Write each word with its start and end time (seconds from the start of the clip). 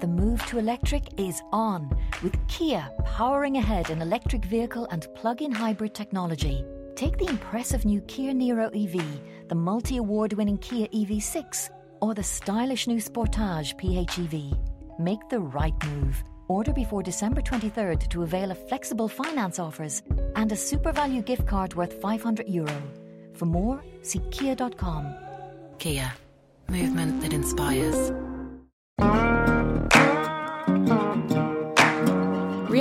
The 0.00 0.06
move 0.06 0.44
to 0.46 0.58
electric 0.58 1.20
is 1.20 1.42
on, 1.52 1.90
with 2.22 2.34
Kia 2.48 2.88
powering 3.04 3.58
ahead 3.58 3.90
in 3.90 4.00
electric 4.00 4.46
vehicle 4.46 4.88
and 4.90 5.06
plug 5.14 5.42
in 5.42 5.52
hybrid 5.52 5.94
technology. 5.94 6.64
Take 6.94 7.18
the 7.18 7.28
impressive 7.28 7.84
new 7.84 8.00
Kia 8.02 8.32
Niro 8.32 8.68
EV, 8.72 9.04
the 9.48 9.54
multi 9.54 9.98
award 9.98 10.32
winning 10.32 10.56
Kia 10.56 10.86
EV6, 10.88 11.68
or 12.00 12.14
the 12.14 12.22
stylish 12.22 12.86
new 12.86 12.96
Sportage 12.96 13.76
PHEV. 13.78 14.58
Make 14.98 15.28
the 15.28 15.40
right 15.40 15.74
move. 15.86 16.24
Order 16.48 16.72
before 16.72 17.02
December 17.02 17.42
23rd 17.42 18.08
to 18.08 18.22
avail 18.22 18.50
of 18.50 18.68
flexible 18.68 19.06
finance 19.06 19.58
offers 19.58 20.02
and 20.34 20.50
a 20.50 20.56
super 20.56 20.92
value 20.92 21.20
gift 21.20 21.46
card 21.46 21.74
worth 21.74 22.00
500 22.00 22.48
euro. 22.48 22.82
For 23.34 23.44
more, 23.44 23.82
see 24.00 24.20
kia.com. 24.30 25.14
Kia, 25.78 26.10
movement 26.68 27.20
that 27.20 27.34
inspires. 27.34 28.12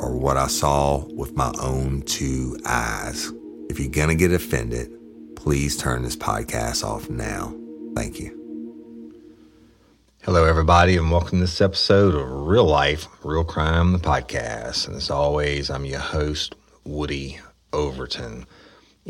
are 0.00 0.14
what 0.14 0.36
I 0.36 0.46
saw 0.46 1.04
with 1.14 1.34
my 1.36 1.52
own 1.60 2.02
two 2.02 2.58
eyes. 2.66 3.32
If 3.70 3.80
you're 3.80 3.88
going 3.88 4.08
to 4.08 4.14
get 4.14 4.32
offended, 4.32 4.90
please 5.36 5.76
turn 5.76 6.02
this 6.02 6.16
podcast 6.16 6.84
off 6.84 7.08
now. 7.08 7.54
Thank 7.94 8.20
you. 8.20 8.32
Hello, 10.22 10.44
everybody, 10.44 10.96
and 10.96 11.10
welcome 11.10 11.38
to 11.38 11.44
this 11.44 11.60
episode 11.60 12.14
of 12.14 12.30
Real 12.30 12.66
Life, 12.66 13.06
Real 13.22 13.44
Crime, 13.44 13.92
the 13.92 13.98
podcast. 13.98 14.86
And 14.86 14.96
as 14.96 15.08
always, 15.08 15.70
I'm 15.70 15.86
your 15.86 16.00
host, 16.00 16.56
Woody 16.84 17.38
Overton. 17.72 18.44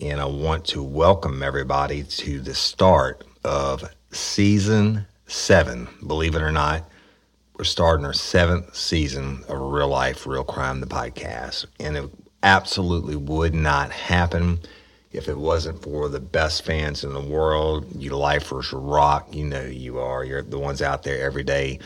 And 0.00 0.20
I 0.20 0.26
want 0.26 0.66
to 0.66 0.82
welcome 0.82 1.42
everybody 1.42 2.04
to 2.04 2.41
the 2.41 2.54
start 2.54 3.24
of 3.44 3.82
season 4.12 5.06
seven. 5.26 5.88
Believe 6.06 6.36
it 6.36 6.42
or 6.42 6.53
not, 6.53 6.89
we're 7.56 7.64
starting 7.64 8.04
our 8.04 8.12
seventh 8.12 8.74
season 8.76 9.42
of 9.48 9.58
Real 9.58 9.88
Life, 9.88 10.26
Real 10.26 10.44
Crime, 10.44 10.80
the 10.80 10.86
podcast. 10.86 11.64
And 11.80 11.97
it 11.97 12.10
absolutely 12.42 13.16
would 13.16 13.54
not 13.54 13.91
happen 13.91 14.60
if 15.10 15.26
it 15.26 15.38
wasn't 15.38 15.82
for 15.82 16.10
the 16.10 16.20
best 16.20 16.66
fans 16.66 17.03
in 17.03 17.14
the 17.14 17.20
world. 17.20 17.86
You 17.97 18.10
lifers 18.10 18.74
rock. 18.74 19.34
You 19.34 19.44
know 19.44 19.62
who 19.62 19.72
you 19.72 19.98
are. 19.98 20.22
You're 20.22 20.42
the 20.42 20.58
ones 20.58 20.82
out 20.82 21.03
there 21.03 21.24
every 21.24 21.44
day 21.44 21.78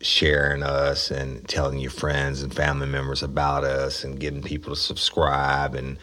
sharing 0.00 0.62
us 0.62 1.10
and 1.10 1.46
telling 1.48 1.80
your 1.80 1.90
friends 1.90 2.42
and 2.42 2.54
family 2.54 2.86
members 2.86 3.24
about 3.24 3.64
us 3.64 4.04
and 4.04 4.20
getting 4.20 4.42
people 4.42 4.72
to 4.72 4.80
subscribe 4.80 5.74
and 5.74 5.98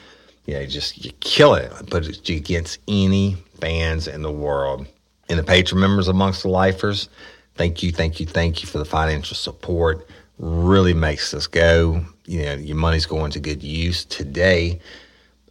you 0.46 0.54
know 0.54 0.66
just 0.66 1.06
you 1.06 1.12
kill 1.22 1.54
it 1.54 1.72
but 1.90 2.06
it's 2.06 2.30
against 2.30 2.78
any 2.90 3.38
fans 3.62 4.06
in 4.10 4.22
the 4.22 4.30
world 4.30 4.86
and 5.30 5.40
the 5.40 5.44
Patreon 5.44 5.80
members 5.80 6.10
amongst 6.10 6.42
the 6.42 6.50
lifers 6.50 7.08
thank 7.56 7.84
you 7.84 7.92
thank 7.92 8.20
you 8.20 8.26
thank 8.26 8.62
you 8.62 8.68
for 8.68 8.78
the 8.78 8.86
financial 8.86 9.36
support 9.36 10.08
really 10.38 10.94
makes 10.94 11.34
us 11.34 11.48
go 11.48 12.06
you 12.26 12.44
know 12.44 12.54
your 12.54 12.78
money's 12.78 13.06
going 13.06 13.32
to 13.32 13.40
good 13.40 13.64
use 13.64 14.06
today 14.06 14.80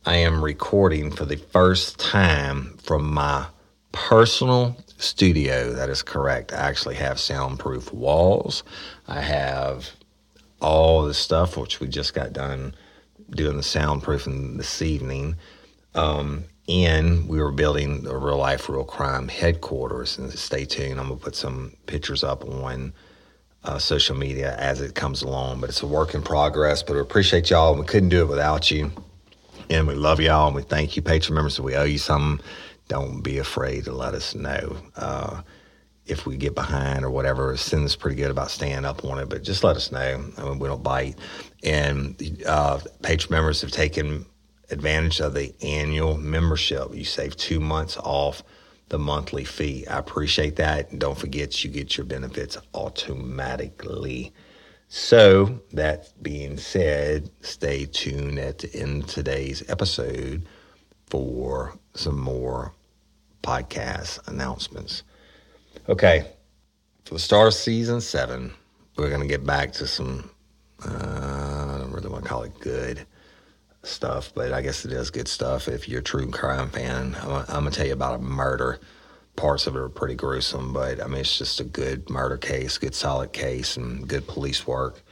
i 0.06 0.14
am 0.14 0.42
recording 0.42 1.10
for 1.10 1.24
the 1.24 1.36
first 1.36 1.98
time 1.98 2.76
from 2.82 3.12
my 3.12 3.46
personal 3.94 4.76
studio. 4.98 5.72
That 5.72 5.88
is 5.88 6.02
correct. 6.02 6.52
I 6.52 6.56
actually 6.56 6.96
have 6.96 7.18
soundproof 7.20 7.92
walls. 7.92 8.64
I 9.06 9.20
have 9.20 9.90
all 10.60 11.04
the 11.04 11.14
stuff 11.14 11.56
which 11.56 11.80
we 11.80 11.86
just 11.86 12.12
got 12.12 12.32
done 12.32 12.74
doing 13.30 13.56
the 13.56 13.62
soundproofing 13.62 14.56
this 14.56 14.82
evening. 14.82 15.36
Um, 15.94 16.44
and 16.68 17.28
we 17.28 17.40
were 17.40 17.52
building 17.52 18.06
a 18.06 18.16
real 18.16 18.38
life, 18.38 18.68
real 18.68 18.84
crime 18.84 19.28
headquarters. 19.28 20.18
And 20.18 20.32
stay 20.32 20.64
tuned. 20.64 20.98
I'm 20.98 21.08
gonna 21.08 21.20
put 21.20 21.36
some 21.36 21.76
pictures 21.86 22.24
up 22.24 22.44
on 22.44 22.92
uh, 23.64 23.78
social 23.78 24.16
media 24.16 24.56
as 24.56 24.80
it 24.80 24.94
comes 24.94 25.22
along. 25.22 25.60
But 25.60 25.70
it's 25.70 25.82
a 25.82 25.86
work 25.86 26.14
in 26.14 26.22
progress. 26.22 26.82
But 26.82 26.94
we 26.94 27.00
appreciate 27.00 27.50
y'all. 27.50 27.74
We 27.74 27.84
couldn't 27.84 28.08
do 28.08 28.22
it 28.22 28.28
without 28.28 28.70
you. 28.70 28.90
And 29.68 29.86
we 29.86 29.94
love 29.94 30.20
y'all. 30.20 30.46
And 30.46 30.56
we 30.56 30.62
thank 30.62 30.96
you, 30.96 31.02
Patreon 31.02 31.32
members. 31.32 31.60
We 31.60 31.76
owe 31.76 31.84
you 31.84 31.98
something. 31.98 32.44
Don't 32.88 33.22
be 33.22 33.38
afraid 33.38 33.84
to 33.84 33.92
let 33.92 34.14
us 34.14 34.34
know. 34.34 34.76
Uh, 34.96 35.42
if 36.06 36.26
we 36.26 36.36
get 36.36 36.54
behind 36.54 37.04
or 37.04 37.10
whatever, 37.10 37.56
Cindy's 37.56 37.96
pretty 37.96 38.16
good 38.16 38.30
about 38.30 38.50
staying 38.50 38.84
up 38.84 39.04
on 39.04 39.18
it, 39.18 39.30
but 39.30 39.42
just 39.42 39.64
let 39.64 39.76
us 39.76 39.90
know. 39.90 40.22
I 40.36 40.44
mean, 40.44 40.58
we 40.58 40.68
don't 40.68 40.82
bite. 40.82 41.16
And 41.62 42.14
uh, 42.46 42.80
Patreon 43.02 43.30
members 43.30 43.62
have 43.62 43.70
taken 43.70 44.26
advantage 44.74 45.20
of 45.20 45.32
the 45.32 45.54
annual 45.62 46.18
membership. 46.18 46.94
You 46.94 47.04
save 47.04 47.36
two 47.36 47.60
months 47.60 47.96
off 47.96 48.42
the 48.90 48.98
monthly 48.98 49.44
fee. 49.44 49.86
I 49.86 49.98
appreciate 49.98 50.56
that. 50.56 50.90
And 50.90 51.00
don't 51.00 51.16
forget, 51.16 51.64
you 51.64 51.70
get 51.70 51.96
your 51.96 52.04
benefits 52.04 52.58
automatically. 52.74 54.32
So, 54.88 55.60
that 55.72 56.12
being 56.22 56.58
said, 56.58 57.30
stay 57.40 57.86
tuned 57.86 58.38
at 58.38 58.58
the 58.58 58.74
end 58.74 59.04
of 59.04 59.08
today's 59.08 59.68
episode 59.70 60.46
for 61.06 61.76
some 61.94 62.20
more 62.20 62.72
podcast 63.42 64.26
announcements. 64.28 65.02
Okay, 65.88 66.26
for 67.04 67.14
the 67.14 67.20
start 67.20 67.48
of 67.48 67.54
season 67.54 68.00
seven, 68.00 68.52
we're 68.96 69.08
going 69.08 69.22
to 69.22 69.26
get 69.26 69.44
back 69.44 69.72
to 69.72 69.86
some, 69.86 70.30
uh, 70.84 71.74
I 71.74 71.78
don't 71.80 71.92
really 71.92 72.08
want 72.08 72.24
to 72.24 72.28
call 72.28 72.42
it 72.42 72.58
good 72.60 73.06
stuff, 73.86 74.32
but 74.34 74.52
I 74.52 74.62
guess 74.62 74.84
it 74.84 74.92
is 74.92 75.10
good 75.10 75.28
stuff 75.28 75.68
if 75.68 75.88
you're 75.88 76.00
a 76.00 76.02
true 76.04 76.30
crime 76.30 76.70
fan. 76.70 77.16
I'm, 77.20 77.30
I'm 77.30 77.46
going 77.46 77.64
to 77.66 77.70
tell 77.70 77.86
you 77.86 77.92
about 77.92 78.20
a 78.20 78.22
murder. 78.22 78.80
Parts 79.36 79.66
of 79.66 79.74
it 79.74 79.80
are 79.80 79.88
pretty 79.88 80.14
gruesome, 80.14 80.72
but 80.72 81.02
I 81.02 81.06
mean, 81.06 81.20
it's 81.20 81.38
just 81.38 81.60
a 81.60 81.64
good 81.64 82.08
murder 82.08 82.36
case, 82.36 82.78
good 82.78 82.94
solid 82.94 83.32
case, 83.32 83.76
and 83.76 84.08
good 84.08 84.26
police 84.28 84.66
work. 84.66 85.02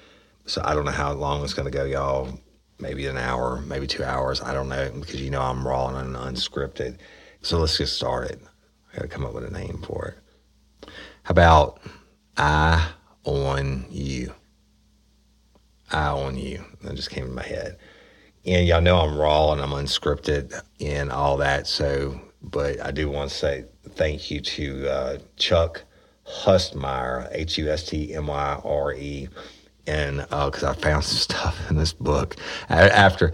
So 0.47 0.63
I 0.65 0.75
don't 0.75 0.85
know 0.85 0.93
how 0.93 1.13
long 1.13 1.43
it's 1.43 1.55
going 1.55 1.71
to 1.71 1.77
go, 1.77 1.85
y'all. 1.85 2.39
Maybe 2.79 3.07
an 3.07 3.19
hour, 3.19 3.61
maybe 3.61 3.87
two 3.87 4.05
hours. 4.05 4.41
I 4.41 4.53
don't 4.53 4.69
know 4.69 4.91
because 4.93 5.21
you 5.21 5.31
know 5.31 5.43
I'm 5.43 5.67
raw 5.67 5.89
and 5.89 6.17
unscripted. 6.17 6.99
So 7.41 7.59
let's 7.59 7.79
get 7.79 7.87
started. 7.87 8.41
I 8.93 8.97
got 8.97 9.03
to 9.03 9.09
come 9.09 9.25
up 9.25 9.35
with 9.35 9.45
a 9.45 9.51
name 9.51 9.83
for 9.87 10.07
it. 10.09 10.89
How 11.23 11.31
about 11.31 11.81
I 12.37 12.91
on 13.25 13.87
you? 13.91 14.35
I 15.91 16.09
on 16.09 16.37
you. 16.37 16.65
That 16.83 16.95
just 16.95 17.11
came 17.11 17.27
in 17.27 17.35
my 17.35 17.43
head 17.43 17.79
and 18.45 18.67
y'all 18.67 18.81
know 18.81 18.99
I'm 19.01 19.17
raw 19.17 19.53
and 19.53 19.61
I'm 19.61 19.71
unscripted 19.71 20.61
and 20.81 21.11
all 21.11 21.37
that. 21.39 21.67
So, 21.67 22.21
but 22.43 22.81
I 22.81 22.91
do 22.91 23.09
want 23.09 23.31
to 23.31 23.37
say 23.37 23.65
thank 23.91 24.31
you 24.31 24.41
to 24.41 24.89
uh, 24.89 25.19
Chuck 25.37 25.85
Hustmyre, 26.27 27.29
H 27.33 27.59
U 27.59 27.71
S 27.71 27.87
T 27.87 28.15
M 28.15 28.27
Y 28.27 28.61
R 28.65 28.93
E, 28.95 29.29
and 29.87 30.19
because 30.19 30.65
uh, 30.65 30.71
I 30.71 30.75
found 30.75 31.05
some 31.05 31.19
stuff 31.37 31.71
in 31.71 31.77
this 31.77 31.93
book 31.93 32.37
after. 32.69 33.33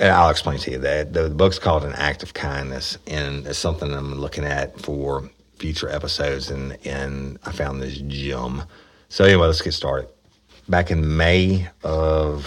I'll 0.00 0.30
explain 0.30 0.58
to 0.60 0.70
you 0.70 0.78
that 0.78 1.12
the 1.12 1.28
book's 1.28 1.58
called 1.58 1.84
An 1.84 1.92
Act 1.92 2.22
of 2.22 2.32
Kindness, 2.32 2.96
and 3.06 3.46
it's 3.46 3.58
something 3.58 3.92
I'm 3.92 4.14
looking 4.14 4.44
at 4.44 4.80
for 4.80 5.28
future 5.58 5.90
episodes. 5.90 6.50
And 6.50 6.78
and 6.86 7.38
I 7.44 7.52
found 7.52 7.82
this 7.82 7.98
gem. 7.98 8.62
So 9.10 9.24
anyway, 9.24 9.48
let's 9.48 9.60
get 9.60 9.72
started. 9.74 10.08
Back 10.70 10.90
in 10.90 11.18
May 11.18 11.68
of 11.82 12.46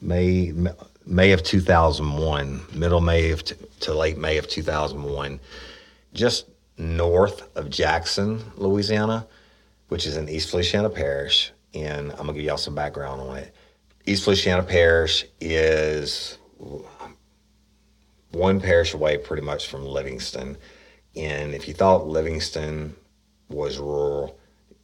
May 0.00 0.52
May 1.06 1.32
of 1.32 1.42
2001, 1.42 2.62
middle 2.74 3.00
May 3.00 3.30
of 3.30 3.44
t- 3.44 3.54
to 3.80 3.94
late 3.94 4.18
May 4.18 4.36
of 4.36 4.48
2001, 4.48 5.40
just 6.12 6.46
north 6.76 7.56
of 7.56 7.70
Jackson, 7.70 8.40
Louisiana, 8.56 9.26
which 9.88 10.06
is 10.06 10.16
in 10.16 10.28
East 10.28 10.50
Feliciana 10.50 10.90
Parish. 10.90 11.52
And 11.74 12.10
I'm 12.12 12.18
gonna 12.18 12.34
give 12.34 12.44
y'all 12.44 12.56
some 12.56 12.74
background 12.74 13.20
on 13.20 13.36
it. 13.38 13.54
East 14.06 14.24
Feliciana 14.24 14.62
Parish 14.62 15.26
is 15.40 16.38
one 18.32 18.60
parish 18.60 18.94
away 18.94 19.18
pretty 19.18 19.42
much 19.42 19.68
from 19.68 19.84
Livingston. 19.84 20.56
And 21.16 21.54
if 21.54 21.66
you 21.66 21.74
thought 21.74 22.06
Livingston 22.06 22.94
was 23.48 23.78
rural, 23.78 24.37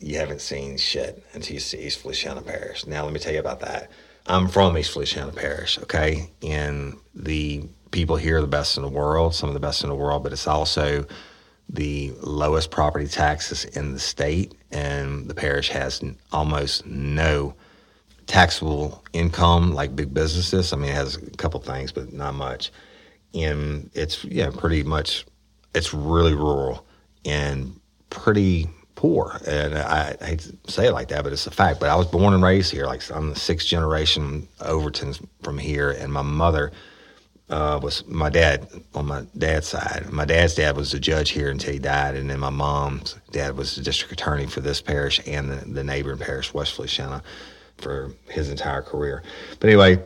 you 0.05 0.19
haven't 0.19 0.43
seen 0.43 0.77
shit 0.77 1.25
until 1.33 1.55
you 1.55 1.61
see 1.61 1.79
East 1.79 2.01
Feliciana 2.01 2.43
Parish. 2.43 2.87
Now, 2.87 3.05
let 3.05 3.13
me 3.15 3.19
tell 3.19 3.33
you 3.33 3.41
about 3.41 3.61
that. 3.61 3.91
I'm 4.27 4.49
from 4.49 4.77
East 4.77 4.93
Feliciana 4.93 5.33
Parish, 5.33 5.79
okay? 5.79 6.31
And 6.43 6.99
the 7.15 7.67
people 7.91 8.17
here 8.17 8.37
are 8.37 8.41
the 8.43 8.47
best 8.47 8.77
in 8.77 8.83
the 8.83 8.89
world, 8.89 9.35
some 9.35 9.49
of 9.49 9.55
the 9.55 9.61
best 9.61 9.83
in 9.83 9.89
the 9.89 9.95
world, 9.95 10.23
but 10.23 10.33
it's 10.33 10.47
also 10.47 11.07
the 11.71 12.13
lowest 12.21 12.71
property 12.71 13.07
taxes 13.07 13.65
in 13.65 13.93
the 13.93 13.99
state. 13.99 14.55
And 14.71 15.27
the 15.27 15.35
parish 15.35 15.71
has 15.71 16.03
almost 16.33 16.85
no 16.85 17.55
taxable 18.27 19.03
income 19.15 19.73
like 19.73 19.97
big 19.97 20.13
businesses. 20.13 20.75
I 20.75 20.77
mean, 20.77 20.91
it 20.91 20.95
has 20.95 21.17
a 21.17 21.31
couple 21.31 21.61
things, 21.61 21.93
but 21.93 22.13
not 22.13 22.35
much. 22.35 22.73
And 23.33 23.91
it's, 23.95 24.23
yeah, 24.25 24.51
pretty 24.51 24.83
much, 24.83 25.25
it's 25.75 25.95
really 25.95 26.35
rural 26.35 26.85
and 27.25 27.81
pretty 28.11 28.69
poor. 28.95 29.41
And 29.47 29.77
I, 29.77 30.17
I, 30.21 30.25
hate 30.25 30.41
to 30.65 30.71
say 30.71 30.87
it 30.87 30.93
like 30.93 31.09
that, 31.09 31.25
but 31.25 31.33
it's 31.33 31.47
a 31.47 31.51
fact. 31.51 31.81
But 31.81 31.91
I 31.91 31.97
was 31.97 32.07
born 32.07 32.35
and 32.35 32.43
raised 32.43 32.73
here. 32.73 32.87
Like 32.87 33.03
I'm 33.11 33.31
the 33.31 33.39
sixth 33.39 33.67
generation 33.67 34.49
Overtons 34.61 35.25
from 35.43 35.59
here, 35.59 35.91
and 35.91 36.13
my 36.13 36.23
mother 36.23 36.73
uh, 37.51 37.79
was 37.83 38.07
my 38.07 38.31
dad 38.31 38.69
on 38.95 39.07
my 39.07 39.25
dad's 39.37 39.69
side. 39.69 40.11
My 40.11 40.25
dad's 40.25 40.55
dad 40.55 40.77
was 40.77 40.95
a 40.95 41.01
judge 41.01 41.31
here 41.31 41.51
until 41.51 41.73
he 41.73 41.79
died, 41.79 42.17
and 42.17 42.31
then 42.31 42.41
my 42.41 42.51
mom's 42.51 43.17
dad 43.31 43.57
was 43.57 43.77
the 43.77 43.83
district 43.83 44.13
attorney 44.13 44.47
for 44.47 44.61
this 44.61 44.81
parish 44.81 45.21
and 45.27 45.51
the, 45.51 45.57
the 45.57 45.85
neighboring 45.85 46.19
parish, 46.19 46.55
West 46.55 46.75
Feliciana, 46.75 47.23
for 47.79 48.13
his 48.29 48.49
entire 48.49 48.83
career. 48.83 49.23
But 49.61 49.69
anyway, 49.69 50.03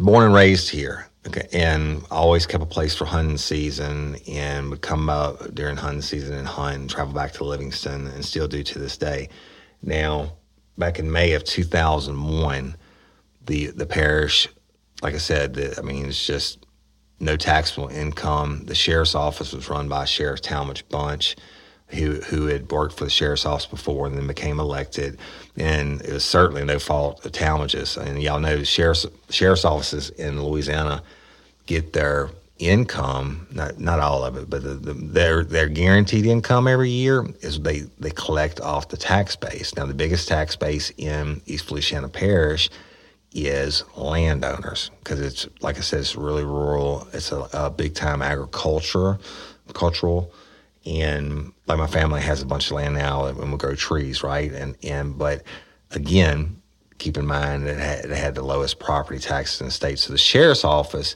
born 0.00 0.24
and 0.24 0.34
raised 0.34 0.70
here. 0.70 1.08
And 1.52 2.02
always 2.10 2.46
kept 2.46 2.62
a 2.62 2.66
place 2.66 2.94
for 2.94 3.04
hunting 3.04 3.38
season 3.38 4.16
and 4.28 4.70
would 4.70 4.82
come 4.82 5.08
up 5.08 5.54
during 5.54 5.76
hunting 5.76 6.02
season 6.02 6.36
and 6.36 6.46
hunt 6.46 6.76
and 6.76 6.90
travel 6.90 7.12
back 7.12 7.32
to 7.34 7.44
Livingston 7.44 8.06
and 8.06 8.24
still 8.24 8.48
do 8.48 8.62
to 8.62 8.78
this 8.78 8.96
day. 8.96 9.28
Now, 9.82 10.32
back 10.76 10.98
in 10.98 11.10
May 11.10 11.32
of 11.32 11.44
2001, 11.44 12.76
the 13.46 13.66
the 13.66 13.86
parish, 13.86 14.48
like 15.02 15.14
I 15.14 15.18
said, 15.18 15.54
the, 15.54 15.78
I 15.78 15.82
mean, 15.82 16.06
it's 16.06 16.26
just 16.26 16.64
no 17.20 17.36
taxable 17.36 17.88
income. 17.88 18.64
The 18.66 18.74
sheriff's 18.74 19.14
office 19.14 19.52
was 19.52 19.68
run 19.68 19.88
by 19.88 20.04
Sheriff 20.04 20.40
Talmadge 20.40 20.88
Bunch 20.88 21.36
who 21.88 22.14
who 22.20 22.46
had 22.46 22.70
worked 22.70 22.96
for 22.96 23.04
the 23.04 23.10
sheriff's 23.10 23.46
office 23.46 23.66
before 23.66 24.06
and 24.06 24.16
then 24.16 24.26
became 24.26 24.60
elected, 24.60 25.18
and 25.56 26.00
it 26.02 26.12
was 26.12 26.24
certainly 26.24 26.64
no 26.64 26.78
fault 26.78 27.24
of 27.24 27.32
Talmadge's. 27.32 27.96
And 27.96 28.22
y'all 28.22 28.40
know 28.40 28.62
sheriff's 28.62 29.06
sheriff's 29.30 29.64
offices 29.64 30.10
in 30.10 30.42
Louisiana 30.42 31.02
get 31.68 31.92
their 31.92 32.30
income 32.58 33.46
not 33.52 33.78
not 33.78 34.00
all 34.00 34.24
of 34.24 34.36
it, 34.36 34.50
but 34.50 34.64
the, 34.64 34.74
the, 34.74 34.92
their 34.92 35.44
their 35.44 35.68
guaranteed 35.68 36.26
income 36.26 36.66
every 36.66 36.90
year 36.90 37.24
is 37.40 37.60
they 37.60 37.82
they 38.00 38.10
collect 38.10 38.60
off 38.60 38.88
the 38.88 38.96
tax 38.96 39.36
base. 39.36 39.76
Now 39.76 39.86
the 39.86 39.94
biggest 39.94 40.26
tax 40.26 40.56
base 40.56 40.90
in 40.96 41.40
East 41.46 41.66
Feliciana 41.66 42.08
Parish 42.08 42.68
is 43.32 43.84
landowners 43.96 44.90
because 44.98 45.20
it's 45.20 45.46
like 45.60 45.78
I 45.78 45.82
said, 45.82 46.00
it's 46.00 46.16
really 46.16 46.44
rural. 46.44 47.06
It's 47.12 47.30
a, 47.30 47.48
a 47.52 47.70
big 47.70 47.94
time 47.94 48.22
agriculture, 48.22 49.18
cultural 49.72 50.32
and 50.86 51.52
like 51.66 51.78
my 51.78 51.86
family 51.86 52.22
has 52.22 52.42
a 52.42 52.46
bunch 52.46 52.66
of 52.66 52.72
land 52.72 52.94
now 52.94 53.26
and 53.26 53.52
we 53.52 53.58
grow 53.58 53.74
trees, 53.74 54.22
right? 54.22 54.50
And 54.52 54.76
and 54.82 55.18
but 55.18 55.42
again, 55.90 56.60
keep 56.98 57.16
in 57.16 57.26
mind 57.26 57.66
that 57.66 57.76
it 57.76 57.80
had, 57.80 58.04
it 58.06 58.16
had 58.16 58.34
the 58.34 58.42
lowest 58.42 58.78
property 58.80 59.18
taxes 59.18 59.60
in 59.60 59.66
the 59.66 59.72
state. 59.72 59.98
So 59.98 60.12
the 60.12 60.18
sheriff's 60.18 60.64
office, 60.64 61.14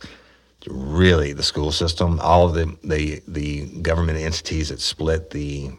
really 0.68 1.32
the 1.32 1.42
school 1.42 1.72
system, 1.72 2.20
all 2.20 2.46
of 2.46 2.54
the 2.54 2.76
the 2.84 3.22
the 3.26 3.66
government 3.80 4.18
entities 4.18 4.68
that 4.68 4.80
split 4.80 5.30
the 5.30 5.70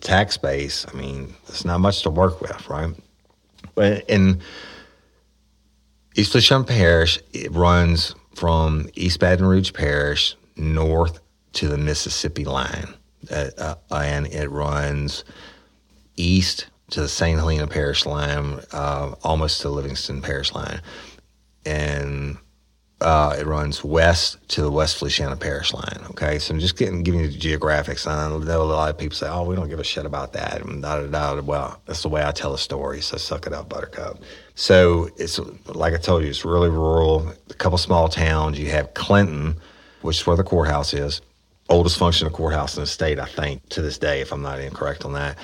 tax 0.00 0.36
base. 0.36 0.86
I 0.92 0.96
mean, 0.96 1.34
it's 1.48 1.64
not 1.64 1.80
much 1.80 2.02
to 2.02 2.10
work 2.10 2.40
with, 2.40 2.68
right? 2.68 2.94
But 3.74 4.08
in 4.08 4.40
East 6.14 6.32
Feliciana 6.32 6.64
Parish, 6.64 7.18
it 7.32 7.52
runs 7.52 8.14
from 8.34 8.88
East 8.94 9.20
Baton 9.20 9.46
Rouge 9.46 9.72
Parish 9.72 10.36
north 10.56 11.20
to 11.52 11.68
the 11.68 11.78
Mississippi 11.78 12.44
line 12.44 12.94
uh, 13.30 13.74
and 13.90 14.26
it 14.26 14.50
runs 14.50 15.24
east 16.16 16.66
to 16.90 17.00
the 17.00 17.08
St. 17.08 17.38
Helena 17.38 17.66
Parish 17.66 18.06
line, 18.06 18.60
uh, 18.72 19.14
almost 19.22 19.60
to 19.60 19.68
Livingston 19.68 20.22
Parish 20.22 20.52
line. 20.52 20.80
And 21.64 22.38
uh, 23.00 23.34
it 23.38 23.46
runs 23.46 23.82
west 23.82 24.36
to 24.48 24.62
the 24.62 24.70
West 24.70 24.98
Feliciana 24.98 25.36
Parish 25.36 25.72
line. 25.72 26.00
Okay, 26.10 26.38
so 26.38 26.52
I'm 26.52 26.60
just 26.60 26.76
getting 26.76 27.02
giving 27.02 27.20
you 27.20 27.28
the 27.28 27.38
geographics. 27.38 28.06
I 28.06 28.28
know 28.28 28.62
a 28.62 28.64
lot 28.64 28.90
of 28.90 28.98
people 28.98 29.16
say, 29.16 29.28
"Oh, 29.28 29.44
we 29.44 29.56
don't 29.56 29.68
give 29.68 29.80
a 29.80 29.84
shit 29.84 30.04
about 30.04 30.34
that." 30.34 30.62
And 30.62 30.82
da, 30.82 31.00
da, 31.00 31.34
da. 31.34 31.40
Well, 31.40 31.80
that's 31.86 32.02
the 32.02 32.08
way 32.08 32.24
I 32.24 32.32
tell 32.32 32.52
a 32.52 32.58
story. 32.58 33.00
So 33.00 33.16
suck 33.16 33.46
it 33.46 33.52
up, 33.52 33.68
Buttercup. 33.68 34.18
So 34.54 35.08
it's 35.16 35.38
like 35.66 35.94
I 35.94 35.98
told 35.98 36.22
you, 36.22 36.28
it's 36.28 36.44
really 36.44 36.68
rural. 36.68 37.28
A 37.48 37.54
couple 37.54 37.78
small 37.78 38.08
towns. 38.08 38.58
You 38.58 38.70
have 38.70 38.92
Clinton, 38.94 39.56
which 40.02 40.20
is 40.20 40.26
where 40.26 40.36
the 40.36 40.44
courthouse 40.44 40.92
is. 40.92 41.22
Oldest 41.70 41.98
functional 41.98 42.32
courthouse 42.32 42.76
in 42.76 42.82
the 42.82 42.86
state, 42.86 43.18
I 43.20 43.26
think, 43.26 43.66
to 43.70 43.80
this 43.80 43.96
day, 43.96 44.20
if 44.20 44.32
I'm 44.32 44.42
not 44.42 44.60
incorrect 44.60 45.04
on 45.04 45.12
that. 45.14 45.38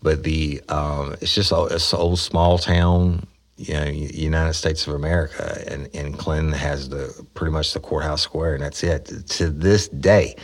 But 0.00 0.22
the 0.22 0.62
um, 0.68 1.16
it's 1.20 1.34
just 1.34 1.52
a, 1.52 1.64
it's 1.64 1.92
an 1.92 1.98
old 1.98 2.20
small 2.20 2.56
town 2.56 3.26
you 3.56 3.74
know, 3.74 3.84
United 3.84 4.54
States 4.54 4.86
of 4.86 4.94
America, 4.94 5.62
and, 5.68 5.88
and 5.94 6.18
Clinton 6.18 6.52
has 6.52 6.88
the 6.88 7.26
pretty 7.34 7.52
much 7.52 7.74
the 7.74 7.80
courthouse 7.80 8.22
square, 8.22 8.54
and 8.54 8.62
that's 8.62 8.82
it. 8.82 9.04
To 9.04 9.50
this 9.50 9.88
day, 9.88 10.36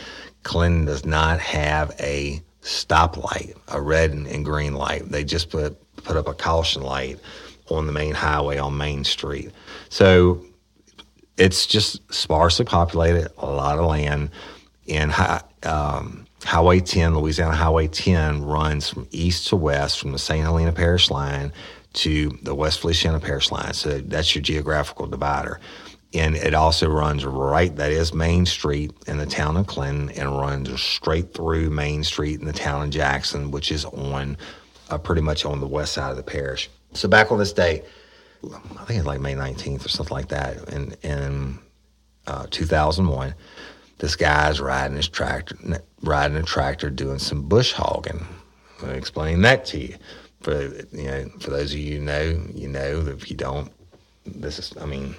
Clinton 0.43 0.85
does 0.85 1.05
not 1.05 1.39
have 1.39 1.91
a 1.99 2.41
stoplight, 2.61 3.57
a 3.69 3.81
red 3.81 4.11
and, 4.11 4.45
green 4.45 4.73
light. 4.73 5.09
They 5.09 5.23
just 5.23 5.49
put 5.49 5.77
put 5.97 6.15
up 6.15 6.27
a 6.27 6.33
caution 6.33 6.81
light 6.81 7.19
on 7.69 7.85
the 7.85 7.91
main 7.91 8.13
highway 8.13 8.57
on 8.57 8.77
Main 8.77 9.03
Street. 9.03 9.51
So 9.89 10.43
it's 11.37 11.65
just 11.65 12.01
sparsely 12.13 12.65
populated, 12.65 13.31
a 13.37 13.45
lot 13.45 13.79
of 13.79 13.85
land, 13.85 14.31
and 14.87 15.13
um, 15.63 16.25
Highway 16.43 16.79
10, 16.79 17.15
Louisiana 17.15 17.53
Highway 17.53 17.87
10, 17.87 18.43
runs 18.43 18.89
from 18.89 19.07
east 19.11 19.47
to 19.49 19.55
west 19.55 19.99
from 19.99 20.11
the 20.11 20.19
St. 20.19 20.43
Helena 20.43 20.71
Parish 20.71 21.09
line 21.09 21.51
to 21.93 22.37
the 22.43 22.55
West 22.55 22.79
Feliciana 22.79 23.19
Parish 23.19 23.51
line. 23.51 23.73
So 23.73 23.99
that's 23.99 24.35
your 24.35 24.41
geographical 24.41 25.07
divider. 25.07 25.59
And 26.13 26.35
it 26.35 26.55
also 26.55 26.89
runs 26.89 27.23
right, 27.23 27.75
that 27.75 27.91
is 27.91 28.13
Main 28.13 28.45
Street 28.45 28.91
in 29.05 29.17
the 29.17 29.27
town 29.27 29.57
of 29.57 29.67
Clinton, 29.67 30.09
and 30.11 30.39
runs 30.39 30.81
straight 30.81 31.33
through 31.33 31.69
Main 31.69 32.03
Street 32.03 32.39
in 32.39 32.47
the 32.47 32.53
town 32.53 32.81
of 32.81 32.89
Jackson, 32.89 33.51
which 33.51 33.71
is 33.71 33.85
on 33.85 34.37
uh, 34.89 34.97
pretty 34.97 35.21
much 35.21 35.45
on 35.45 35.59
the 35.59 35.67
west 35.67 35.93
side 35.93 36.09
of 36.09 36.17
the 36.17 36.23
parish. 36.23 36.69
So 36.93 37.07
back 37.07 37.31
on 37.31 37.37
this 37.37 37.53
day, 37.53 37.83
I 38.43 38.85
think 38.85 38.97
it's 38.97 39.05
like 39.05 39.19
May 39.19 39.35
19th 39.35 39.85
or 39.85 39.89
something 39.89 40.15
like 40.15 40.29
that, 40.29 40.69
in, 40.69 40.93
in 41.03 41.59
uh, 42.25 42.47
2001, 42.49 43.35
this 43.99 44.15
guy's 44.15 44.59
riding 44.59 44.97
his 44.97 45.07
tractor, 45.07 45.57
riding 46.01 46.37
a 46.37 46.43
tractor 46.43 46.89
doing 46.89 47.19
some 47.19 47.47
bush 47.47 47.73
hogging. 47.73 48.25
Let 48.81 48.93
me 48.93 48.97
explain 48.97 49.41
that 49.41 49.65
to 49.65 49.79
you 49.79 49.95
for 50.41 50.61
you 50.91 51.03
know, 51.03 51.29
for 51.39 51.51
those 51.51 51.73
of 51.73 51.79
you 51.79 51.97
who 51.97 52.05
know, 52.05 52.41
you 52.53 52.67
know. 52.67 53.05
If 53.07 53.29
you 53.29 53.37
don't, 53.37 53.71
this 54.25 54.59
is, 54.59 54.73
I 54.79 54.85
mean, 54.85 55.15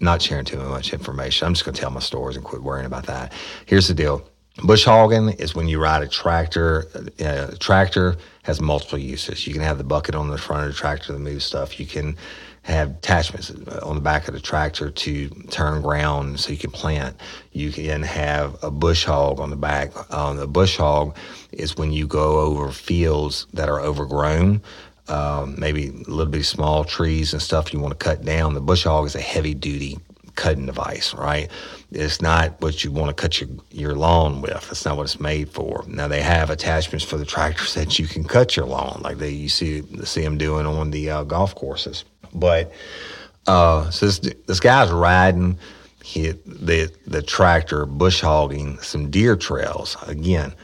not 0.00 0.22
sharing 0.22 0.44
too 0.44 0.58
much 0.58 0.92
information. 0.92 1.46
I'm 1.46 1.54
just 1.54 1.64
going 1.64 1.74
to 1.74 1.80
tell 1.80 1.90
my 1.90 2.00
stories 2.00 2.36
and 2.36 2.44
quit 2.44 2.62
worrying 2.62 2.86
about 2.86 3.06
that. 3.06 3.32
Here's 3.66 3.88
the 3.88 3.94
deal. 3.94 4.26
Bush 4.64 4.84
hogging 4.84 5.30
is 5.30 5.54
when 5.54 5.68
you 5.68 5.80
ride 5.80 6.02
a 6.02 6.08
tractor. 6.08 6.86
Uh, 7.20 7.52
a 7.52 7.56
tractor 7.56 8.16
has 8.42 8.60
multiple 8.60 8.98
uses. 8.98 9.46
You 9.46 9.52
can 9.52 9.62
have 9.62 9.78
the 9.78 9.84
bucket 9.84 10.14
on 10.14 10.28
the 10.28 10.38
front 10.38 10.66
of 10.66 10.72
the 10.72 10.78
tractor 10.78 11.12
to 11.12 11.18
move 11.18 11.42
stuff. 11.42 11.78
You 11.78 11.86
can 11.86 12.16
have 12.62 12.90
attachments 12.90 13.50
on 13.82 13.94
the 13.94 14.00
back 14.00 14.28
of 14.28 14.34
the 14.34 14.40
tractor 14.40 14.90
to 14.90 15.28
turn 15.50 15.82
ground 15.82 16.38
so 16.38 16.52
you 16.52 16.58
can 16.58 16.70
plant. 16.70 17.16
You 17.52 17.72
can 17.72 18.02
have 18.02 18.62
a 18.62 18.70
bush 18.70 19.04
hog 19.04 19.40
on 19.40 19.50
the 19.50 19.56
back. 19.56 19.92
Um, 20.12 20.36
the 20.36 20.46
bush 20.46 20.76
hog 20.76 21.16
is 21.52 21.76
when 21.76 21.92
you 21.92 22.06
go 22.06 22.38
over 22.40 22.70
fields 22.70 23.46
that 23.54 23.68
are 23.68 23.80
overgrown. 23.80 24.62
Um, 25.08 25.56
maybe 25.58 25.88
a 25.88 26.10
little 26.10 26.26
bit 26.26 26.40
of 26.40 26.46
small 26.46 26.84
trees 26.84 27.32
and 27.32 27.42
stuff 27.42 27.72
you 27.72 27.80
want 27.80 27.98
to 27.98 28.04
cut 28.04 28.24
down. 28.24 28.54
The 28.54 28.60
bush 28.60 28.84
hog 28.84 29.06
is 29.06 29.16
a 29.16 29.20
heavy 29.20 29.54
duty 29.54 29.98
cutting 30.36 30.66
device, 30.66 31.14
right? 31.14 31.50
It's 31.90 32.22
not 32.22 32.60
what 32.60 32.84
you 32.84 32.92
want 32.92 33.14
to 33.14 33.20
cut 33.20 33.40
your, 33.40 33.50
your 33.70 33.94
lawn 33.94 34.40
with. 34.40 34.52
That's 34.52 34.84
not 34.84 34.96
what 34.96 35.04
it's 35.04 35.18
made 35.20 35.50
for. 35.50 35.84
Now 35.88 36.08
they 36.08 36.22
have 36.22 36.50
attachments 36.50 37.04
for 37.04 37.16
the 37.16 37.26
tractors 37.26 37.74
that 37.74 37.98
you 37.98 38.06
can 38.06 38.24
cut 38.24 38.56
your 38.56 38.66
lawn, 38.66 39.00
like 39.02 39.18
they 39.18 39.30
you 39.30 39.48
see 39.48 39.82
see 40.04 40.22
them 40.22 40.38
doing 40.38 40.66
on 40.66 40.92
the 40.92 41.10
uh, 41.10 41.24
golf 41.24 41.54
courses. 41.54 42.04
But 42.34 42.72
uh, 43.46 43.90
so 43.90 44.06
this 44.06 44.18
this 44.46 44.60
guy's 44.60 44.90
riding 44.90 45.58
he, 46.10 46.30
the 46.30 46.92
the 47.06 47.22
tractor 47.22 47.86
bush 47.86 48.20
hogging 48.20 48.78
some 48.78 49.10
deer 49.10 49.36
trails 49.36 49.96
again. 50.06 50.54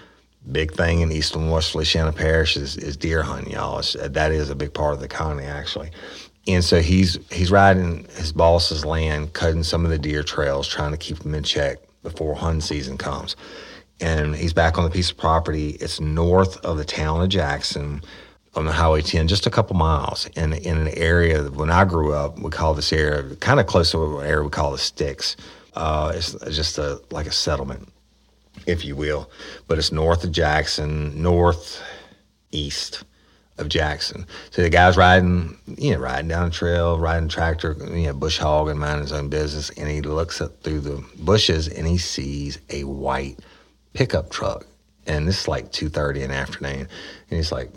Big 0.50 0.72
thing 0.72 1.00
in 1.00 1.10
eastern 1.10 1.50
West 1.50 1.72
Feliciana 1.72 2.12
Parish 2.12 2.56
is, 2.56 2.76
is 2.76 2.96
deer 2.96 3.22
hunting, 3.22 3.52
y'all. 3.52 3.80
It's, 3.80 3.94
that 3.94 4.30
is 4.30 4.48
a 4.48 4.54
big 4.54 4.72
part 4.72 4.94
of 4.94 5.00
the 5.00 5.06
economy, 5.06 5.44
actually. 5.44 5.90
And 6.46 6.62
so 6.62 6.80
he's 6.80 7.18
he's 7.30 7.50
riding 7.50 8.06
his 8.16 8.32
boss's 8.32 8.84
land, 8.84 9.32
cutting 9.32 9.62
some 9.62 9.84
of 9.84 9.90
the 9.90 9.98
deer 9.98 10.22
trails, 10.22 10.68
trying 10.68 10.92
to 10.92 10.96
keep 10.96 11.18
them 11.18 11.34
in 11.34 11.42
check 11.42 11.78
before 12.02 12.34
hunting 12.34 12.60
season 12.60 12.96
comes. 12.96 13.34
And 14.00 14.36
he's 14.36 14.52
back 14.52 14.78
on 14.78 14.84
the 14.84 14.90
piece 14.90 15.10
of 15.10 15.16
property. 15.16 15.70
It's 15.80 16.00
north 16.00 16.56
of 16.64 16.76
the 16.76 16.84
town 16.84 17.22
of 17.22 17.28
Jackson 17.28 18.02
on 18.56 18.64
the 18.64 18.72
Highway 18.72 19.02
10, 19.02 19.28
just 19.28 19.46
a 19.46 19.50
couple 19.50 19.76
miles 19.76 20.26
in, 20.34 20.54
in 20.54 20.78
an 20.78 20.88
area 20.96 21.44
when 21.44 21.70
I 21.70 21.84
grew 21.84 22.12
up, 22.12 22.38
we 22.38 22.50
call 22.50 22.74
this 22.74 22.92
area 22.92 23.36
kind 23.36 23.60
of 23.60 23.66
close 23.66 23.90
to 23.92 24.18
an 24.18 24.26
area 24.26 24.42
we 24.42 24.50
call 24.50 24.72
the 24.72 24.78
Sticks. 24.78 25.36
Uh, 25.74 26.12
it's 26.14 26.32
just 26.56 26.78
a 26.78 27.00
like 27.10 27.26
a 27.26 27.32
settlement, 27.32 27.92
if 28.64 28.84
you 28.84 28.96
will, 28.96 29.30
but 29.68 29.76
it's 29.76 29.92
north 29.92 30.24
of 30.24 30.32
Jackson, 30.32 31.22
northeast 31.22 33.04
of 33.58 33.68
Jackson. 33.68 34.26
So 34.50 34.62
the 34.62 34.70
guy's 34.70 34.96
riding, 34.96 35.58
you 35.76 35.92
know, 35.92 35.98
riding 35.98 36.28
down 36.28 36.48
a 36.48 36.50
trail, 36.50 36.98
riding 36.98 37.26
a 37.26 37.30
tractor, 37.30 37.76
you 37.90 38.06
know, 38.06 38.14
bush 38.14 38.38
hog 38.38 38.68
and 38.68 38.80
minding 38.80 39.02
his 39.02 39.12
own 39.12 39.28
business, 39.28 39.68
and 39.70 39.88
he 39.88 40.00
looks 40.00 40.40
up 40.40 40.62
through 40.62 40.80
the 40.80 41.04
bushes 41.18 41.68
and 41.68 41.86
he 41.86 41.98
sees 41.98 42.58
a 42.70 42.84
white 42.84 43.38
pickup 43.92 44.30
truck. 44.30 44.66
And 45.06 45.28
this 45.28 45.42
is 45.42 45.48
like 45.48 45.70
two 45.72 45.90
thirty 45.90 46.22
in 46.22 46.30
the 46.30 46.36
afternoon, 46.36 46.80
and 46.80 47.36
he's 47.36 47.52
like, 47.52 47.70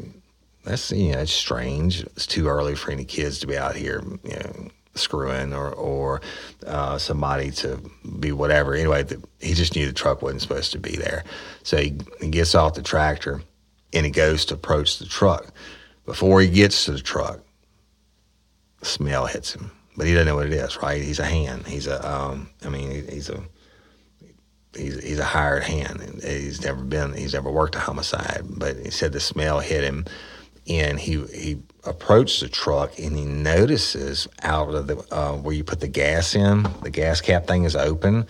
that's 0.63 0.91
you 0.91 1.11
know 1.11 1.19
it's 1.19 1.31
strange. 1.31 2.01
It's 2.01 2.27
too 2.27 2.47
early 2.47 2.75
for 2.75 2.91
any 2.91 3.05
kids 3.05 3.39
to 3.39 3.47
be 3.47 3.57
out 3.57 3.75
here, 3.75 4.03
you 4.23 4.35
know, 4.35 4.67
screwing 4.95 5.53
or 5.53 5.71
or 5.71 6.21
uh, 6.67 6.97
somebody 6.97 7.51
to 7.51 7.81
be 8.19 8.31
whatever. 8.31 8.73
Anyway, 8.73 9.03
the, 9.03 9.21
he 9.39 9.53
just 9.53 9.75
knew 9.75 9.85
the 9.85 9.93
truck 9.93 10.21
wasn't 10.21 10.41
supposed 10.41 10.71
to 10.73 10.79
be 10.79 10.95
there, 10.95 11.23
so 11.63 11.77
he, 11.77 11.97
he 12.19 12.29
gets 12.29 12.55
off 12.55 12.73
the 12.73 12.81
tractor 12.81 13.41
and 13.93 14.05
he 14.05 14.11
goes 14.11 14.45
to 14.45 14.53
approach 14.53 14.99
the 14.99 15.05
truck. 15.05 15.53
Before 16.05 16.41
he 16.41 16.47
gets 16.47 16.85
to 16.85 16.91
the 16.91 17.01
truck, 17.01 17.39
the 18.79 18.85
smell 18.85 19.27
hits 19.27 19.53
him, 19.53 19.71
but 19.95 20.07
he 20.07 20.13
doesn't 20.13 20.27
know 20.27 20.35
what 20.35 20.47
it 20.47 20.53
is. 20.53 20.77
Right? 20.81 21.01
He's 21.01 21.19
a 21.19 21.25
hand. 21.25 21.67
He's 21.67 21.87
a 21.87 22.07
um, 22.07 22.49
I 22.65 22.69
mean, 22.69 23.07
he's 23.07 23.29
a 23.29 23.41
he's 24.75 25.01
he's 25.03 25.19
a 25.19 25.25
hired 25.25 25.63
hand. 25.63 26.21
He's 26.23 26.61
never 26.63 26.83
been 26.83 27.13
he's 27.13 27.33
never 27.33 27.49
worked 27.49 27.75
a 27.75 27.79
homicide, 27.79 28.43
but 28.49 28.75
he 28.77 28.91
said 28.91 29.13
the 29.13 29.19
smell 29.19 29.59
hit 29.59 29.83
him 29.83 30.05
and 30.69 30.99
he 30.99 31.25
he 31.27 31.61
approached 31.83 32.41
the 32.41 32.49
truck 32.49 32.97
and 32.99 33.17
he 33.17 33.25
notices 33.25 34.27
out 34.43 34.73
of 34.73 34.87
the 34.87 34.97
uh, 35.13 35.33
where 35.33 35.55
you 35.55 35.63
put 35.63 35.79
the 35.79 35.87
gas 35.87 36.35
in, 36.35 36.63
the 36.83 36.89
gas 36.89 37.19
cap 37.19 37.47
thing 37.47 37.63
is 37.63 37.75
open, 37.75 38.25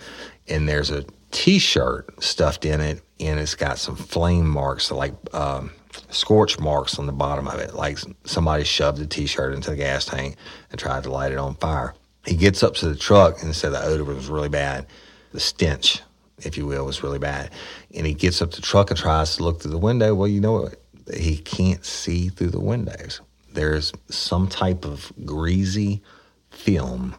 and 0.48 0.68
there's 0.68 0.90
a 0.90 1.04
T-shirt 1.30 2.22
stuffed 2.22 2.64
in 2.64 2.80
it, 2.80 3.02
and 3.20 3.38
it's 3.38 3.54
got 3.54 3.78
some 3.78 3.94
flame 3.94 4.48
marks, 4.48 4.90
like 4.90 5.14
um, 5.32 5.70
scorch 6.10 6.58
marks 6.58 6.98
on 6.98 7.06
the 7.06 7.12
bottom 7.12 7.46
of 7.46 7.60
it, 7.60 7.74
like 7.74 7.98
somebody 8.24 8.64
shoved 8.64 8.98
the 8.98 9.06
T-shirt 9.06 9.54
into 9.54 9.70
the 9.70 9.76
gas 9.76 10.06
tank 10.06 10.36
and 10.70 10.80
tried 10.80 11.04
to 11.04 11.10
light 11.10 11.30
it 11.30 11.38
on 11.38 11.54
fire. 11.56 11.94
He 12.26 12.34
gets 12.34 12.62
up 12.62 12.74
to 12.76 12.88
the 12.88 12.96
truck 12.96 13.42
and 13.42 13.54
said 13.54 13.70
the 13.70 13.82
odor 13.82 14.04
was 14.04 14.28
really 14.28 14.48
bad, 14.48 14.86
the 15.32 15.40
stench, 15.40 16.02
if 16.38 16.56
you 16.56 16.66
will, 16.66 16.84
was 16.84 17.02
really 17.02 17.18
bad. 17.18 17.50
And 17.94 18.06
he 18.06 18.14
gets 18.14 18.42
up 18.42 18.50
to 18.50 18.60
the 18.60 18.66
truck 18.66 18.90
and 18.90 18.98
tries 18.98 19.36
to 19.36 19.44
look 19.44 19.62
through 19.62 19.70
the 19.70 19.78
window. 19.78 20.14
Well, 20.14 20.28
you 20.28 20.40
know 20.40 20.62
what? 20.62 20.79
He 21.14 21.36
can't 21.36 21.84
see 21.84 22.28
through 22.28 22.50
the 22.50 22.60
windows. 22.60 23.20
There's 23.52 23.92
some 24.08 24.48
type 24.48 24.84
of 24.84 25.12
greasy 25.24 26.02
film 26.50 27.16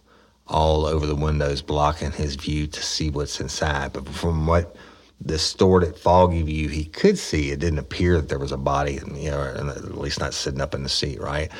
all 0.47 0.85
over 0.85 1.05
the 1.05 1.15
windows 1.15 1.61
blocking 1.61 2.11
his 2.11 2.35
view 2.35 2.67
to 2.67 2.83
see 2.83 3.09
what's 3.09 3.39
inside. 3.39 3.93
But 3.93 4.07
from 4.09 4.45
what 4.45 4.75
distorted, 5.25 5.95
foggy 5.95 6.41
view 6.41 6.69
he 6.69 6.85
could 6.85 7.17
see, 7.17 7.51
it 7.51 7.59
didn't 7.59 7.79
appear 7.79 8.17
that 8.17 8.29
there 8.29 8.39
was 8.39 8.51
a 8.51 8.57
body, 8.57 8.99
you 9.15 9.31
know, 9.31 9.41
at 9.41 9.97
least 9.97 10.19
not 10.19 10.33
sitting 10.33 10.61
up 10.61 10.73
in 10.73 10.83
the 10.83 10.89
seat, 10.89 11.21
right? 11.21 11.51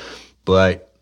But 0.46 0.94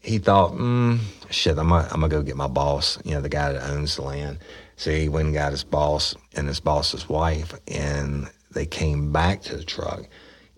he 0.00 0.18
thought, 0.18 0.52
mm, 0.52 0.98
shit, 1.30 1.58
I'm 1.58 1.68
gonna, 1.68 1.88
I'm 1.90 2.00
gonna 2.00 2.08
go 2.08 2.22
get 2.22 2.36
my 2.36 2.48
boss, 2.48 2.98
you 3.04 3.12
know, 3.12 3.20
the 3.20 3.28
guy 3.28 3.52
that 3.52 3.70
owns 3.70 3.96
the 3.96 4.02
land. 4.02 4.38
So 4.76 4.90
he 4.90 5.08
went 5.08 5.26
and 5.26 5.34
got 5.34 5.52
his 5.52 5.64
boss 5.64 6.16
and 6.34 6.48
his 6.48 6.60
boss's 6.60 7.08
wife, 7.08 7.54
and 7.68 8.28
they 8.50 8.66
came 8.66 9.12
back 9.12 9.42
to 9.42 9.56
the 9.56 9.64
truck 9.64 10.08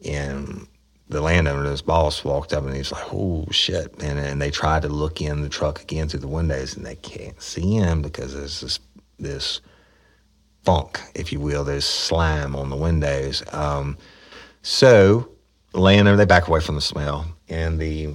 and 0.04 0.66
the 1.08 1.20
landowner, 1.20 1.70
his 1.70 1.82
boss, 1.82 2.24
walked 2.24 2.52
up 2.52 2.64
and 2.64 2.74
he's 2.74 2.92
like, 2.92 3.12
"Oh 3.12 3.46
shit!" 3.50 3.94
And 4.02 4.18
and 4.18 4.40
they 4.40 4.50
tried 4.50 4.82
to 4.82 4.88
look 4.88 5.20
in 5.20 5.42
the 5.42 5.48
truck 5.48 5.82
again 5.82 6.08
through 6.08 6.20
the 6.20 6.28
windows, 6.28 6.76
and 6.76 6.84
they 6.84 6.96
can't 6.96 7.40
see 7.40 7.74
him 7.74 8.02
because 8.02 8.34
there's 8.34 8.60
this 8.60 8.80
this 9.18 9.60
funk, 10.64 11.00
if 11.14 11.32
you 11.32 11.40
will, 11.40 11.64
there's 11.64 11.84
slime 11.84 12.56
on 12.56 12.70
the 12.70 12.76
windows. 12.76 13.42
Um, 13.52 13.98
so 14.62 15.28
landowner 15.72 16.16
they 16.16 16.24
back 16.24 16.48
away 16.48 16.60
from 16.60 16.74
the 16.74 16.80
smell, 16.80 17.26
and 17.48 17.78
the 17.78 18.10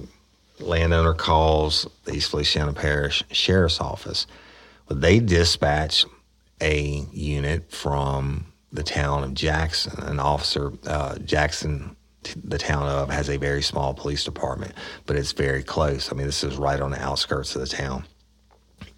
landowner 0.58 1.14
calls 1.14 1.86
the 2.04 2.14
East 2.14 2.30
Feliciana 2.30 2.72
Parish 2.72 3.22
Sheriff's 3.30 3.80
Office. 3.80 4.26
But 4.86 5.00
they 5.00 5.20
dispatch 5.20 6.04
a 6.60 7.06
unit 7.12 7.70
from 7.70 8.49
the 8.72 8.82
town 8.82 9.24
of 9.24 9.34
Jackson. 9.34 10.02
An 10.04 10.20
officer, 10.20 10.72
uh, 10.86 11.18
Jackson, 11.18 11.96
the 12.44 12.58
town 12.58 12.86
of, 12.86 13.10
has 13.10 13.28
a 13.28 13.36
very 13.36 13.62
small 13.62 13.94
police 13.94 14.24
department, 14.24 14.72
but 15.06 15.16
it's 15.16 15.32
very 15.32 15.62
close. 15.62 16.12
I 16.12 16.16
mean, 16.16 16.26
this 16.26 16.44
is 16.44 16.56
right 16.56 16.80
on 16.80 16.90
the 16.90 17.02
outskirts 17.02 17.54
of 17.54 17.62
the 17.62 17.66
town. 17.66 18.04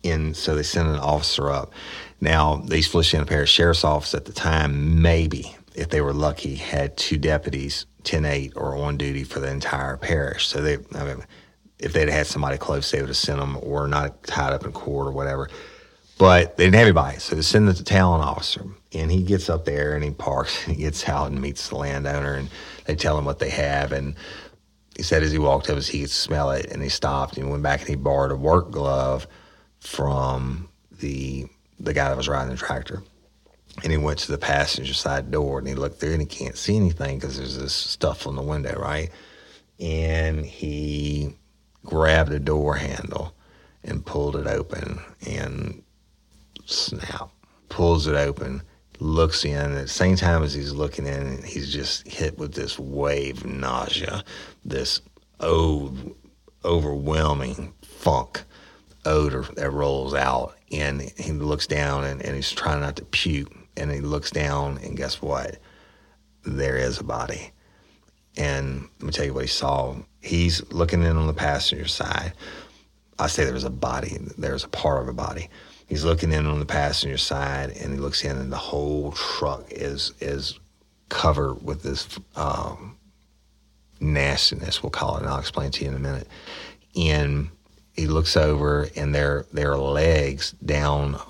And 0.05 0.37
so 0.37 0.57
they 0.57 0.65
send 0.65 0.89
an 0.89 0.99
officer 0.99 1.51
up. 1.51 1.73
Now, 2.21 2.57
the 2.57 2.77
East 2.77 2.91
Feliciana 2.91 3.27
Parish 3.27 3.51
Sheriff's 3.51 3.85
Office 3.85 4.15
at 4.15 4.25
the 4.25 4.33
time, 4.33 5.01
maybe, 5.01 5.57
if 5.75 5.89
they 5.91 6.01
were 6.01 6.13
lucky, 6.13 6.57
had 6.57 6.97
two 6.97 7.17
deputies, 7.17 7.87
10 8.05 8.25
8, 8.25 8.53
or 8.57 8.77
on 8.77 8.97
duty 8.97 9.25
for 9.25 9.41
the 9.41 9.51
entire 9.51 9.97
parish. 9.97 10.47
So 10.49 10.61
they, 10.61 10.79
I 10.95 11.05
mean, 11.05 11.25
if 11.79 11.93
they'd 11.93 12.09
had 12.09 12.27
somebody 12.27 12.59
close, 12.59 12.91
they 12.91 13.01
would 13.01 13.09
have 13.09 13.17
sent 13.17 13.41
them 13.41 13.59
or 13.61 13.89
not 13.89 14.23
tied 14.25 14.53
up 14.53 14.65
in 14.65 14.73
court 14.73 15.09
or 15.09 15.13
whatever. 15.13 15.49
But 16.23 16.57
they 16.57 16.67
didn't 16.67 16.77
have 16.77 16.87
anybody, 16.87 17.19
so 17.19 17.35
they 17.35 17.43
send 17.43 17.67
the 17.67 17.75
talent 17.75 18.23
officer, 18.23 18.65
and 18.93 19.11
he 19.11 19.25
gets 19.25 19.51
up 19.51 19.65
there 19.65 19.97
and 19.97 20.05
he 20.05 20.13
parks. 20.13 20.65
And 20.65 20.77
he 20.77 20.85
gets 20.85 21.09
out 21.09 21.33
and 21.33 21.43
meets 21.43 21.69
the 21.69 21.75
landowner, 21.75 22.35
and 22.35 22.49
they 22.85 22.95
tell 22.95 23.19
him 23.19 23.25
what 23.25 23.41
they 23.41 23.51
have. 23.51 23.91
And 23.91 24.15
he 24.97 25.03
said 25.03 25.25
as 25.25 25.33
he 25.33 25.39
walked 25.41 25.69
up, 25.69 25.77
as 25.77 25.89
he 25.89 26.03
could 26.03 26.11
smell 26.11 26.53
it, 26.53 26.67
and 26.67 26.81
he 26.81 26.89
stopped 26.91 27.39
and 27.39 27.51
went 27.51 27.65
back 27.65 27.81
and 27.81 27.89
he 27.89 27.97
borrowed 27.97 28.31
a 28.31 28.37
work 28.37 28.71
glove 28.71 29.27
from 29.81 30.69
the 31.01 31.47
the 31.81 31.93
guy 31.93 32.09
that 32.09 32.17
was 32.17 32.29
riding 32.29 32.51
the 32.51 32.57
tractor. 32.57 33.03
And 33.83 33.91
he 33.91 33.99
went 33.99 34.21
to 34.21 34.31
the 34.31 34.39
passenger 34.39 34.95
side 34.95 35.33
door 35.33 35.59
and 35.59 35.67
he 35.67 35.75
looked 35.75 35.99
there 35.99 36.13
and 36.13 36.21
he 36.21 36.27
can't 36.27 36.57
see 36.57 36.77
anything 36.77 37.19
because 37.19 37.37
there's 37.37 37.59
this 37.59 37.75
stuff 37.75 38.29
on 38.29 38.37
the 38.37 38.43
window, 38.43 38.79
right? 38.79 39.11
And 39.81 40.47
he 40.47 41.35
grabbed 41.85 42.31
a 42.31 42.39
door 42.39 42.77
handle 42.77 43.35
and 43.83 44.07
pulled 44.07 44.37
it 44.37 44.47
open 44.47 45.01
and 45.27 45.83
snap, 46.73 47.31
pulls 47.69 48.07
it 48.07 48.15
open, 48.15 48.63
looks 48.99 49.45
in. 49.45 49.73
At 49.73 49.83
the 49.83 49.89
same 49.89 50.17
time 50.17 50.43
as 50.43 50.55
he's 50.55 50.73
looking 50.73 51.07
in, 51.07 51.43
he's 51.43 51.73
just 51.73 52.07
hit 52.07 52.39
with 52.39 52.55
this 52.55 52.79
wave 52.79 53.45
nausea, 53.45 54.25
this 54.65 55.01
oh, 55.41 55.95
overwhelming 56.65 57.73
funk 57.83 58.43
odor 59.05 59.43
that 59.57 59.71
rolls 59.71 60.15
out. 60.15 60.57
And 60.71 61.03
he 61.19 61.33
looks 61.33 61.67
down 61.67 62.05
and, 62.05 62.23
and 62.23 62.35
he's 62.35 62.53
trying 62.53 62.81
not 62.81 62.97
to 62.97 63.05
puke. 63.05 63.53
And 63.77 63.91
he 63.91 64.01
looks 64.01 64.31
down, 64.31 64.79
and 64.83 64.99
guess 64.99 65.23
what? 65.23 65.57
There 66.45 66.77
is 66.77 66.99
a 66.99 67.05
body. 67.05 67.53
And 68.37 68.89
let 68.99 69.03
me 69.03 69.13
tell 69.13 69.25
you 69.25 69.35
what 69.35 69.45
he 69.45 69.49
saw. 69.49 69.97
He's 70.21 70.63
looking 70.71 71.03
in 71.03 71.17
on 71.17 71.27
the 71.27 71.33
passenger 71.33 71.89
side. 71.89 72.35
I 73.19 73.29
say 73.29 73.45
there 73.45 73.55
was 73.55 73.65
a 73.65 73.71
body, 73.71 74.19
there's 74.37 74.65
a 74.65 74.69
part 74.69 75.03
of 75.03 75.09
a 75.09 75.13
body. 75.13 75.49
He's 75.93 76.07
looking 76.07 76.33
in 76.33 76.47
on 76.47 76.59
the 76.59 76.65
passenger 76.65 77.19
side, 77.19 77.69
and 77.73 77.93
he 77.93 77.99
looks 77.99 78.25
in, 78.25 78.39
and 78.39 78.51
the 78.51 78.57
whole 78.57 79.13
truck 79.13 79.71
is 79.71 80.15
is 80.21 80.59
covered 81.11 81.63
with 81.63 81.83
this 81.83 82.19
um, 82.35 82.97
nastiness. 84.01 84.83
We'll 84.83 84.89
call 84.89 85.17
it, 85.17 85.21
and 85.21 85.29
I'll 85.29 85.39
explain 85.39 85.71
to 85.71 85.85
you 85.85 85.91
in 85.91 85.95
a 85.95 85.99
minute. 85.99 86.29
And 86.97 87.51
he 87.93 88.07
looks 88.07 88.39
over, 88.39 88.89
and 88.97 89.15
there 89.15 89.45
there 89.53 89.73
are 89.73 89.77
legs 89.77 90.53
down 90.65 91.21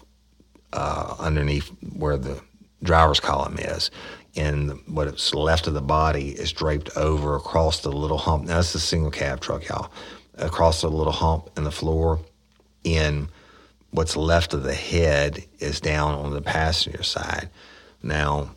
uh, 0.73 1.16
underneath 1.19 1.69
where 1.97 2.16
the 2.16 2.40
driver's 2.85 3.19
column 3.19 3.59
is, 3.59 3.90
and 4.37 4.78
what's 4.87 5.35
left 5.35 5.66
of 5.66 5.75
the 5.75 5.83
body 5.83 6.28
is 6.28 6.52
draped 6.52 6.97
over 6.97 7.35
across 7.35 7.81
the 7.81 7.90
little 7.90 8.19
hump. 8.19 8.45
Now, 8.45 8.59
this 8.59 8.76
is 8.76 8.76
a 8.76 8.87
single 8.87 9.11
cab 9.11 9.40
truck, 9.40 9.66
y'all. 9.66 9.90
Across 10.37 10.83
the 10.83 10.88
little 10.88 11.12
hump 11.12 11.50
in 11.57 11.64
the 11.64 11.73
floor, 11.73 12.21
and 12.85 13.26
what's 13.92 14.16
left 14.16 14.54
of 14.54 14.64
the 14.64 14.75
head 14.75 15.44
is 15.61 15.80
down 15.80 16.14
on 16.14 16.32
the 16.32 16.42
passenger 16.42 17.02
side. 17.02 17.49
Now, 18.02 18.56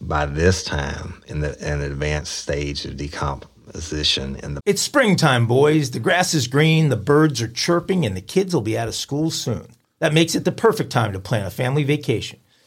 by 0.00 0.26
this 0.26 0.62
time, 0.62 1.22
in 1.26 1.40
the 1.40 1.58
an 1.60 1.80
advanced 1.80 2.36
stage 2.36 2.84
of 2.84 2.96
decomposition, 2.96 4.36
in 4.36 4.54
the 4.54 4.60
It's 4.64 4.82
springtime, 4.82 5.46
boys. 5.46 5.90
The 5.90 5.98
grass 5.98 6.34
is 6.34 6.46
green, 6.46 6.90
the 6.90 6.96
birds 6.96 7.42
are 7.42 7.48
chirping, 7.48 8.06
and 8.06 8.16
the 8.16 8.20
kids 8.20 8.54
will 8.54 8.62
be 8.62 8.78
out 8.78 8.88
of 8.88 8.94
school 8.94 9.30
soon. 9.30 9.68
That 9.98 10.12
makes 10.12 10.34
it 10.34 10.44
the 10.44 10.52
perfect 10.52 10.90
time 10.90 11.12
to 11.12 11.18
plan 11.18 11.46
a 11.46 11.50
family 11.50 11.82
vacation. 11.82 12.38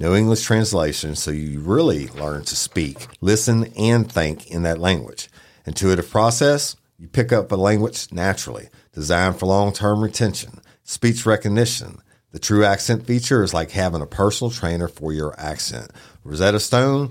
No 0.00 0.14
English 0.14 0.44
translation, 0.44 1.14
so 1.14 1.30
you 1.30 1.60
really 1.60 2.08
learn 2.08 2.42
to 2.44 2.56
speak, 2.56 3.06
listen, 3.20 3.70
and 3.76 4.10
think 4.10 4.50
in 4.50 4.62
that 4.62 4.78
language. 4.78 5.28
Intuitive 5.66 6.08
process, 6.08 6.74
you 6.98 7.06
pick 7.06 7.32
up 7.32 7.52
a 7.52 7.56
language 7.56 8.10
naturally, 8.10 8.70
designed 8.94 9.38
for 9.38 9.44
long 9.44 9.74
term 9.74 10.02
retention. 10.02 10.62
Speech 10.84 11.26
recognition. 11.26 12.00
The 12.30 12.38
true 12.38 12.64
accent 12.64 13.06
feature 13.06 13.42
is 13.42 13.52
like 13.52 13.72
having 13.72 14.00
a 14.00 14.06
personal 14.06 14.50
trainer 14.50 14.88
for 14.88 15.12
your 15.12 15.38
accent. 15.38 15.90
Rosetta 16.24 16.60
Stone 16.60 17.10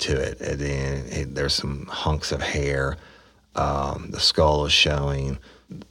to 0.00 0.16
it. 0.20 0.40
And 0.40 0.60
then 0.60 1.04
it, 1.06 1.34
there's 1.34 1.54
some 1.54 1.86
hunks 1.86 2.32
of 2.32 2.40
hair. 2.42 2.96
Um, 3.54 4.10
the 4.10 4.20
skull 4.20 4.66
is 4.66 4.72
showing. 4.72 5.38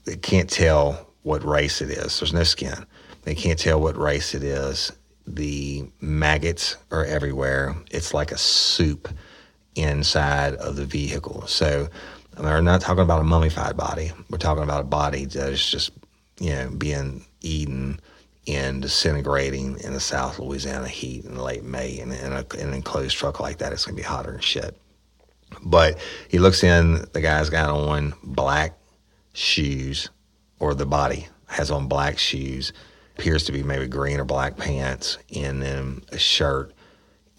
They 0.06 0.18
can't 0.18 0.50
tell 0.50 1.08
what 1.24 1.44
race 1.44 1.82
it 1.82 1.90
is. 1.90 2.20
There's 2.20 2.34
no 2.34 2.44
skin. 2.44 2.86
They 3.24 3.36
can't 3.36 3.60
tell 3.60 3.82
what 3.82 3.98
race 3.98 4.34
it 4.34 4.44
is. 4.44 4.92
The 5.26 5.86
maggots 6.00 6.78
are 6.92 7.04
everywhere. 7.04 7.76
It's 7.92 8.14
like 8.14 8.32
a 8.32 8.38
soup 8.38 9.10
inside 9.76 10.56
of 10.56 10.78
the 10.78 10.86
vehicle. 10.86 11.46
So 11.48 11.90
we're 12.40 12.62
not 12.62 12.82
talking 12.82 13.04
about 13.04 13.22
a 13.22 13.26
mummified 13.26 13.76
body. 13.76 14.12
We're 14.30 14.38
talking 14.38 14.64
about 14.64 14.82
a 14.82 14.86
body 14.86 15.26
that 15.26 15.50
is 15.52 15.70
just, 15.70 15.92
you 16.40 16.52
know, 16.52 16.70
being 16.70 17.26
eaten 17.42 18.00
and 18.48 18.82
disintegrating 18.82 19.80
in 19.80 19.94
the 19.94 20.00
South 20.00 20.40
Louisiana 20.40 20.88
heat 20.88 21.26
in 21.26 21.38
late 21.38 21.64
May. 21.64 22.00
And 22.00 22.14
in, 22.14 22.32
a, 22.32 22.46
in 22.56 22.70
an 22.70 22.74
enclosed 22.74 23.18
truck 23.18 23.40
like 23.40 23.58
that, 23.58 23.74
it's 23.74 23.86
going 23.86 23.96
to 23.96 24.02
be 24.02 24.08
hotter 24.08 24.32
than 24.32 24.42
shit. 24.42 24.78
But 25.62 25.98
he 26.30 26.40
looks 26.40 26.64
in, 26.64 27.06
the 27.14 27.22
guy's 27.22 27.50
got 27.50 27.70
on 27.70 28.14
black 28.24 28.78
shoes, 29.34 30.10
or 30.60 30.74
the 30.74 30.86
body 30.86 31.28
has 31.48 31.72
on 31.72 31.88
black 31.88 32.18
shoes, 32.18 32.74
appears 33.18 33.44
to 33.46 33.52
be 33.52 33.64
maybe 33.64 33.88
green 33.88 34.20
or 34.20 34.26
black 34.26 34.58
pants, 34.58 35.18
and 35.36 35.62
then 35.62 36.02
a 36.12 36.18
shirt. 36.18 36.74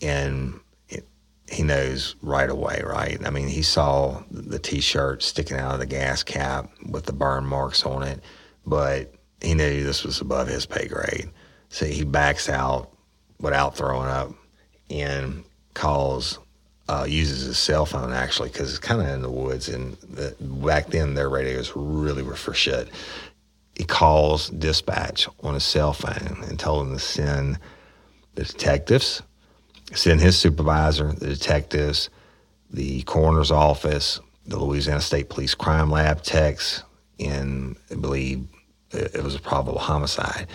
And 0.00 0.60
it, 0.88 1.06
he 1.50 1.62
knows 1.62 2.16
right 2.22 2.48
away, 2.48 2.82
right? 2.84 3.18
I 3.26 3.30
mean, 3.30 3.48
he 3.48 3.62
saw 3.62 4.22
the 4.30 4.58
t 4.58 4.80
shirt 4.80 5.22
sticking 5.22 5.58
out 5.58 5.74
of 5.74 5.80
the 5.80 5.86
gas 5.86 6.22
cap 6.22 6.70
with 6.88 7.04
the 7.04 7.12
burn 7.12 7.46
marks 7.46 7.84
on 7.84 8.02
it, 8.02 8.22
but 8.66 9.12
he 9.40 9.54
knew 9.54 9.84
this 9.84 10.04
was 10.04 10.20
above 10.20 10.48
his 10.48 10.66
pay 10.66 10.86
grade. 10.88 11.30
So 11.68 11.86
he 11.86 12.04
backs 12.04 12.48
out 12.48 12.90
without 13.40 13.76
throwing 13.76 14.08
up 14.08 14.32
and 14.90 15.44
calls, 15.74 16.38
uh, 16.88 17.06
uses 17.08 17.46
his 17.46 17.58
cell 17.58 17.86
phone 17.86 18.12
actually, 18.12 18.48
because 18.48 18.70
it's 18.70 18.78
kind 18.78 19.00
of 19.00 19.08
in 19.08 19.22
the 19.22 19.30
woods. 19.30 19.68
And 19.68 19.96
the, 19.98 20.34
back 20.40 20.88
then, 20.88 21.14
their 21.14 21.28
radios 21.28 21.72
really 21.76 22.22
were 22.22 22.36
for 22.36 22.54
shit. 22.54 22.88
He 23.76 23.84
calls 23.84 24.48
dispatch 24.50 25.28
on 25.42 25.54
his 25.54 25.64
cell 25.64 25.92
phone 25.92 26.42
and 26.48 26.58
told 26.58 26.86
them 26.86 26.94
to 26.94 26.98
send 26.98 27.58
the 28.34 28.44
detectives, 28.44 29.22
send 29.92 30.20
his 30.20 30.36
supervisor, 30.36 31.12
the 31.12 31.28
detectives, 31.28 32.10
the 32.70 33.02
coroner's 33.02 33.52
office, 33.52 34.20
the 34.46 34.58
Louisiana 34.58 35.00
State 35.00 35.28
Police 35.28 35.54
Crime 35.54 35.90
Lab 35.90 36.22
techs, 36.22 36.82
and 37.20 37.76
I 37.90 37.94
believe 37.94 38.46
it 38.92 39.22
was 39.22 39.34
a 39.34 39.40
probable 39.40 39.78
homicide. 39.78 40.46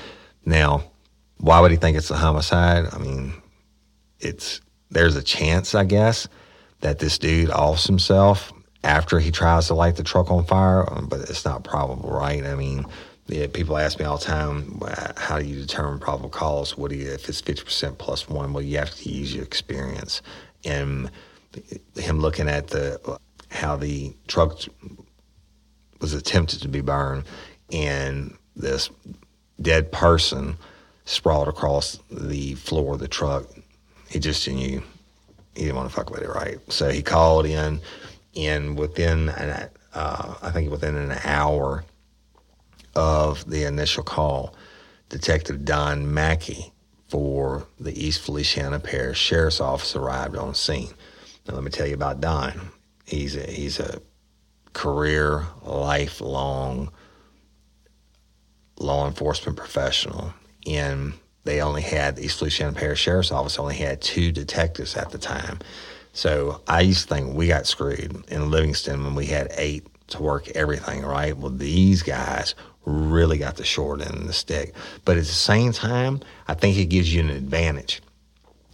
Now, 0.46 0.84
why 1.38 1.60
would 1.60 1.72
he 1.72 1.78
think 1.78 1.98
it's 1.98 2.12
a 2.12 2.18
homicide? 2.18 2.86
I 2.92 2.98
mean, 2.98 3.34
it's 4.20 4.62
there's 4.90 5.16
a 5.16 5.24
chance, 5.24 5.76
I 5.76 5.86
guess, 5.86 6.28
that 6.82 7.00
this 7.00 7.18
dude 7.18 7.50
offs 7.50 7.86
himself 7.86 8.54
after 8.84 9.20
he 9.20 9.32
tries 9.32 9.68
to 9.68 9.74
light 9.74 9.96
the 9.96 10.04
truck 10.04 10.30
on 10.30 10.46
fire, 10.46 10.92
um, 10.92 11.08
but 11.08 11.22
it's 11.22 11.46
not 11.46 11.64
probable, 11.64 12.10
right? 12.10 12.46
I 12.46 12.56
mean, 12.56 12.86
yeah, 13.28 13.48
people 13.48 13.78
ask 13.78 14.00
me 14.00 14.06
all 14.06 14.18
the 14.18 14.26
time, 14.26 14.82
how 15.16 15.40
do 15.40 15.46
you 15.46 15.62
determine 15.62 16.00
probable 16.00 16.30
cause? 16.30 16.78
What 16.78 16.92
do 16.92 16.98
you, 16.98 17.10
if 17.12 17.30
it's 17.30 17.42
50% 17.42 17.98
plus 17.98 18.28
one? 18.28 18.52
Well, 18.52 18.64
you 18.64 18.78
have 18.78 18.94
to 18.94 19.10
use 19.10 19.34
your 19.34 19.46
experience. 19.46 20.22
And 20.66 21.10
him 21.96 22.20
looking 22.20 22.50
at 22.50 22.68
the 22.68 23.20
how 23.50 23.76
the 23.76 24.14
truck 24.28 24.60
was 26.02 26.14
attempted 26.14 26.62
to 26.62 26.68
be 26.68 26.82
burned, 26.82 27.24
and 27.74 28.38
this 28.56 28.90
dead 29.62 29.92
person 29.92 30.58
sprawled 31.06 31.48
across 31.48 32.00
the 32.10 32.56
floor 32.56 32.94
of 32.94 33.00
the 33.00 33.08
truck. 33.08 33.46
He 34.10 34.20
just 34.20 34.46
he 34.46 34.80
didn't 35.56 35.76
want 35.76 35.90
to 35.90 35.96
fuck 35.96 36.10
with 36.10 36.22
it, 36.22 36.30
right? 36.30 36.60
So 36.72 36.90
he 36.90 37.02
called 37.02 37.46
in, 37.46 37.82
and 38.36 38.78
within 38.78 39.30
an, 39.30 39.70
uh, 39.94 40.36
I 40.42 40.52
think 40.52 40.72
within 40.72 40.96
an 40.96 41.18
hour 41.24 41.84
of 42.96 43.50
the 43.50 43.64
initial 43.64 44.04
call, 44.04 44.56
Detective 45.10 45.66
Don 45.66 46.14
Mackey 46.14 46.72
for 47.08 47.68
the 47.80 47.94
East 47.94 48.22
Feliciana 48.22 48.80
Parish 48.80 49.20
Sheriff's 49.20 49.60
Office 49.60 49.96
arrived 49.96 50.36
on 50.36 50.56
scene. 50.56 50.94
Now 51.48 51.56
let 51.56 51.64
me 51.64 51.72
tell 51.72 51.88
you 51.88 51.96
about 51.96 52.22
Don. 52.22 52.70
He's 53.06 53.36
a, 53.36 53.46
he's 53.46 53.80
a 53.80 54.02
career, 54.74 55.46
lifelong 55.64 56.92
law 58.78 59.08
enforcement 59.08 59.58
professional, 59.58 60.34
and 60.68 61.14
they 61.44 61.62
only 61.62 61.82
had 61.82 62.16
the 62.16 62.26
East 62.26 62.40
Feliciana 62.40 62.74
Parish 62.74 63.02
Sheriff's 63.02 63.32
Office 63.32 63.60
only 63.60 63.76
had 63.76 64.02
two 64.02 64.32
detectives 64.32 64.96
at 64.96 65.12
the 65.12 65.18
time. 65.18 65.60
So 66.14 66.62
I 66.68 66.82
used 66.82 67.08
to 67.08 67.16
think 67.16 67.36
we 67.36 67.48
got 67.48 67.68
screwed 67.68 68.24
in 68.30 68.52
Livingston 68.52 69.04
when 69.04 69.16
we 69.16 69.26
had 69.26 69.52
eight 69.58 69.86
to 70.08 70.22
work 70.22 70.50
everything, 70.50 71.04
right? 71.04 71.36
Well, 71.36 71.52
these 71.52 72.04
guys 72.04 72.56
really 72.86 73.38
got 73.38 73.56
the 73.56 73.64
short 73.64 74.02
end 74.02 74.16
of 74.16 74.28
the 74.28 74.34
stick. 74.34 74.74
But 75.06 75.18
at 75.18 75.24
the 75.24 75.32
same 75.32 75.72
time, 75.72 76.22
I 76.48 76.54
think 76.54 76.78
it 76.78 76.86
gives 76.86 77.14
you 77.14 77.22
an 77.22 77.30
advantage 77.30 78.02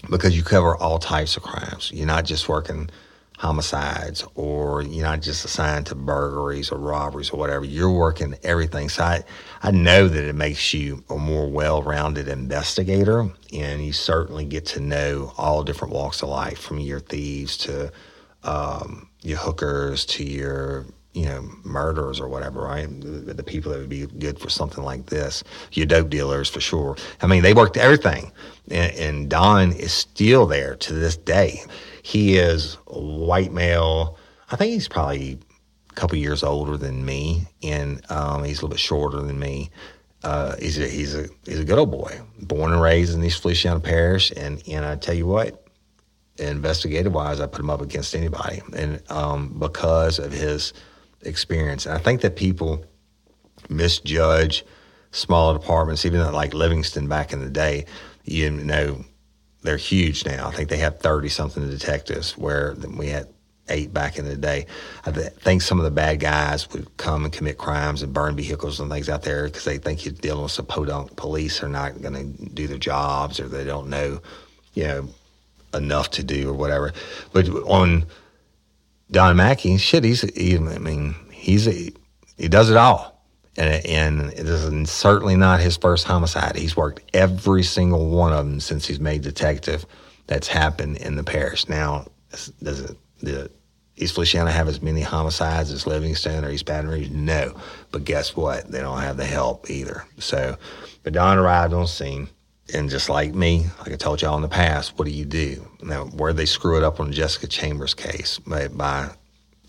because 0.10 0.36
you 0.36 0.44
cover 0.44 0.76
all 0.76 1.00
types 1.00 1.38
of 1.38 1.44
crimes. 1.44 1.92
You're 1.94 2.08
not 2.08 2.26
just 2.26 2.50
working 2.50 2.90
homicides 3.40 4.26
or 4.36 4.82
you're 4.82 5.06
not 5.06 5.22
just 5.22 5.46
assigned 5.46 5.86
to 5.86 5.96
burglaries 5.96 6.72
or 6.72 6.78
robberies 6.78 7.30
or 7.30 7.40
whatever. 7.40 7.64
You're 7.64 7.90
working 7.90 8.36
everything. 8.44 8.90
So 8.90 9.04
I, 9.04 9.24
I 9.64 9.72
know 9.72 10.10
that 10.10 10.26
it 10.26 10.36
makes 10.36 10.74
you 10.74 11.06
a 11.10 11.18
more 11.18 11.50
well 11.50 11.82
rounded 11.82 12.28
investigator 12.28 13.32
and 13.54 13.86
you 13.86 13.94
certainly 13.94 14.46
get 14.46 14.66
to 14.68 14.82
know 14.82 15.34
all 15.38 15.64
different 15.64 15.94
walks 15.94 16.22
of 16.22 16.28
life 16.28 16.60
from 16.60 16.80
your 16.80 17.00
thieves 17.00 17.58
to 17.60 17.94
um, 18.44 19.10
your 19.22 19.38
hookers 19.38 20.06
to 20.08 20.26
your 20.26 20.86
you 21.20 21.26
know, 21.26 21.42
murderers 21.64 22.20
or 22.20 22.30
whatever, 22.30 22.62
right? 22.62 22.88
The, 23.02 23.34
the, 23.34 23.44
people 23.44 23.74
that 23.74 23.80
would 23.80 23.90
be 23.90 24.06
good 24.06 24.40
for 24.40 24.50
something 24.50 24.86
like 24.86 25.08
this, 25.08 25.44
your 25.74 25.86
dope 25.86 26.10
dealers 26.10 26.50
for 26.50 26.62
sure. 26.62 26.96
I 27.22 27.28
mean, 27.28 27.44
they 27.44 27.54
worked 27.54 27.76
everything. 27.76 28.32
And, 28.72 28.94
and 28.96 29.30
Don 29.30 29.74
is 29.74 29.92
still 29.92 30.46
there 30.46 30.76
to 30.78 30.94
this 30.94 31.18
day. 31.18 31.60
He 32.04 32.38
is 32.38 32.76
white 32.86 33.52
male. 33.52 34.18
I 34.50 34.56
think 34.56 34.72
he's 34.72 34.88
probably 34.88 35.38
a 35.90 35.94
couple 35.94 36.18
years 36.18 36.42
older 36.42 36.78
than 36.78 37.04
me, 37.04 37.48
and 37.62 38.02
um, 38.10 38.46
he's 38.46 38.60
a 38.60 38.62
little 38.62 38.70
bit 38.70 38.80
shorter 38.80 39.20
than 39.22 39.40
me. 39.40 39.72
Uh, 40.24 40.56
he's 40.58 40.80
a 40.80 40.88
he's 40.88 41.16
a 41.16 41.28
he's 41.46 41.60
a 41.60 41.66
good 41.66 41.80
old 41.80 41.92
boy, 41.92 42.20
born 42.42 42.72
and 42.72 42.82
raised 42.82 43.14
in 43.14 43.24
East 43.24 43.42
Feliciana 43.42 43.80
Parish, 43.80 44.32
and 44.32 44.62
and 44.68 44.86
I 44.86 44.96
tell 44.96 45.16
you 45.16 45.26
what, 45.26 45.66
investigative 46.38 47.14
wise, 47.14 47.40
I 47.40 47.48
put 47.48 47.62
him 47.62 47.70
up 47.70 47.82
against 47.82 48.16
anybody, 48.16 48.62
and 48.76 49.02
um, 49.10 49.58
because 49.60 50.20
of 50.20 50.32
his 50.32 50.74
experience, 51.22 51.86
and 51.86 51.96
I 51.96 51.98
think 51.98 52.22
that 52.22 52.36
people 52.36 52.86
misjudge 53.70 54.66
smaller 55.12 55.58
departments, 55.58 56.06
even 56.06 56.32
like 56.34 56.54
Livingston 56.54 57.08
back 57.08 57.34
in 57.34 57.40
the 57.40 57.50
day. 57.50 57.86
You 58.24 58.52
know, 58.52 59.04
they're 59.64 59.78
huge 59.78 60.26
now. 60.26 60.48
I 60.48 60.52
think 60.52 60.70
they 60.70 60.78
have 60.78 61.00
30 61.00 61.30
something 61.30 61.70
detectives 61.70 62.38
where 62.38 62.76
we 62.96 63.08
had 63.08 63.28
eight 63.70 63.94
back 63.94 64.18
in 64.18 64.26
the 64.26 64.36
day. 64.36 64.66
I 65.06 65.12
think 65.12 65.62
some 65.62 65.78
of 65.80 65.86
the 65.86 65.92
bad 65.92 66.20
guys 66.20 66.70
would 66.72 66.98
come 66.98 67.24
and 67.24 67.34
commit 67.34 67.58
crimes 67.58 68.02
and 68.02 68.14
burn 68.14 68.36
vehicles 68.36 68.80
and 68.80 68.92
things 68.92 69.10
out 69.10 69.24
there 69.24 69.46
because 69.46 69.64
they 69.64 69.78
think 69.78 70.06
you're 70.06 70.14
dealing 70.14 70.44
with 70.44 70.52
some 70.52 70.66
podunk 70.66 71.16
police 71.16 71.62
are 71.62 71.70
not 71.70 72.02
going 72.02 72.14
to 72.14 72.46
do 72.46 72.68
their 72.68 72.78
jobs 72.78 73.40
or 73.40 73.48
they 73.48 73.64
don't 73.64 73.90
know, 73.90 74.22
you 74.74 74.84
know, 74.84 75.10
enough 75.74 76.10
to 76.12 76.24
do 76.24 76.50
or 76.50 76.54
whatever. 76.54 76.94
But 77.32 77.48
on 77.50 78.06
Don 79.12 79.36
Mackey, 79.36 79.78
shit, 79.78 80.04
he's, 80.04 80.22
he, 80.22 80.56
I 80.56 80.60
mean, 80.60 81.16
he's, 81.32 81.68
a, 81.68 81.92
he 82.38 82.48
does 82.48 82.70
it 82.70 82.78
all. 82.78 83.16
And, 83.58 83.86
and 83.86 84.34
it 84.34 84.48
is 84.48 84.90
certainly 84.90 85.36
not 85.36 85.60
his 85.60 85.76
first 85.76 86.06
homicide. 86.06 86.56
He's 86.56 86.78
worked 86.78 87.02
every 87.14 87.64
single 87.64 88.10
one 88.10 88.32
of 88.32 88.46
them 88.46 88.60
since 88.60 88.86
he's 88.86 89.00
made 89.00 89.22
detective 89.22 89.86
that's 90.28 90.48
happened 90.48 90.98
in 90.98 91.16
the 91.16 91.24
parish. 91.24 91.68
Now, 91.68 92.06
does 92.32 92.80
it, 92.80 92.98
the 93.22 93.52
East 93.98 94.14
Feliciana 94.14 94.52
have 94.52 94.68
as 94.68 94.82
many 94.82 95.02
homicides 95.02 95.72
as 95.72 95.86
Livingston 95.88 96.46
or 96.46 96.52
East 96.52 96.66
Baton 96.66 96.90
Rouge? 96.90 97.10
No. 97.10 97.60
But 97.92 98.06
guess 98.06 98.36
what? 98.36 98.72
They 98.72 98.80
don't 98.80 99.02
have 99.02 99.18
the 99.18 99.26
help 99.26 99.70
either. 99.70 100.06
So, 100.20 100.56
but 101.04 101.14
Don 101.14 101.38
arrived 101.38 101.74
on 101.74 101.88
scene. 101.88 102.30
And 102.74 102.90
just 102.90 103.10
like 103.10 103.34
me, 103.34 103.66
like 103.80 103.92
I 103.92 103.96
told 103.96 104.22
y'all 104.22 104.36
in 104.36 104.42
the 104.42 104.48
past, 104.48 104.98
what 104.98 105.06
do 105.06 105.12
you 105.12 105.26
do? 105.26 105.68
Now, 105.82 106.06
where 106.06 106.34
they 106.34 106.46
screw 106.46 106.78
it 106.78 106.84
up 106.84 107.00
on 107.00 107.12
Jessica 107.12 107.48
Chambers' 107.48 107.94
case 107.94 108.40
by, 108.40 108.68
by 108.68 109.10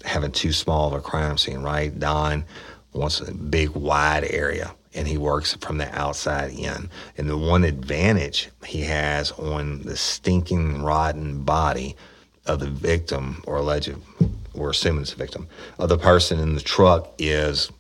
having 0.05 0.33
too 0.33 0.53
small 0.53 0.89
of 0.89 0.95
a 0.95 1.01
crime 1.01 1.39
scene, 1.39 1.61
right? 1.61 1.97
Don 1.99 2.45
wants 2.93 3.21
a 3.21 3.33
big, 3.33 3.71
wide 3.71 4.25
area, 4.25 4.75
and 4.95 5.07
he 5.07 5.17
works 5.17 5.57
from 5.61 5.79
the 5.79 5.99
outside 5.99 6.53
in. 6.53 6.91
And 7.17 7.29
the 7.29 7.39
one 7.39 7.65
advantage 7.65 8.51
he 8.65 8.83
has 8.83 9.33
on 9.33 9.83
the 9.83 9.97
stinking, 9.97 10.83
rotten 10.83 11.43
body 11.43 11.97
of 12.47 12.61
the 12.61 12.71
victim 12.71 13.43
or 13.47 13.57
alleged, 13.57 13.95
we're 14.55 14.71
assuming 14.71 15.03
it's 15.03 15.13
a 15.13 15.17
victim, 15.17 15.49
of 15.79 15.89
the 15.89 15.99
person 15.99 16.41
in 16.41 16.55
the 16.55 16.61
truck 16.61 17.13
is 17.19 17.71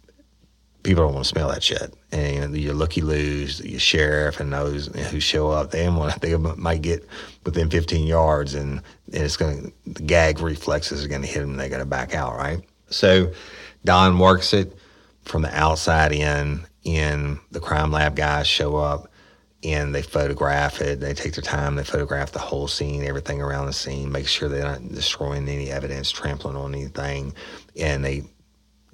people 0.82 1.04
don't 1.04 1.14
want 1.14 1.24
to 1.24 1.28
smell 1.28 1.48
that 1.48 1.62
shit. 1.62 1.94
And 2.12 2.56
your 2.56 2.74
looky 2.74 3.00
loos, 3.00 3.60
your 3.60 3.80
sheriff, 3.80 4.40
and 4.40 4.52
those 4.52 4.86
who 5.10 5.20
show 5.20 5.50
up, 5.50 5.70
they 5.70 5.88
want 5.88 6.20
they 6.20 6.36
might 6.36 6.82
get 6.82 7.06
within 7.44 7.70
15 7.70 8.06
yards, 8.06 8.54
and, 8.54 8.82
and 9.12 9.22
it's 9.22 9.36
going 9.36 9.72
the 9.86 10.02
gag 10.02 10.40
reflexes 10.40 11.04
are 11.04 11.08
going 11.08 11.22
to 11.22 11.28
hit 11.28 11.40
them. 11.40 11.50
and 11.50 11.60
They 11.60 11.68
got 11.68 11.78
to 11.78 11.86
back 11.86 12.14
out, 12.14 12.36
right? 12.36 12.62
So 12.88 13.32
Don 13.84 14.18
works 14.18 14.52
it 14.52 14.76
from 15.24 15.42
the 15.42 15.56
outside 15.56 16.12
in. 16.12 16.66
And 16.86 17.38
the 17.50 17.60
crime 17.60 17.92
lab 17.92 18.16
guys 18.16 18.46
show 18.46 18.76
up 18.76 19.10
and 19.62 19.94
they 19.94 20.02
photograph 20.02 20.80
it. 20.80 21.00
They 21.00 21.12
take 21.12 21.34
their 21.34 21.42
time. 21.42 21.76
They 21.76 21.84
photograph 21.84 22.32
the 22.32 22.38
whole 22.38 22.68
scene, 22.68 23.04
everything 23.04 23.42
around 23.42 23.66
the 23.66 23.72
scene, 23.72 24.10
make 24.10 24.26
sure 24.26 24.48
they're 24.48 24.64
not 24.64 24.88
destroying 24.88 25.48
any 25.48 25.70
evidence, 25.70 26.10
trampling 26.10 26.56
on 26.56 26.74
anything, 26.74 27.34
and 27.78 28.02
they 28.04 28.24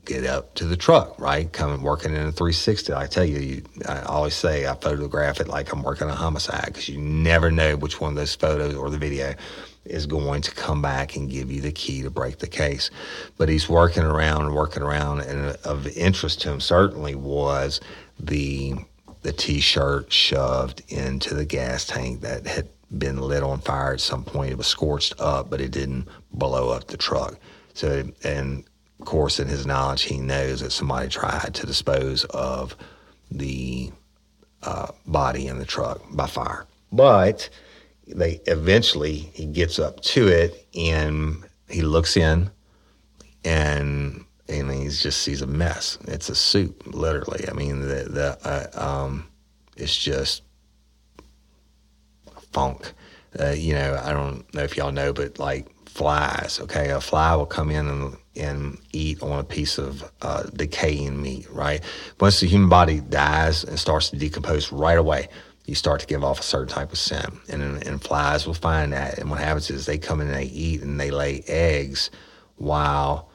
get 0.07 0.25
up 0.25 0.55
to 0.55 0.65
the 0.65 0.77
truck, 0.77 1.19
right? 1.21 1.53
Coming 1.53 1.83
working 1.83 2.13
in 2.13 2.23
a 2.23 2.33
360. 2.33 2.95
I 2.95 3.07
tell 3.07 3.25
you, 3.25 3.39
you 3.39 3.63
I 3.87 4.01
always 4.03 4.35
say 4.35 4.67
I 4.67 4.75
photograph 4.75 5.41
it 5.41 5.49
like 5.49 5.73
I'm 5.73 5.83
working 5.83 6.09
a 6.09 6.15
homicide 6.15 6.67
because 6.67 6.89
you 6.89 6.99
never 6.99 7.51
know 7.51 7.77
which 7.77 8.01
one 8.01 8.11
of 8.11 8.17
those 8.17 8.35
photos 8.35 8.75
or 8.75 8.89
the 8.89 8.99
video 8.99 9.35
is 9.85 10.07
going 10.07 10.43
to 10.43 10.51
come 10.53 10.81
back 10.81 11.17
and 11.17 11.31
give 11.31 11.51
you 11.51 11.61
the 11.61 11.73
key 11.73 12.03
to 12.03 12.11
break 12.11 12.39
the 12.39 12.47
case. 12.47 12.91
But 13.37 13.49
he's 13.49 13.69
working 13.69 14.03
around 14.03 14.47
and 14.47 14.55
working 14.55 14.83
around, 14.83 15.21
and 15.21 15.57
of 15.65 15.87
interest 15.89 16.41
to 16.43 16.53
him 16.53 16.61
certainly 16.61 17.15
was 17.15 17.81
the 18.19 18.75
the 19.23 19.33
t-shirt 19.33 20.13
shoved 20.13 20.83
into 20.89 21.35
the 21.35 21.45
gas 21.45 21.85
tank 21.85 22.21
that 22.21 22.47
had 22.47 22.69
been 22.97 23.19
lit 23.21 23.43
on 23.43 23.59
fire 23.59 23.93
at 23.93 24.01
some 24.01 24.23
point. 24.23 24.53
It 24.53 24.59
was 24.59 24.69
scorched 24.69 25.15
up, 25.19 25.51
but 25.51 25.61
it 25.61 25.73
didn't 25.73 26.07
blow 26.33 26.71
up 26.71 26.87
the 26.87 26.97
truck. 26.97 27.37
So, 27.75 28.05
and 28.23 28.65
of 29.01 29.07
course, 29.07 29.39
in 29.39 29.49
his 29.49 29.67
knowledge, 29.67 30.03
he 30.03 30.19
knows 30.19 30.61
that 30.61 30.73
somebody 30.73 31.09
tried 31.09 31.55
to 31.55 31.67
dispose 31.67 32.25
of 32.27 32.77
the 33.31 33.91
uh, 34.63 34.89
body 35.07 35.47
in 35.47 35.59
the 35.59 35.65
truck 35.65 36.01
by 36.13 36.27
fire. 36.27 36.67
But 36.93 37.49
they 38.07 38.41
eventually 38.47 39.15
he 39.35 39.47
gets 39.47 39.79
up 39.79 40.01
to 40.01 40.29
it 40.29 40.67
and 40.75 41.45
he 41.69 41.83
looks 41.83 42.17
in 42.17 42.51
and 43.45 44.25
and 44.49 44.71
he 44.71 44.85
just 44.85 45.23
sees 45.23 45.43
a 45.43 45.47
mess. 45.47 45.99
It's 46.07 46.29
a 46.29 46.35
soup, 46.35 46.85
literally. 46.87 47.49
I 47.49 47.53
mean, 47.53 47.81
the 47.81 48.05
the 48.05 48.39
uh, 48.45 48.81
um, 48.81 49.29
it's 49.77 49.97
just 49.97 50.43
funk. 52.53 52.93
Uh, 53.39 53.51
you 53.51 53.75
know, 53.75 54.01
I 54.03 54.13
don't 54.13 54.53
know 54.55 54.63
if 54.63 54.77
y'all 54.77 54.93
know, 54.93 55.13
but 55.13 55.39
like 55.39 55.67
flies. 55.87 56.61
Okay, 56.61 56.91
a 56.91 57.01
fly 57.01 57.35
will 57.35 57.47
come 57.47 57.71
in 57.71 57.89
and 57.89 58.17
and 58.37 58.79
eat 58.93 59.23
on 59.23 59.39
a 59.39 59.45
piece 59.45 59.79
of 59.79 60.11
uh, 60.23 60.45
decaying 60.55 61.21
meat. 61.21 61.47
Right. 61.51 61.83
Once 62.21 62.41
the 62.41 62.47
human 62.47 62.69
body 62.69 63.01
dies 63.01 63.65
and 63.65 63.79
starts 63.79 64.11
to 64.11 64.17
decompose, 64.17 64.73
right 64.73 64.99
away 64.99 65.29
you 65.67 65.75
start 65.75 66.01
to 66.01 66.07
give 66.07 66.23
off 66.23 66.41
a 66.41 66.45
certain 66.45 66.69
type 66.69 66.93
of 66.93 66.99
scent, 66.99 67.35
and 67.49 67.63
and 67.87 68.03
flies 68.03 68.47
will 68.47 68.55
find 68.55 68.93
that. 68.93 69.19
And 69.19 69.31
what 69.31 69.41
happens 69.41 69.69
is 69.69 69.85
they 69.85 69.99
come 69.99 70.21
in 70.21 70.29
and 70.29 70.37
they 70.37 70.45
eat 70.45 70.83
and 70.83 70.99
they 70.99 71.11
lay 71.11 71.43
eggs 71.49 72.11
while 72.57 73.31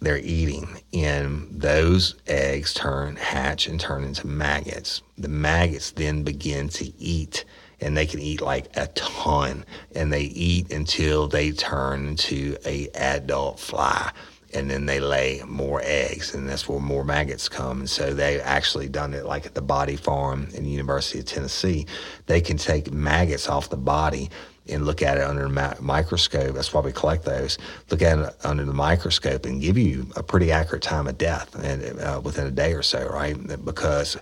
they're 0.00 0.18
eating. 0.18 0.80
And 0.92 1.48
those 1.50 2.16
eggs 2.26 2.74
turn, 2.74 3.16
hatch, 3.16 3.66
and 3.66 3.78
turn 3.78 4.04
into 4.04 4.26
maggots. 4.26 5.02
The 5.16 5.28
maggots 5.28 5.92
then 5.92 6.22
begin 6.24 6.68
to 6.70 6.92
eat, 6.98 7.44
and 7.82 7.96
they 7.96 8.06
can 8.06 8.20
eat 8.20 8.40
like 8.40 8.74
a 8.76 8.86
ton. 8.88 9.64
And 9.94 10.12
they 10.12 10.22
eat 10.22 10.72
until 10.72 11.28
they 11.28 11.50
turn 11.50 12.08
into 12.08 12.56
a 12.64 12.88
adult 12.94 13.60
fly. 13.60 14.12
And 14.54 14.70
then 14.70 14.84
they 14.84 15.00
lay 15.00 15.40
more 15.46 15.80
eggs, 15.82 16.34
and 16.34 16.46
that's 16.46 16.68
where 16.68 16.78
more 16.78 17.04
maggots 17.04 17.48
come. 17.48 17.80
And 17.80 17.90
so 17.90 18.12
they 18.12 18.38
actually 18.38 18.88
done 18.88 19.14
it 19.14 19.24
like 19.24 19.46
at 19.46 19.54
the 19.54 19.62
body 19.62 19.96
farm 19.96 20.48
in 20.54 20.64
the 20.64 20.70
University 20.70 21.20
of 21.20 21.24
Tennessee. 21.24 21.86
They 22.26 22.42
can 22.42 22.58
take 22.58 22.92
maggots 22.92 23.48
off 23.48 23.70
the 23.70 23.78
body 23.78 24.28
and 24.68 24.84
look 24.84 25.02
at 25.02 25.16
it 25.16 25.24
under 25.24 25.46
a 25.46 25.82
microscope. 25.82 26.54
That's 26.54 26.72
why 26.72 26.82
we 26.82 26.92
collect 26.92 27.24
those. 27.24 27.58
Look 27.90 28.02
at 28.02 28.18
it 28.18 28.36
under 28.44 28.64
the 28.64 28.74
microscope 28.74 29.46
and 29.46 29.60
give 29.60 29.76
you 29.78 30.06
a 30.16 30.22
pretty 30.22 30.52
accurate 30.52 30.82
time 30.82 31.06
of 31.08 31.18
death 31.18 31.54
and 31.64 31.98
uh, 31.98 32.20
within 32.22 32.46
a 32.46 32.50
day 32.50 32.74
or 32.74 32.82
so, 32.82 33.08
right? 33.08 33.34
Because 33.64 34.18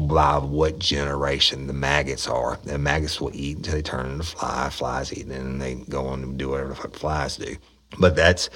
by 0.00 0.38
what 0.38 0.78
generation 0.78 1.66
the 1.66 1.72
maggots 1.72 2.26
are. 2.26 2.58
The 2.64 2.78
maggots 2.78 3.20
will 3.20 3.34
eat 3.34 3.58
until 3.58 3.74
they 3.74 3.82
turn 3.82 4.10
into 4.10 4.24
fly. 4.24 4.70
Flies 4.70 5.12
eat, 5.12 5.26
and 5.26 5.60
they 5.60 5.74
go 5.74 6.06
on 6.06 6.22
and 6.22 6.38
do 6.38 6.50
whatever 6.50 6.70
the 6.70 6.74
fuck 6.74 6.94
flies 6.94 7.36
do. 7.36 7.56
But 7.98 8.16
that's 8.16 8.50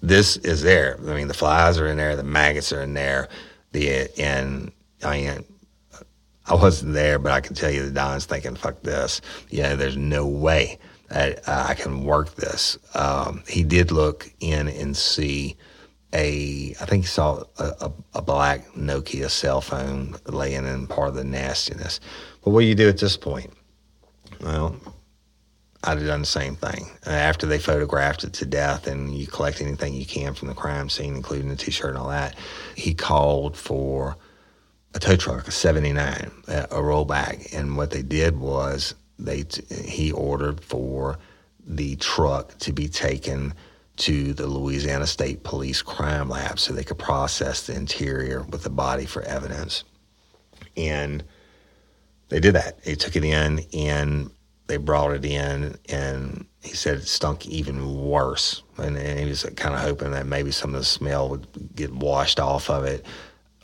this 0.00 0.36
is 0.38 0.62
there. 0.62 0.98
I 1.00 1.14
mean, 1.14 1.28
the 1.28 1.34
flies 1.34 1.78
are 1.78 1.86
in 1.86 1.96
there. 1.96 2.16
The 2.16 2.22
maggots 2.22 2.72
are 2.72 2.82
in 2.82 2.94
there. 2.94 3.28
The 3.72 4.08
and 4.18 4.72
I 5.02 5.20
mean 5.20 5.44
I 6.48 6.54
wasn't 6.54 6.94
there, 6.94 7.18
but 7.18 7.32
I 7.32 7.40
can 7.40 7.54
tell 7.54 7.70
you 7.70 7.84
that 7.84 7.94
Don's 7.94 8.24
thinking, 8.24 8.56
fuck 8.56 8.80
this. 8.82 9.20
Yeah, 9.50 9.74
there's 9.74 9.96
no 9.96 10.26
way 10.26 10.78
that 11.08 11.46
uh, 11.46 11.66
I 11.68 11.74
can 11.74 12.04
work 12.04 12.34
this. 12.36 12.78
Um, 12.94 13.42
he 13.46 13.64
did 13.64 13.90
look 13.90 14.30
in 14.40 14.68
and 14.68 14.96
see 14.96 15.56
a, 16.12 16.74
I 16.80 16.84
think 16.86 17.04
he 17.04 17.08
saw 17.08 17.44
a, 17.58 17.64
a, 17.64 17.92
a, 18.14 18.22
black 18.22 18.66
Nokia 18.72 19.28
cell 19.28 19.60
phone 19.60 20.16
laying 20.26 20.66
in 20.66 20.86
part 20.86 21.08
of 21.08 21.14
the 21.14 21.24
nastiness. 21.24 22.00
But 22.42 22.50
what 22.50 22.60
do 22.60 22.66
you 22.66 22.74
do 22.74 22.88
at 22.88 22.98
this 22.98 23.16
point? 23.16 23.52
Well, 24.40 24.76
I'd 25.84 25.98
have 25.98 26.06
done 26.06 26.20
the 26.20 26.26
same 26.26 26.56
thing. 26.56 26.86
Uh, 27.06 27.10
after 27.10 27.46
they 27.46 27.58
photographed 27.58 28.24
it 28.24 28.32
to 28.34 28.46
death 28.46 28.86
and 28.86 29.14
you 29.14 29.26
collect 29.26 29.60
anything 29.60 29.94
you 29.94 30.06
can 30.06 30.34
from 30.34 30.48
the 30.48 30.54
crime 30.54 30.88
scene, 30.88 31.14
including 31.14 31.50
the 31.50 31.56
t 31.56 31.70
shirt 31.70 31.90
and 31.90 31.98
all 31.98 32.08
that, 32.08 32.36
he 32.74 32.94
called 32.94 33.56
for 33.56 34.16
a 34.94 34.98
tow 34.98 35.16
truck, 35.16 35.46
a 35.46 35.50
79, 35.50 36.30
a 36.48 36.66
rollback. 36.70 37.54
And 37.54 37.76
what 37.76 37.90
they 37.90 38.02
did 38.02 38.38
was 38.38 38.94
they 39.18 39.44
he 39.84 40.10
ordered 40.10 40.60
for 40.60 41.18
the 41.64 41.96
truck 41.96 42.56
to 42.58 42.72
be 42.72 42.88
taken 42.88 43.52
to 43.98 44.32
the 44.32 44.46
Louisiana 44.46 45.06
State 45.06 45.42
Police 45.42 45.82
Crime 45.82 46.28
Lab 46.28 46.58
so 46.58 46.72
they 46.72 46.84
could 46.84 46.98
process 46.98 47.66
the 47.66 47.74
interior 47.74 48.42
with 48.42 48.62
the 48.62 48.70
body 48.70 49.06
for 49.06 49.22
evidence. 49.22 49.84
And 50.76 51.24
they 52.28 52.40
did 52.40 52.54
that. 52.54 52.82
They 52.84 52.94
took 52.94 53.16
it 53.16 53.24
in 53.24 53.60
and 53.72 54.30
they 54.68 54.76
brought 54.76 55.12
it 55.12 55.24
in 55.24 55.78
and 55.88 56.46
he 56.62 56.74
said 56.74 56.98
it 56.98 57.08
stunk 57.08 57.46
even 57.46 58.04
worse. 58.04 58.62
And, 58.76 58.96
and 58.96 59.18
he 59.18 59.26
was 59.26 59.44
kind 59.56 59.74
of 59.74 59.80
hoping 59.80 60.12
that 60.12 60.26
maybe 60.26 60.52
some 60.52 60.74
of 60.74 60.80
the 60.80 60.84
smell 60.84 61.28
would 61.30 61.46
get 61.74 61.92
washed 61.92 62.38
off 62.38 62.70
of 62.70 62.84
it 62.84 63.04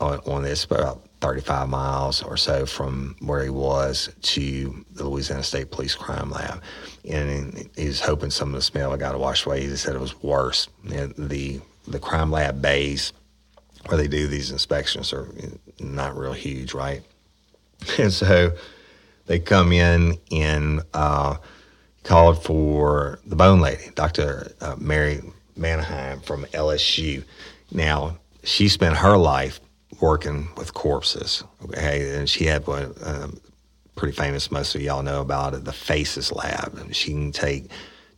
on, 0.00 0.18
on 0.26 0.42
this. 0.42 0.64
about 0.64 1.00
35 1.24 1.70
miles 1.70 2.22
or 2.22 2.36
so 2.36 2.66
from 2.66 3.16
where 3.20 3.42
he 3.42 3.48
was 3.48 4.10
to 4.20 4.84
the 4.92 5.08
Louisiana 5.08 5.42
State 5.42 5.70
Police 5.70 5.94
Crime 5.94 6.30
Lab. 6.30 6.62
And 7.08 7.66
he 7.76 7.86
was 7.86 8.00
hoping 8.00 8.28
some 8.28 8.48
of 8.50 8.54
the 8.56 8.60
smell 8.60 8.94
got 8.98 9.18
washed 9.18 9.46
away. 9.46 9.62
He 9.62 9.74
said 9.76 9.94
it 9.94 10.00
was 10.02 10.22
worse. 10.22 10.68
The, 10.84 11.62
the 11.88 11.98
crime 11.98 12.30
lab 12.30 12.60
bays 12.60 13.14
where 13.86 13.96
they 13.96 14.06
do 14.06 14.26
these 14.26 14.50
inspections 14.50 15.14
are 15.14 15.26
not 15.80 16.14
real 16.14 16.34
huge, 16.34 16.74
right? 16.74 17.02
And 17.98 18.12
so 18.12 18.52
they 19.26 19.38
come 19.38 19.72
in 19.72 20.18
and 20.30 20.82
uh, 20.92 21.36
called 22.02 22.42
for 22.42 23.18
the 23.24 23.36
bone 23.36 23.60
lady, 23.60 23.90
Dr. 23.94 24.52
Uh, 24.60 24.76
Mary 24.78 25.22
Manhein 25.56 26.20
from 26.20 26.44
LSU. 26.46 27.24
Now, 27.72 28.18
she 28.42 28.68
spent 28.68 28.96
her 28.98 29.16
life 29.16 29.60
working 30.00 30.48
with 30.56 30.74
corpses. 30.74 31.44
Okay, 31.64 32.16
and 32.16 32.28
she 32.28 32.44
had 32.44 32.66
one 32.66 32.94
um, 33.02 33.40
pretty 33.94 34.16
famous. 34.16 34.50
Most 34.50 34.74
of 34.74 34.80
y'all 34.80 35.02
know 35.02 35.20
about 35.20 35.54
it, 35.54 35.64
the 35.64 35.72
Faces 35.72 36.32
Lab. 36.32 36.76
And 36.78 36.94
she 36.94 37.12
can 37.12 37.32
take 37.32 37.70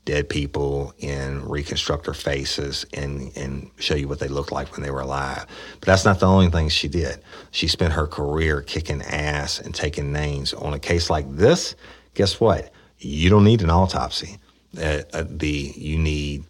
dead 0.04 0.28
people 0.28 0.94
and 1.02 1.48
reconstruct 1.50 2.04
their 2.04 2.14
faces 2.14 2.86
and, 2.94 3.36
and 3.36 3.70
show 3.78 3.94
you 3.94 4.06
what 4.08 4.20
they 4.20 4.28
looked 4.28 4.52
like 4.52 4.72
when 4.72 4.82
they 4.82 4.90
were 4.90 5.00
alive. 5.00 5.46
But 5.80 5.86
that's 5.86 6.04
not 6.04 6.20
the 6.20 6.26
only 6.26 6.48
thing 6.48 6.68
she 6.68 6.88
did. 6.88 7.20
She 7.50 7.66
spent 7.66 7.92
her 7.92 8.06
career 8.06 8.62
kicking 8.62 9.02
ass 9.02 9.58
and 9.58 9.74
taking 9.74 10.12
names. 10.12 10.54
On 10.54 10.72
a 10.72 10.78
case 10.78 11.10
like 11.10 11.30
this, 11.34 11.74
guess 12.14 12.40
what? 12.40 12.72
You 12.98 13.28
don't 13.28 13.44
need 13.44 13.62
an 13.62 13.70
autopsy. 13.70 14.38
Uh, 14.78 15.02
uh, 15.12 15.24
the 15.28 15.72
you 15.76 15.98
need 15.98 16.44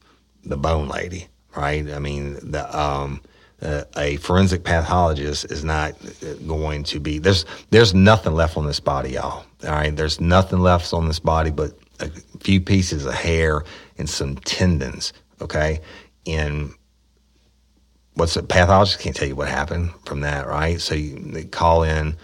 the 0.44 0.56
bone 0.56 0.88
lady, 0.88 1.28
right? 1.56 1.88
I 1.90 1.98
mean, 1.98 2.34
the 2.50 2.66
um, 2.76 3.22
uh, 3.62 3.84
a 3.96 4.16
forensic 4.16 4.64
pathologist 4.64 5.46
is 5.46 5.64
not 5.64 5.94
going 6.46 6.84
to 6.84 7.00
be 7.00 7.18
there's 7.18 7.44
there's 7.70 7.94
nothing 7.94 8.34
left 8.34 8.56
on 8.56 8.66
this 8.66 8.80
body, 8.80 9.12
y'all. 9.12 9.44
All 9.64 9.70
right, 9.70 9.94
there's 9.94 10.20
nothing 10.20 10.60
left 10.60 10.92
on 10.92 11.06
this 11.08 11.18
body 11.18 11.50
but 11.50 11.72
a 12.00 12.10
few 12.40 12.60
pieces 12.60 13.06
of 13.06 13.14
hair 13.14 13.64
and 13.96 14.08
some 14.08 14.36
tendons. 14.36 15.12
Okay, 15.40 15.80
and 16.26 16.70
what's 18.14 18.36
a 18.36 18.42
pathologist 18.42 19.00
can't 19.00 19.16
tell 19.16 19.28
you 19.28 19.36
what 19.36 19.48
happened 19.48 19.90
from 20.04 20.20
that, 20.20 20.46
right? 20.46 20.80
So 20.80 20.94
you 20.94 21.44
call 21.50 21.82
in 21.82 22.16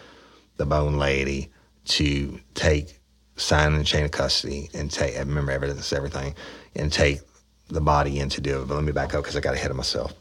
the 0.58 0.66
bone 0.66 0.98
lady 0.98 1.50
to 1.84 2.38
take 2.54 3.00
sign 3.36 3.74
the 3.76 3.84
chain 3.84 4.04
of 4.04 4.10
custody 4.10 4.68
and 4.74 4.90
take 4.90 5.18
remember 5.18 5.52
evidence 5.52 5.92
everything 5.92 6.34
and 6.76 6.92
take 6.92 7.20
the 7.68 7.80
body 7.80 8.20
in 8.20 8.28
to 8.28 8.40
do 8.40 8.62
it. 8.62 8.68
But 8.68 8.74
let 8.74 8.84
me 8.84 8.92
back 8.92 9.14
up 9.14 9.22
because 9.22 9.36
I 9.36 9.40
got 9.40 9.54
ahead 9.54 9.70
of 9.70 9.76
myself. 9.76 10.12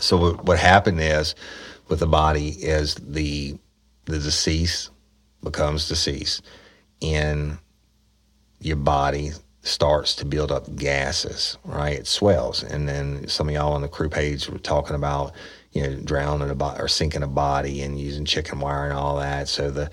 So 0.00 0.34
what, 0.34 0.58
happened 0.58 1.00
is 1.00 1.34
with 1.88 2.00
the 2.00 2.06
body 2.06 2.50
is 2.50 2.94
the 2.96 3.56
the 4.04 4.18
deceased 4.18 4.90
becomes 5.42 5.88
deceased 5.88 6.42
and 7.00 7.58
your 8.60 8.76
body 8.76 9.32
starts 9.62 10.14
to 10.16 10.24
build 10.24 10.50
up 10.50 10.74
gases, 10.76 11.56
right? 11.64 11.98
It 11.98 12.06
swells. 12.06 12.62
And 12.62 12.88
then 12.88 13.28
some 13.28 13.48
of 13.48 13.54
y'all 13.54 13.74
on 13.74 13.82
the 13.82 13.88
crew 13.88 14.08
page 14.08 14.48
were 14.48 14.58
talking 14.58 14.96
about, 14.96 15.32
you 15.72 15.82
know, 15.82 15.94
drowning 15.96 16.50
a 16.50 16.54
body 16.54 16.80
or 16.80 16.88
sinking 16.88 17.22
a 17.22 17.28
body 17.28 17.82
and 17.82 17.98
using 17.98 18.24
chicken 18.24 18.58
wire 18.60 18.84
and 18.84 18.92
all 18.92 19.18
that. 19.18 19.48
So 19.48 19.70
the, 19.70 19.90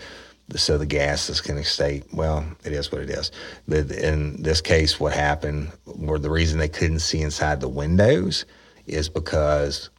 so 0.56 0.80
the 0.80 0.88
gases 0.88 1.42
can 1.42 1.64
stay, 1.64 2.02
well, 2.12 2.44
it 2.64 2.74
is 2.74 2.92
what 2.92 3.02
it 3.02 3.10
is. 3.12 3.32
In 3.68 4.42
this 4.42 4.62
case, 4.62 5.00
what 5.00 5.14
happened, 5.14 5.72
or 6.08 6.18
the 6.18 6.32
reason 6.32 6.58
they 6.58 6.70
couldn't 6.70 7.00
see 7.00 7.22
inside 7.22 7.62
the 7.62 7.70
windows 7.70 8.46
is 8.90 9.10
because 9.10 9.90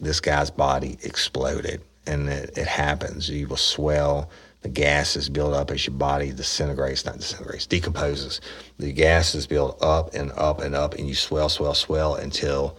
this 0.00 0.20
guy's 0.20 0.50
body 0.50 0.98
exploded. 1.02 1.82
And 2.06 2.28
it, 2.28 2.56
it 2.56 2.66
happens. 2.66 3.28
You 3.28 3.48
will 3.48 3.56
swell 3.56 4.30
the 4.62 4.68
gases 4.68 5.28
build 5.28 5.54
up 5.54 5.70
as 5.70 5.86
your 5.86 5.94
body 5.94 6.32
disintegrates, 6.32 7.04
not 7.04 7.18
disintegrates, 7.18 7.66
decomposes. 7.66 8.40
The 8.78 8.92
gases 8.92 9.46
build 9.46 9.76
up 9.80 10.14
and 10.14 10.32
up 10.32 10.60
and 10.60 10.74
up, 10.74 10.94
and 10.94 11.08
you 11.08 11.14
swell, 11.14 11.48
swell, 11.48 11.74
swell 11.74 12.16
until 12.16 12.76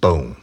boom. 0.00 0.42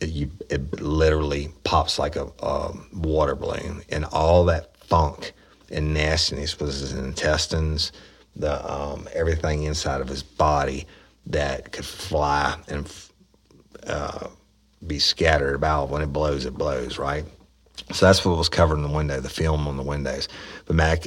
It, 0.00 0.10
you, 0.10 0.30
it 0.50 0.82
literally 0.82 1.48
pops 1.64 1.98
like 1.98 2.16
a, 2.16 2.30
a 2.40 2.72
water 2.92 3.34
balloon, 3.34 3.82
and 3.88 4.04
all 4.04 4.44
that 4.46 4.76
funk 4.76 5.32
and 5.70 5.94
nastiness 5.94 6.60
was 6.60 6.80
his 6.80 6.92
intestines, 6.92 7.92
the 8.36 8.70
um, 8.70 9.08
everything 9.14 9.62
inside 9.62 10.02
of 10.02 10.08
his 10.08 10.22
body 10.22 10.86
that 11.24 11.72
could 11.72 11.86
fly 11.86 12.56
and 12.68 12.86
be 14.86 14.98
scattered 14.98 15.54
about. 15.54 15.90
When 15.90 16.02
it 16.02 16.12
blows, 16.12 16.46
it 16.46 16.54
blows, 16.54 16.98
right? 16.98 17.24
So 17.92 18.06
that's 18.06 18.24
what 18.24 18.36
was 18.36 18.48
covered 18.48 18.76
in 18.76 18.82
the 18.82 18.88
window, 18.88 19.20
the 19.20 19.28
film 19.28 19.68
on 19.68 19.76
the 19.76 19.82
windows. 19.82 20.28
But 20.64 20.76
Mac, 20.76 21.06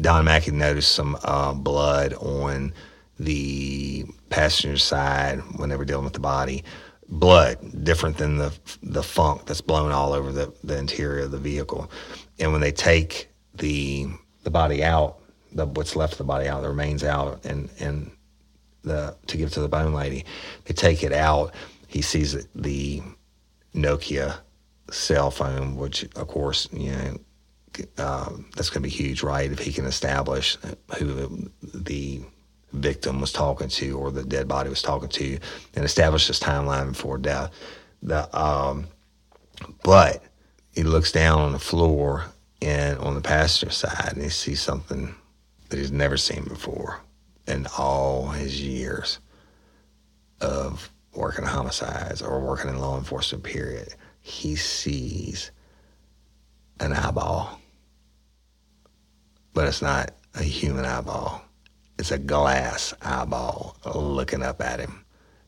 Don 0.00 0.24
Mackey 0.24 0.50
noticed 0.50 0.92
some 0.92 1.16
uh, 1.24 1.54
blood 1.54 2.12
on 2.14 2.72
the 3.18 4.04
passenger 4.30 4.78
side 4.78 5.40
when 5.56 5.68
they 5.68 5.76
were 5.76 5.84
dealing 5.84 6.04
with 6.04 6.12
the 6.12 6.20
body. 6.20 6.64
Blood, 7.08 7.84
different 7.84 8.18
than 8.18 8.36
the 8.36 8.52
the 8.82 9.02
funk 9.02 9.46
that's 9.46 9.62
blown 9.62 9.92
all 9.92 10.12
over 10.12 10.30
the, 10.30 10.52
the 10.62 10.76
interior 10.76 11.24
of 11.24 11.30
the 11.30 11.38
vehicle. 11.38 11.90
And 12.38 12.52
when 12.52 12.60
they 12.60 12.72
take 12.72 13.30
the 13.54 14.08
the 14.42 14.50
body 14.50 14.84
out, 14.84 15.18
the 15.52 15.64
what's 15.64 15.96
left 15.96 16.12
of 16.12 16.18
the 16.18 16.24
body 16.24 16.48
out, 16.48 16.60
the 16.60 16.68
remains 16.68 17.02
out, 17.02 17.44
and 17.46 17.70
and 17.80 18.10
the 18.82 19.16
to 19.28 19.36
give 19.38 19.52
to 19.52 19.60
the 19.60 19.68
bone 19.68 19.94
lady, 19.94 20.26
they 20.66 20.74
take 20.74 21.02
it 21.02 21.12
out. 21.12 21.54
He 21.88 22.02
sees 22.02 22.46
the 22.54 23.02
Nokia 23.74 24.38
cell 24.90 25.30
phone, 25.30 25.74
which 25.74 26.04
of 26.14 26.28
course, 26.28 26.68
you 26.72 26.92
know, 26.92 27.18
um, 27.98 28.46
that's 28.54 28.70
going 28.70 28.82
to 28.82 28.88
be 28.88 28.94
huge, 28.94 29.22
right? 29.22 29.50
If 29.50 29.58
he 29.58 29.72
can 29.72 29.86
establish 29.86 30.56
who 30.96 31.50
the 31.62 32.22
victim 32.72 33.20
was 33.20 33.32
talking 33.32 33.68
to 33.68 33.98
or 33.98 34.10
the 34.10 34.22
dead 34.22 34.46
body 34.46 34.68
was 34.68 34.82
talking 34.82 35.08
to 35.08 35.38
and 35.74 35.84
establish 35.84 36.26
this 36.26 36.40
timeline 36.40 36.88
before 36.92 37.18
death. 37.18 37.50
The, 38.02 38.38
um, 38.38 38.86
but 39.82 40.22
he 40.74 40.82
looks 40.82 41.10
down 41.10 41.40
on 41.40 41.52
the 41.52 41.58
floor 41.58 42.26
and 42.60 42.98
on 42.98 43.14
the 43.14 43.20
passenger 43.20 43.72
side 43.72 44.12
and 44.12 44.22
he 44.22 44.28
sees 44.28 44.60
something 44.60 45.14
that 45.68 45.78
he's 45.78 45.92
never 45.92 46.16
seen 46.16 46.44
before 46.44 47.00
in 47.46 47.66
all 47.78 48.28
his 48.28 48.60
years 48.60 49.18
of 50.40 50.90
working 51.18 51.44
homicides 51.44 52.22
or 52.22 52.40
working 52.40 52.70
in 52.70 52.78
law 52.78 52.96
enforcement 52.96 53.44
period 53.44 53.94
he 54.28 54.56
sees 54.56 55.50
an 56.80 56.92
eyeball, 56.92 57.60
but 59.54 59.66
it's 59.66 59.82
not 59.82 60.12
a 60.34 60.42
human 60.42 60.84
eyeball. 60.84 61.42
It's 61.98 62.10
a 62.10 62.18
glass 62.18 62.94
eyeball 63.02 63.76
looking 63.94 64.42
up 64.42 64.60
at 64.60 64.80
him, 64.80 65.04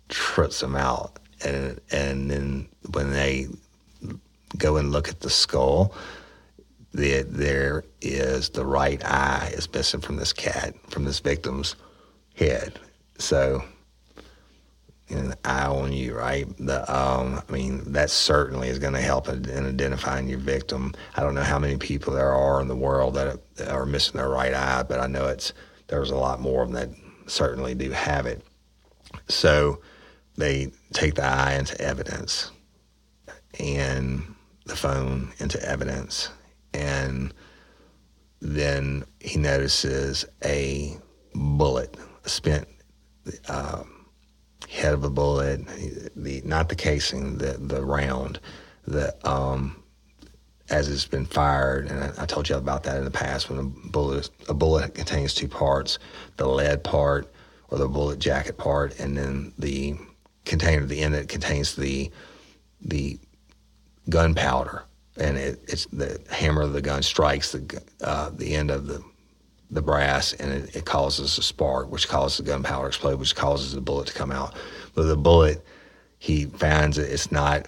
trips 0.08 0.62
him 0.62 0.74
out, 0.74 1.18
and 1.44 1.80
and 1.92 2.30
then 2.30 2.68
when 2.92 3.10
they 3.10 3.48
go 4.56 4.78
and 4.78 4.90
look 4.90 5.08
at 5.08 5.20
the 5.20 5.30
skull, 5.30 5.94
the, 6.92 7.22
there 7.22 7.84
is 8.00 8.48
the 8.48 8.64
right 8.64 9.04
eye 9.04 9.52
is 9.54 9.72
missing 9.72 10.00
from 10.00 10.16
this 10.16 10.32
cat, 10.32 10.74
from 10.88 11.04
this 11.04 11.20
victim's 11.20 11.76
head. 12.34 12.80
So 13.18 13.62
an 15.10 15.34
eye 15.44 15.66
on 15.66 15.92
you, 15.92 16.16
right? 16.16 16.46
The, 16.58 16.80
um, 16.92 17.42
I 17.48 17.52
mean, 17.52 17.92
that 17.92 18.10
certainly 18.10 18.68
is 18.68 18.78
going 18.78 18.94
to 18.94 19.00
help 19.00 19.28
in, 19.28 19.48
in, 19.48 19.66
identifying 19.66 20.28
your 20.28 20.38
victim. 20.38 20.94
I 21.16 21.22
don't 21.22 21.34
know 21.34 21.42
how 21.42 21.58
many 21.58 21.76
people 21.76 22.12
there 22.12 22.32
are 22.32 22.60
in 22.60 22.68
the 22.68 22.76
world 22.76 23.14
that, 23.14 23.40
are 23.68 23.86
missing 23.86 24.18
their 24.18 24.28
right 24.28 24.54
eye, 24.54 24.84
but 24.84 25.00
I 25.00 25.06
know 25.06 25.26
it's 25.26 25.52
there's 25.88 26.10
a 26.10 26.16
lot 26.16 26.40
more 26.40 26.62
of 26.62 26.72
them 26.72 26.90
that 26.90 27.30
certainly 27.30 27.74
do 27.74 27.90
have 27.90 28.26
it. 28.26 28.42
So 29.28 29.80
they 30.36 30.72
take 30.92 31.14
the 31.14 31.24
eye 31.24 31.54
into 31.54 31.80
evidence 31.80 32.50
and 33.58 34.34
the 34.66 34.76
phone 34.76 35.32
into 35.38 35.62
evidence, 35.62 36.30
and 36.72 37.34
then 38.40 39.04
he 39.18 39.38
notices 39.38 40.24
a 40.44 40.96
bullet, 41.34 41.96
a 42.24 42.28
spent. 42.28 42.68
Um, 43.48 43.99
head 44.70 44.94
of 44.94 45.02
a 45.02 45.10
bullet, 45.10 45.66
the 46.16 46.40
not 46.44 46.68
the 46.68 46.76
casing, 46.76 47.38
the 47.38 47.54
the 47.58 47.84
round, 47.84 48.38
the 48.86 49.14
um, 49.28 49.82
as 50.70 50.88
it's 50.88 51.06
been 51.06 51.26
fired, 51.26 51.88
and 51.88 52.04
I, 52.04 52.22
I, 52.22 52.26
told 52.26 52.48
you 52.48 52.54
about 52.54 52.84
that 52.84 52.96
in 52.96 53.04
the 53.04 53.10
past. 53.10 53.50
When 53.50 53.58
a 53.58 53.64
bullet 53.64 54.30
a 54.48 54.54
bullet 54.54 54.94
contains 54.94 55.34
two 55.34 55.48
parts, 55.48 55.98
the 56.36 56.46
lead 56.46 56.84
part 56.84 57.32
or 57.68 57.78
the 57.78 57.88
bullet 57.88 58.20
jacket 58.20 58.58
part, 58.58 58.98
and 59.00 59.16
then 59.16 59.52
the 59.58 59.96
container 60.44 60.86
the 60.86 61.00
end 61.00 61.14
that 61.14 61.28
contains 61.28 61.74
the 61.74 62.10
the 62.80 63.18
gunpowder, 64.08 64.84
and 65.16 65.36
it, 65.36 65.60
it's 65.66 65.86
the 65.86 66.20
hammer 66.30 66.62
of 66.62 66.72
the 66.72 66.80
gun 66.82 67.02
strikes 67.02 67.50
the 67.50 67.82
uh, 68.02 68.30
the 68.30 68.54
end 68.54 68.70
of 68.70 68.86
the 68.86 69.02
the 69.70 69.82
brass 69.82 70.32
and 70.34 70.52
it, 70.52 70.76
it, 70.76 70.84
causes 70.84 71.38
a 71.38 71.42
spark, 71.42 71.90
which 71.90 72.08
causes 72.08 72.38
the 72.38 72.42
gunpowder 72.44 72.82
to 72.82 72.88
explode, 72.88 73.18
which 73.18 73.36
causes 73.36 73.72
the 73.72 73.80
bullet 73.80 74.08
to 74.08 74.14
come 74.14 74.32
out. 74.32 74.54
But 74.94 75.04
the 75.04 75.16
bullet, 75.16 75.64
he 76.18 76.46
finds 76.46 76.98
it, 76.98 77.10
it's 77.10 77.30
not 77.30 77.66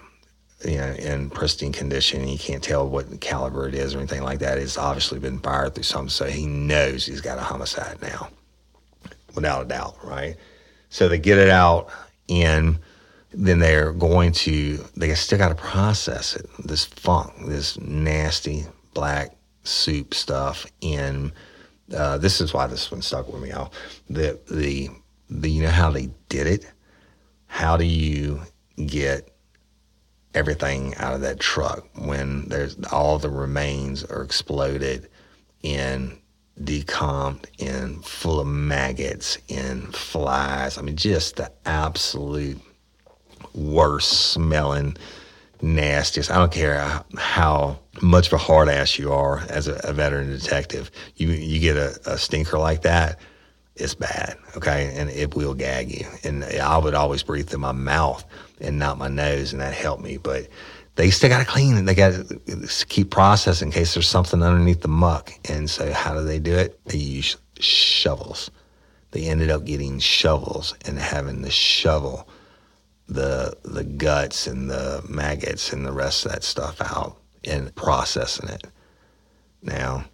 you 0.65 0.79
know, 0.79 0.93
in 0.93 1.31
pristine 1.31 1.73
condition. 1.73 2.23
He 2.23 2.39
can't 2.39 2.63
tell 2.63 2.89
what 2.89 3.21
caliber 3.21 3.69
it 3.69 3.75
is 3.75 3.95
or 3.95 3.99
anything 3.99 4.23
like 4.23 4.41
that. 4.41 4.59
It's 4.59 4.79
obviously 4.79 5.19
been 5.19 5.39
fired 5.39 5.75
through 5.75 5.85
something, 5.85 6.09
so 6.09 6.27
he 6.27 6.47
knows 6.47 7.07
he's 7.07 7.21
got 7.21 7.39
a 7.39 7.43
homicide 7.43 8.01
now, 8.03 8.29
without 9.35 9.63
a 9.63 9.69
doubt, 9.69 9.97
right? 10.05 10.37
So 10.91 11.09
they 11.09 11.19
get 11.19 11.39
it 11.39 11.49
out, 11.49 11.89
and 12.29 12.79
then 13.33 13.59
they're 13.59 13.93
going 13.93 14.33
to, 14.33 14.85
they 14.97 15.15
still 15.15 15.39
got 15.39 15.49
to 15.49 15.55
process 15.55 16.37
it, 16.37 16.47
this 16.65 16.85
funk, 16.85 17.33
this 17.47 17.79
nasty 17.79 18.67
black 18.95 19.37
soup 19.65 20.15
stuff 20.15 20.67
in 20.81 21.33
uh, 21.95 22.19
this 22.19 22.41
is 22.41 22.53
why 22.53 22.67
this 22.67 22.91
one 22.91 23.03
stuck 23.03 23.33
with 23.33 23.43
me. 23.43 23.51
Al. 23.51 23.73
The 24.09 24.39
the 24.51 24.91
the 25.31 25.51
you 25.51 25.63
know 25.63 25.71
how 25.71 25.91
they 25.91 26.11
did 26.29 26.47
it. 26.47 26.71
How 27.47 27.77
do 27.77 27.85
you 27.85 28.41
get 28.87 29.29
everything 30.35 30.95
out 30.97 31.15
of 31.15 31.21
that 31.21 31.39
truck 31.39 31.87
when 31.95 32.49
there's 32.49 32.77
all 32.91 33.19
the 33.19 33.29
remains 33.29 34.03
are 34.05 34.23
exploded 34.23 35.09
in 35.63 36.19
decomped 36.63 37.47
and 37.61 38.05
full 38.05 38.41
of 38.41 38.47
maggots 38.47 39.39
and 39.49 39.95
flies. 39.95 40.79
I 40.79 40.83
mean, 40.83 40.97
just 40.97 41.37
the 41.37 41.51
absolute 41.65 42.61
worst 43.55 44.33
smelling, 44.33 44.97
nastiest. 45.63 46.31
I 46.31 46.37
don't 46.37 46.53
care 46.53 47.05
how, 47.17 47.79
much 48.01 48.29
of 48.29 48.33
a 48.33 48.39
hard 48.39 48.69
ass 48.69 48.99
you 48.99 49.13
are 49.13 49.41
as 49.51 49.69
a, 49.69 49.79
a 49.85 49.93
veteran 49.93 50.31
detective. 50.31 50.91
You 51.17 51.29
you 51.29 51.61
get 51.61 51.77
a, 51.77 51.99
a 52.07 52.17
stinker 52.19 52.59
like 52.59 52.83
that, 52.83 53.19
it's 53.77 53.95
bad, 53.95 54.37
okay, 54.57 54.93
and 54.97 55.09
it 55.11 55.35
will 55.35 55.55
gag 55.55 55.91
you. 55.91 56.07
And 56.25 56.45
I 56.45 56.79
would 56.79 56.95
always 56.95 57.23
breathe 57.23 57.49
through 57.49 57.61
my 57.61 57.73
mouth 57.73 58.25
and 58.61 58.79
not 58.79 58.99
my 58.99 59.09
nose, 59.09 59.53
and 59.53 59.61
that 59.61 59.75
helped 59.75 60.03
me. 60.03 60.19
But 60.19 60.49
they 60.97 61.11
still 61.11 61.31
got 61.31 61.41
to 61.41 61.45
clean 61.45 61.77
it. 61.77 61.83
They 61.83 61.95
got 61.95 62.13
to 62.13 62.85
keep 62.87 63.11
processing 63.11 63.69
in 63.69 63.73
case 63.73 63.95
there's 63.95 64.09
something 64.09 64.43
underneath 64.43 64.83
the 64.83 64.89
muck. 64.89 65.33
And 65.49 65.71
so, 65.71 65.93
how 65.93 66.15
do 66.15 66.23
they 66.23 66.39
do 66.39 66.55
it? 66.55 66.79
They 66.87 66.99
use 66.99 67.37
shovels. 67.59 68.51
They 69.13 69.25
ended 69.25 69.51
up 69.51 69.65
getting 69.65 69.99
shovels 69.99 70.75
and 70.85 70.99
having 70.99 71.43
the 71.43 71.51
shovel 71.51 72.29
the 73.09 73.57
the 73.65 73.85
guts 73.85 74.47
and 74.47 74.71
the 74.71 75.05
maggots 75.09 75.73
and 75.73 75.85
the 75.85 75.93
rest 75.93 76.25
of 76.25 76.33
that 76.33 76.45
stuff 76.45 76.81
out 76.81 77.19
and 77.45 77.75
processing 77.75 78.49
it. 78.49 78.65
Now, 79.63 80.05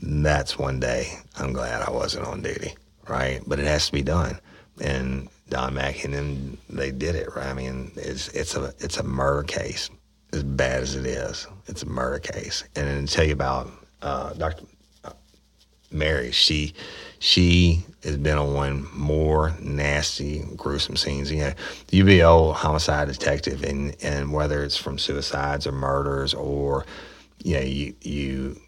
that's 0.00 0.58
one 0.58 0.80
day 0.80 1.18
I'm 1.36 1.52
glad 1.52 1.82
I 1.82 1.90
wasn't 1.90 2.26
on 2.26 2.42
duty, 2.42 2.74
right? 3.08 3.40
But 3.46 3.58
it 3.58 3.66
has 3.66 3.86
to 3.86 3.92
be 3.92 4.02
done. 4.02 4.38
And 4.80 5.28
Don 5.48 5.74
Mack 5.74 6.04
and 6.04 6.14
them, 6.14 6.58
they 6.68 6.90
did 6.90 7.14
it, 7.14 7.34
right? 7.34 7.46
I 7.48 7.54
mean, 7.54 7.90
it's 7.96 8.28
it's 8.28 8.54
a 8.54 8.72
it's 8.78 8.98
a 8.98 9.02
murder 9.02 9.42
case 9.42 9.90
as 10.32 10.42
bad 10.42 10.82
as 10.82 10.94
it 10.94 11.06
is. 11.06 11.46
It's 11.66 11.82
a 11.82 11.86
murder 11.86 12.18
case. 12.18 12.64
And 12.76 12.86
then 12.86 13.06
tell 13.06 13.24
you 13.24 13.32
about 13.32 13.70
uh, 14.02 14.34
Dr. 14.34 14.64
Uh, 15.04 15.12
Mary, 15.90 16.30
she 16.30 16.74
she 17.18 17.84
has 18.04 18.16
been 18.16 18.38
on 18.38 18.54
one 18.54 18.88
more 18.92 19.54
nasty, 19.60 20.44
gruesome 20.56 20.96
scenes. 20.96 21.30
You 21.30 21.38
know, 21.38 21.52
you 21.90 22.04
be 22.04 22.22
old 22.22 22.56
homicide 22.56 23.08
detective, 23.08 23.62
and 23.64 23.96
and 24.02 24.32
whether 24.32 24.62
it's 24.62 24.76
from 24.76 24.98
suicides 24.98 25.66
or 25.66 25.72
murders, 25.72 26.34
or 26.34 26.86
you 27.42 27.54
know, 27.54 27.62
you 27.62 27.94
you 28.02 28.60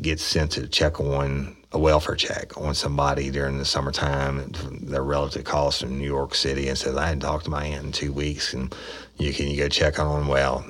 get 0.00 0.20
sent 0.20 0.52
to 0.52 0.68
check 0.68 1.00
on 1.00 1.56
a 1.72 1.78
welfare 1.78 2.14
check 2.14 2.56
on 2.58 2.74
somebody 2.74 3.30
during 3.30 3.58
the 3.58 3.64
summertime. 3.64 4.52
Their 4.82 5.02
relative 5.02 5.44
calls 5.44 5.80
from 5.80 5.98
New 5.98 6.06
York 6.06 6.34
City 6.34 6.68
and 6.68 6.76
says, 6.78 6.96
"I 6.96 7.06
hadn't 7.06 7.20
talked 7.20 7.44
to 7.44 7.50
my 7.50 7.64
aunt 7.64 7.84
in 7.86 7.92
two 7.92 8.12
weeks, 8.12 8.52
and 8.52 8.74
you 9.18 9.32
can 9.32 9.48
you 9.48 9.56
go 9.56 9.68
check 9.68 9.98
on 9.98 10.20
them?" 10.20 10.28
Well, 10.28 10.64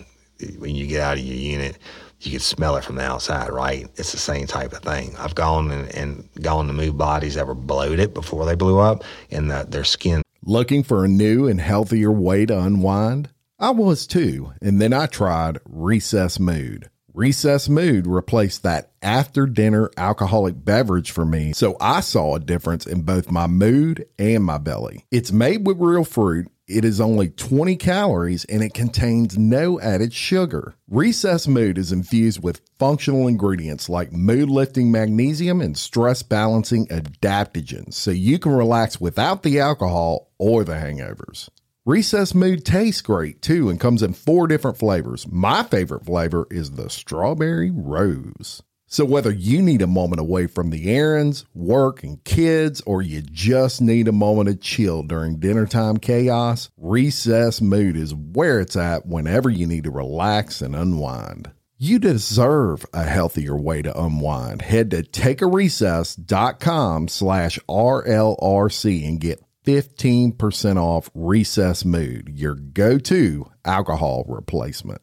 when 0.59 0.75
you 0.75 0.87
get 0.87 1.01
out 1.01 1.19
of 1.19 1.25
your 1.25 1.37
unit, 1.37 1.79
you 2.21 2.31
can 2.31 2.41
smell 2.41 2.77
it 2.77 2.85
from 2.85 2.97
the 2.97 3.03
outside, 3.03 3.51
right? 3.51 3.87
It's 3.97 4.13
the 4.13 4.19
same 4.19 4.47
type 4.47 4.73
of 4.73 4.81
thing. 4.81 5.15
I've 5.19 5.35
gone 5.35 5.71
and, 5.71 5.95
and 5.95 6.29
gone 6.41 6.67
to 6.67 6.73
move 6.73 6.97
bodies 6.97 7.35
that 7.35 7.47
were 7.47 7.55
bloated 7.55 8.15
before 8.15 8.47
they 8.47 8.55
blew 8.55 8.79
up, 8.79 9.05
and 9.31 9.51
the, 9.51 9.67
their 9.69 9.85
skin. 9.85 10.23
Looking 10.43 10.83
for 10.83 11.05
a 11.05 11.09
new 11.09 11.47
and 11.47 11.61
healthier 11.61 12.11
way 12.11 12.47
to 12.47 12.59
unwind? 12.59 13.31
I 13.59 13.71
was 13.71 14.07
too, 14.07 14.53
and 14.61 14.81
then 14.81 14.93
I 14.93 15.07
tried 15.07 15.59
Recess 15.65 16.39
Mood. 16.39 16.91
Recess 17.15 17.71
Mood 17.71 18.07
replaced 18.07 18.63
that 18.63 18.91
after 19.01 19.47
dinner 19.47 19.91
alcoholic 19.97 20.63
beverage 20.63 21.11
for 21.11 21.25
me, 21.25 21.55
so 21.55 21.75
I 21.81 22.01
saw 22.01 22.35
a 22.35 22.41
difference 22.41 22.87
in 22.87 23.03
both 23.03 23.31
my 23.31 23.47
mood 23.47 24.07
and 24.19 24.45
my 24.45 24.59
belly. 24.59 25.07
It's 25.11 25.33
made 25.33 25.67
with 25.67 25.79
real 25.81 26.05
fruit 26.05 26.49
it 26.69 26.85
is 26.85 27.01
only 27.01 27.29
20 27.29 27.77
calories 27.77 28.45
and 28.47 28.63
it 28.63 28.75
contains 28.75 29.39
no 29.39 29.81
added 29.81 30.13
sugar. 30.13 30.75
Recess 30.89 31.47
Mood 31.47 31.79
is 31.79 31.93
infused 31.93 32.43
with 32.43 32.61
functional 32.79 33.29
ingredients 33.29 33.89
like 33.89 34.13
mood 34.13 34.51
lifting 34.51 34.91
magnesium 34.91 35.61
and 35.61 35.79
stress 35.79 36.23
balancing 36.23 36.87
adaptogens 36.89 37.95
so 37.95 38.11
you 38.11 38.39
can 38.39 38.53
relax 38.53 39.01
without 39.01 39.43
the 39.43 39.61
alcohol 39.61 40.33
or 40.39 40.65
the 40.65 40.75
hangovers. 40.75 41.49
Recess 41.85 42.35
Mood 42.35 42.65
tastes 42.65 43.01
great 43.01 43.41
too 43.43 43.69
and 43.69 43.79
comes 43.79 44.03
in 44.03 44.13
four 44.13 44.49
different 44.49 44.77
flavors. 44.77 45.27
My 45.31 45.63
favorite 45.63 46.05
flavor 46.05 46.49
is 46.51 46.73
the 46.73 46.91
strawberry 46.91 47.71
rose. 47.71 48.63
So, 48.97 49.05
whether 49.05 49.31
you 49.31 49.61
need 49.61 49.83
a 49.83 49.87
moment 49.87 50.21
away 50.21 50.47
from 50.47 50.71
the 50.71 50.91
errands, 50.91 51.45
work, 51.53 52.03
and 52.03 52.25
kids, 52.25 52.81
or 52.87 53.03
you 53.03 53.21
just 53.21 53.83
need 53.83 54.09
a 54.09 54.13
moment 54.13 54.49
of 54.49 54.63
chill 54.63 55.03
during 55.03 55.39
dinner 55.39 55.67
time 55.67 55.99
chaos, 55.99 56.71
Recess 56.79 57.61
Mood 57.61 57.95
is 57.95 58.15
where 58.15 58.59
it's 58.59 58.75
at 58.75 59.05
whenever 59.05 59.51
you 59.51 59.67
need 59.67 59.85
to 59.85 59.91
relax 59.91 60.63
and 60.63 60.75
unwind. 60.75 61.51
You 61.77 61.99
deserve 61.99 62.87
a 62.95 63.05
healthier 63.05 63.55
way 63.55 63.83
to 63.83 64.01
unwind. 64.01 64.63
Head 64.63 64.91
to 64.93 65.03
takearecess.com 65.03 67.09
slash 67.09 67.59
RLRC 67.69 69.07
and 69.07 69.21
get 69.21 69.45
15% 69.67 70.77
off 70.79 71.11
Recess 71.13 71.85
Mood, 71.85 72.33
your 72.35 72.55
go 72.55 72.99
to 73.01 73.45
alcohol 73.63 74.25
replacement. 74.27 75.03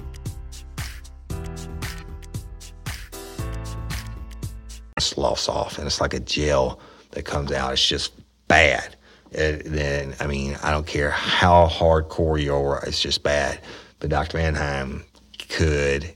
Sloughs 5.11 5.49
off, 5.49 5.77
and 5.77 5.87
it's 5.87 5.99
like 5.99 6.13
a 6.13 6.19
gel 6.19 6.79
that 7.11 7.25
comes 7.25 7.51
out. 7.51 7.73
It's 7.73 7.85
just 7.85 8.13
bad. 8.47 8.95
And 9.33 9.61
then, 9.61 10.15
I 10.19 10.27
mean, 10.27 10.57
I 10.63 10.71
don't 10.71 10.87
care 10.87 11.11
how 11.11 11.67
hardcore 11.67 12.41
you 12.41 12.55
are, 12.55 12.83
it's 12.85 13.01
just 13.01 13.23
bad. 13.23 13.59
But 13.99 14.09
Dr. 14.09 14.37
Manhein 14.37 15.03
could 15.49 16.15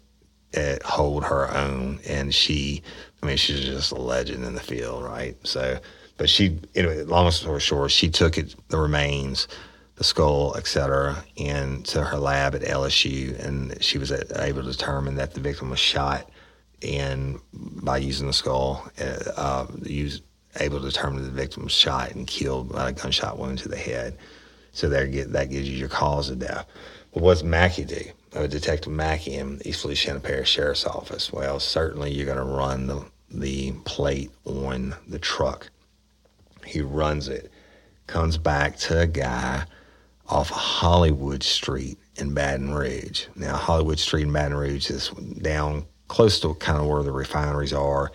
uh, 0.56 0.78
hold 0.86 1.26
her 1.26 1.54
own, 1.54 2.00
and 2.08 2.34
she, 2.34 2.82
I 3.22 3.26
mean, 3.26 3.38
she's 3.38 3.66
just 3.66 3.92
a 3.92 3.96
legend 3.96 4.46
in 4.46 4.56
the 4.56 4.62
field, 4.62 5.04
right? 5.04 5.36
So, 5.46 5.78
but 6.18 6.30
she, 6.30 6.60
anyway, 6.74 7.04
long 7.04 7.30
story 7.32 7.60
short, 7.60 7.92
she 7.92 8.10
took 8.10 8.38
it, 8.38 8.56
the 8.70 8.78
remains, 8.78 9.48
the 9.96 10.04
skull, 10.04 10.56
et 10.58 10.68
cetera, 10.68 11.24
into 11.36 12.02
her 12.02 12.18
lab 12.18 12.56
at 12.56 12.62
LSU, 12.62 13.38
and 13.46 13.82
she 13.84 13.98
was 13.98 14.12
able 14.12 14.64
to 14.64 14.72
determine 14.72 15.16
that 15.16 15.34
the 15.34 15.42
victim 15.42 15.70
was 15.70 15.80
shot 15.80 16.30
and 16.86 17.40
by 17.52 17.98
using 17.98 18.28
the 18.28 18.34
skull, 18.34 18.90
uh, 19.00 19.32
uh 19.36 19.68
use, 19.84 20.22
able 20.60 20.80
to 20.80 20.86
determine 20.86 21.24
the 21.24 21.30
victim 21.30 21.64
was 21.64 21.74
shot 21.74 22.12
and 22.12 22.28
killed 22.28 22.72
by 22.72 22.90
a 22.90 22.94
gunshot 22.94 23.38
wound 23.38 23.60
to 23.60 23.70
the 23.70 23.78
head. 23.78 24.18
So 24.72 24.90
there 24.90 25.08
that 25.08 25.50
gives 25.50 25.70
you 25.70 25.78
your 25.78 25.90
cause 25.90 26.30
of 26.30 26.40
death. 26.40 26.68
Well, 27.14 27.24
what 27.24 27.34
does 27.36 27.44
Mackey 27.44 27.86
do? 27.86 28.04
Uh, 28.34 28.48
Detective 28.48 28.92
Mackey 28.92 29.36
in 29.36 29.62
East 29.64 29.82
Feliciana 29.82 30.20
Parish 30.20 30.50
Sheriff's 30.50 30.86
Office. 30.86 31.32
Well, 31.32 31.60
certainly 31.62 32.12
you're 32.12 32.26
going 32.26 32.38
to 32.38 32.44
run 32.44 32.88
the, 32.88 33.06
the 33.32 33.72
plate 33.86 34.32
on 34.44 34.94
the 35.08 35.20
truck. 35.20 35.70
He 36.66 36.82
runs 36.82 37.30
it, 37.30 37.52
comes 38.08 38.38
back 38.38 38.76
to 38.80 39.00
a 39.00 39.08
guy 39.08 39.64
off 40.28 40.50
Hollywood 40.50 41.44
Street 41.44 41.98
in 42.18 42.34
Baton 42.34 42.74
Rouge. 42.74 43.28
Now, 43.36 43.56
Hollywood 43.56 44.00
Street 44.00 44.24
in 44.24 44.34
Baton 44.34 44.58
Rouge 44.58 44.90
is 44.90 45.10
down 45.42 45.86
close 46.08 46.40
to 46.42 46.54
kind 46.56 46.80
of 46.80 46.88
where 46.88 47.04
the 47.04 47.12
refineries 47.12 47.74
are. 47.74 48.12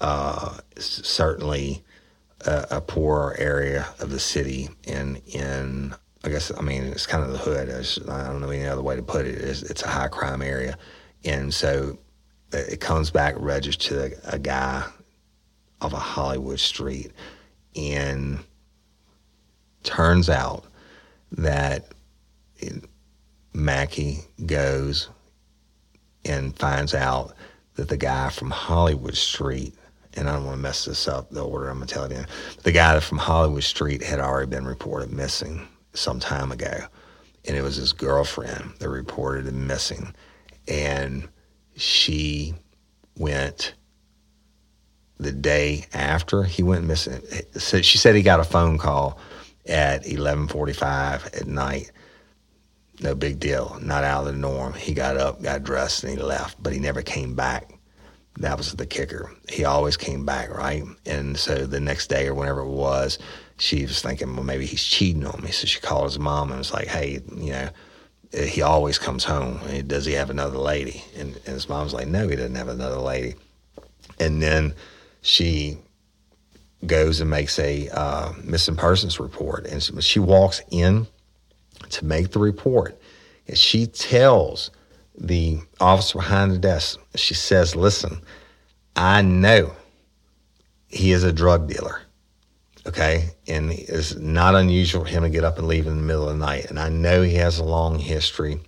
Uh, 0.00 0.56
certainly 0.78 1.84
a, 2.46 2.66
a 2.70 2.80
poorer 2.80 3.36
area 3.38 3.86
of 3.98 4.10
the 4.10 4.18
city, 4.18 4.68
and 4.88 5.20
in 5.26 5.94
I 6.24 6.28
guess 6.28 6.50
I 6.56 6.62
mean 6.62 6.84
it's 6.84 7.06
kind 7.06 7.22
of 7.22 7.32
the 7.32 7.38
hood. 7.38 7.68
It's, 7.68 7.98
I 8.08 8.26
don't 8.26 8.40
know 8.40 8.50
any 8.50 8.66
other 8.66 8.82
way 8.82 8.96
to 8.96 9.02
put 9.02 9.26
it. 9.26 9.34
It's, 9.36 9.62
it's 9.62 9.82
a 9.82 9.88
high 9.88 10.08
crime 10.08 10.42
area, 10.42 10.78
and 11.24 11.52
so 11.52 11.98
it 12.52 12.80
comes 12.80 13.10
back 13.10 13.34
registered 13.38 13.96
to 13.98 14.30
a, 14.30 14.34
a 14.36 14.38
guy 14.38 14.84
off 15.80 15.92
a 15.92 15.96
of 15.96 16.02
Hollywood 16.02 16.60
Street, 16.60 17.12
and 17.76 18.38
turns 19.82 20.28
out 20.28 20.64
that 21.32 21.92
Mackey 23.52 24.20
goes 24.46 25.08
and 26.24 26.56
finds 26.58 26.94
out 26.94 27.34
that 27.74 27.88
the 27.88 27.96
guy 27.96 28.30
from 28.30 28.50
Hollywood 28.50 29.16
Street, 29.16 29.74
and 30.14 30.28
I 30.28 30.34
don't 30.34 30.44
want 30.44 30.56
to 30.56 30.62
mess 30.62 30.84
this 30.84 31.08
up, 31.08 31.30
the 31.30 31.44
order 31.44 31.68
I'm 31.68 31.76
going 31.78 31.88
to 31.88 31.94
tell 31.94 32.04
it 32.04 32.12
in, 32.12 32.26
the 32.62 32.72
guy 32.72 32.98
from 33.00 33.18
Hollywood 33.18 33.64
Street 33.64 34.02
had 34.02 34.20
already 34.20 34.50
been 34.50 34.66
reported 34.66 35.12
missing 35.12 35.66
some 35.94 36.20
time 36.20 36.52
ago. 36.52 36.84
And 37.46 37.56
it 37.56 37.62
was 37.62 37.76
his 37.76 37.92
girlfriend 37.92 38.74
that 38.80 38.88
reported 38.88 39.46
him 39.46 39.66
missing. 39.66 40.14
And 40.68 41.28
she 41.76 42.54
went 43.16 43.74
the 45.18 45.32
day 45.32 45.86
after 45.92 46.42
he 46.42 46.62
went 46.62 46.84
missing. 46.84 47.22
So 47.56 47.80
she 47.82 47.98
said 47.98 48.14
he 48.14 48.22
got 48.22 48.40
a 48.40 48.44
phone 48.44 48.78
call 48.78 49.18
at 49.66 50.04
11:45 50.04 51.40
at 51.40 51.46
night. 51.46 51.90
No 53.02 53.14
big 53.14 53.40
deal, 53.40 53.78
not 53.80 54.04
out 54.04 54.26
of 54.26 54.32
the 54.32 54.38
norm. 54.38 54.74
He 54.74 54.92
got 54.92 55.16
up, 55.16 55.42
got 55.42 55.62
dressed, 55.62 56.04
and 56.04 56.12
he 56.12 56.22
left, 56.22 56.62
but 56.62 56.72
he 56.72 56.78
never 56.78 57.02
came 57.02 57.34
back. 57.34 57.72
That 58.38 58.58
was 58.58 58.74
the 58.74 58.86
kicker. 58.86 59.32
He 59.48 59.64
always 59.64 59.96
came 59.96 60.24
back, 60.24 60.50
right? 60.50 60.84
And 61.06 61.36
so 61.36 61.66
the 61.66 61.80
next 61.80 62.08
day 62.08 62.28
or 62.28 62.34
whenever 62.34 62.60
it 62.60 62.68
was, 62.68 63.18
she 63.58 63.82
was 63.82 64.00
thinking, 64.00 64.34
well, 64.34 64.44
maybe 64.44 64.66
he's 64.66 64.84
cheating 64.84 65.26
on 65.26 65.42
me. 65.42 65.50
So 65.50 65.66
she 65.66 65.80
called 65.80 66.04
his 66.04 66.18
mom 66.18 66.50
and 66.50 66.58
was 66.58 66.72
like, 66.72 66.88
hey, 66.88 67.20
you 67.34 67.52
know, 67.52 67.68
he 68.32 68.62
always 68.62 68.98
comes 68.98 69.24
home. 69.24 69.60
Does 69.86 70.06
he 70.06 70.12
have 70.12 70.30
another 70.30 70.58
lady? 70.58 71.02
And, 71.16 71.34
and 71.34 71.54
his 71.54 71.68
mom's 71.68 71.92
like, 71.92 72.06
no, 72.06 72.28
he 72.28 72.36
doesn't 72.36 72.54
have 72.54 72.68
another 72.68 72.96
lady. 72.96 73.34
And 74.18 74.40
then 74.40 74.74
she 75.22 75.78
goes 76.86 77.20
and 77.20 77.28
makes 77.28 77.58
a 77.58 77.88
uh, 77.88 78.32
missing 78.42 78.76
persons 78.76 79.20
report. 79.20 79.66
And 79.66 79.82
she 80.02 80.20
walks 80.20 80.62
in 80.70 81.06
to 81.90 82.04
make 82.04 82.30
the 82.30 82.38
report. 82.38 83.00
And 83.46 83.58
she 83.58 83.86
tells 83.86 84.70
the 85.16 85.58
officer 85.80 86.18
behind 86.18 86.52
the 86.52 86.58
desk, 86.58 87.00
she 87.14 87.34
says, 87.34 87.76
Listen, 87.76 88.20
I 88.96 89.22
know 89.22 89.72
he 90.88 91.12
is 91.12 91.24
a 91.24 91.32
drug 91.32 91.68
dealer. 91.68 92.02
Okay. 92.86 93.30
And 93.46 93.70
it's 93.70 94.16
not 94.16 94.54
unusual 94.54 95.04
for 95.04 95.10
him 95.10 95.22
to 95.22 95.28
get 95.28 95.44
up 95.44 95.58
and 95.58 95.68
leave 95.68 95.86
in 95.86 95.96
the 95.96 96.02
middle 96.02 96.28
of 96.28 96.38
the 96.38 96.44
night. 96.44 96.66
And 96.70 96.78
I 96.78 96.88
know 96.88 97.22
he 97.22 97.34
has 97.34 97.58
a 97.58 97.64
long 97.64 97.98
history, 97.98 98.58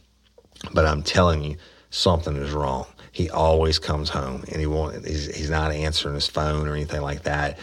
but 0.72 0.84
I'm 0.84 1.02
telling 1.02 1.42
you, 1.42 1.56
something 1.90 2.36
is 2.36 2.52
wrong. 2.52 2.86
He 3.12 3.28
always 3.30 3.78
comes 3.78 4.08
home 4.08 4.44
and 4.50 4.60
he 4.60 4.66
won't, 4.66 5.06
he's, 5.06 5.34
he's 5.34 5.50
not 5.50 5.72
answering 5.72 6.14
his 6.14 6.26
phone 6.26 6.66
or 6.66 6.74
anything 6.74 7.02
like 7.02 7.22
that. 7.24 7.58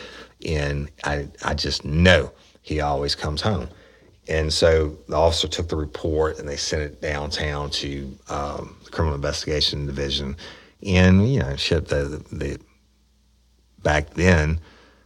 And 0.45 0.89
I, 1.03 1.27
I 1.43 1.53
just 1.53 1.85
know 1.85 2.31
he 2.61 2.81
always 2.81 3.15
comes 3.15 3.41
home. 3.41 3.67
And 4.29 4.53
so 4.53 4.95
the 5.07 5.15
officer 5.15 5.47
took 5.47 5.69
the 5.69 5.75
report 5.75 6.37
and 6.37 6.47
they 6.47 6.55
sent 6.55 6.83
it 6.83 7.01
downtown 7.01 7.71
to 7.71 8.15
um, 8.29 8.77
the 8.85 8.91
Criminal 8.91 9.15
Investigation 9.15 9.87
Division. 9.87 10.37
And, 10.85 11.33
you 11.33 11.39
know, 11.39 11.55
shit, 11.55 11.87
the, 11.87 12.23
the, 12.31 12.59
back 13.81 14.11
then, 14.11 14.59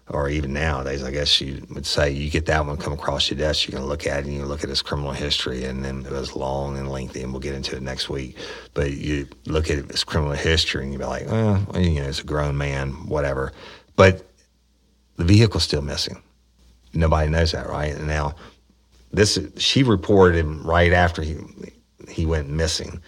or 0.09 0.29
even 0.29 0.51
nowadays, 0.51 1.03
I 1.03 1.11
guess 1.11 1.39
you 1.39 1.65
would 1.69 1.85
say 1.85 2.11
you 2.11 2.29
get 2.29 2.45
that 2.47 2.65
one 2.65 2.75
come 2.75 2.91
across 2.91 3.31
your 3.31 3.39
desk, 3.39 3.65
you 3.65 3.73
can 3.73 3.85
look 3.85 4.05
at 4.05 4.19
it 4.19 4.25
and 4.25 4.33
you 4.33 4.43
look 4.43 4.61
at 4.61 4.69
his 4.69 4.81
criminal 4.81 5.13
history, 5.13 5.63
and 5.63 5.83
then 5.83 6.05
it 6.05 6.11
was 6.11 6.35
long 6.35 6.77
and 6.77 6.91
lengthy, 6.91 7.23
and 7.23 7.31
we'll 7.31 7.39
get 7.39 7.55
into 7.55 7.77
it 7.77 7.81
next 7.81 8.09
week. 8.09 8.37
But 8.73 8.91
you 8.91 9.27
look 9.45 9.71
at 9.71 9.89
his 9.89 10.03
criminal 10.03 10.33
history 10.33 10.83
and 10.83 10.91
you'd 10.91 10.99
be 10.99 11.05
like, 11.05 11.27
well, 11.27 11.65
you 11.75 12.01
know, 12.01 12.07
he's 12.07 12.19
a 12.19 12.25
grown 12.25 12.57
man, 12.57 12.91
whatever. 13.07 13.53
But 13.95 14.27
the 15.15 15.23
vehicle's 15.23 15.63
still 15.63 15.81
missing. 15.81 16.21
Nobody 16.93 17.29
knows 17.29 17.53
that, 17.53 17.69
right? 17.69 17.95
And 17.95 18.05
now, 18.05 18.35
this 19.13 19.39
she 19.57 19.83
reported 19.83 20.37
him 20.37 20.65
right 20.65 20.91
after 20.91 21.21
he 21.21 21.37
he 22.09 22.25
went 22.25 22.49
missing, 22.49 22.99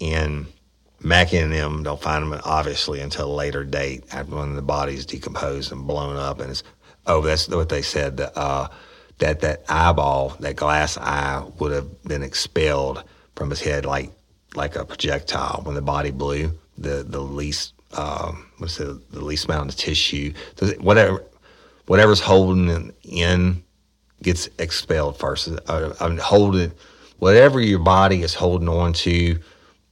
and 0.00 0.46
Mackey 1.00 1.38
and 1.38 1.52
them 1.52 1.82
don't 1.82 2.00
find 2.00 2.24
him 2.24 2.40
obviously 2.44 3.00
until 3.00 3.32
a 3.32 3.34
later 3.34 3.64
date 3.64 4.04
after 4.12 4.36
when 4.36 4.54
the 4.54 4.62
body's 4.62 5.06
decomposed 5.06 5.72
and 5.72 5.86
blown 5.86 6.16
up, 6.16 6.40
and 6.40 6.50
it's 6.50 6.62
oh 7.06 7.22
that's 7.22 7.48
what 7.48 7.70
they 7.70 7.82
said 7.82 8.18
that 8.18 8.38
uh, 8.38 8.68
that 9.18 9.40
that 9.40 9.64
eyeball 9.68 10.36
that 10.40 10.56
glass 10.56 10.98
eye 10.98 11.42
would 11.58 11.72
have 11.72 12.02
been 12.04 12.22
expelled 12.22 13.02
from 13.34 13.48
his 13.50 13.60
head 13.60 13.86
like 13.86 14.12
like 14.54 14.76
a 14.76 14.84
projectile 14.84 15.62
when 15.64 15.74
the 15.74 15.82
body 15.82 16.10
blew. 16.10 16.52
The 16.76 17.02
the 17.02 17.20
least 17.20 17.72
um, 17.92 18.46
what's 18.58 18.76
the 18.76 19.00
the 19.10 19.24
least 19.24 19.46
amount 19.46 19.70
of 19.70 19.76
tissue 19.76 20.34
whatever 20.80 21.24
whatever's 21.86 22.20
holding 22.20 22.92
in 23.04 23.62
gets 24.26 24.48
expelled 24.58 25.16
first. 25.16 25.48
Uh, 25.68 25.94
I'm 26.00 26.18
holding 26.18 26.72
whatever 27.20 27.60
your 27.60 27.78
body 27.78 28.22
is 28.22 28.34
holding 28.34 28.68
on 28.68 28.92
to. 28.92 29.38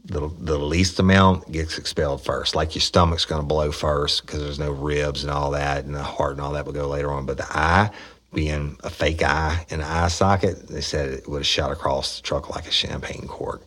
The, 0.06 0.28
the 0.38 0.58
least 0.58 0.98
amount 0.98 1.50
gets 1.50 1.78
expelled 1.78 2.22
first. 2.22 2.54
Like 2.54 2.74
your 2.74 2.82
stomach's 2.82 3.24
going 3.24 3.40
to 3.40 3.46
blow 3.46 3.72
first 3.72 4.26
because 4.26 4.40
there's 4.40 4.58
no 4.58 4.70
ribs 4.70 5.22
and 5.22 5.30
all 5.30 5.52
that, 5.52 5.84
and 5.86 5.94
the 5.94 6.02
heart 6.02 6.32
and 6.32 6.42
all 6.42 6.52
that 6.52 6.66
will 6.66 6.74
go 6.74 6.88
later 6.88 7.10
on. 7.10 7.24
But 7.24 7.38
the 7.38 7.46
eye, 7.48 7.90
being 8.34 8.76
a 8.84 8.90
fake 8.90 9.22
eye 9.22 9.64
in 9.70 9.78
the 9.78 9.86
eye 9.86 10.08
socket, 10.08 10.66
they 10.68 10.82
said 10.82 11.08
it 11.08 11.28
would 11.28 11.38
have 11.38 11.46
shot 11.46 11.72
across 11.72 12.16
the 12.16 12.22
truck 12.22 12.54
like 12.54 12.66
a 12.66 12.72
champagne 12.72 13.26
cork. 13.26 13.62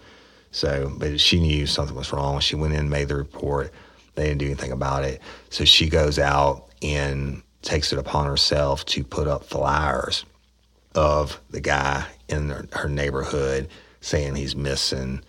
So, 0.51 0.93
but 0.97 1.19
she 1.19 1.39
knew 1.39 1.65
something 1.65 1.95
was 1.95 2.13
wrong. 2.13 2.39
She 2.39 2.55
went 2.55 2.73
in, 2.75 2.89
made 2.89 3.07
the 3.07 3.15
report. 3.15 3.73
They 4.13 4.25
didn't 4.25 4.39
do 4.39 4.45
anything 4.45 4.73
about 4.73 5.05
it. 5.05 5.21
So 5.49 5.65
she 5.65 5.89
goes 5.89 6.19
out 6.19 6.65
and 6.83 7.41
takes 7.63 7.91
it 7.93 7.97
upon 7.97 8.27
herself 8.27 8.85
to 8.85 9.03
put 9.03 9.27
up 9.27 9.43
flyers 9.45 10.23
of 10.97 11.39
the 11.51 11.61
guy 11.61 12.05
in 12.27 12.49
her, 12.49 12.67
her 12.73 12.89
neighborhood 12.89 13.69
saying 14.01 14.35
he's 14.35 14.55
missing. 14.55 15.21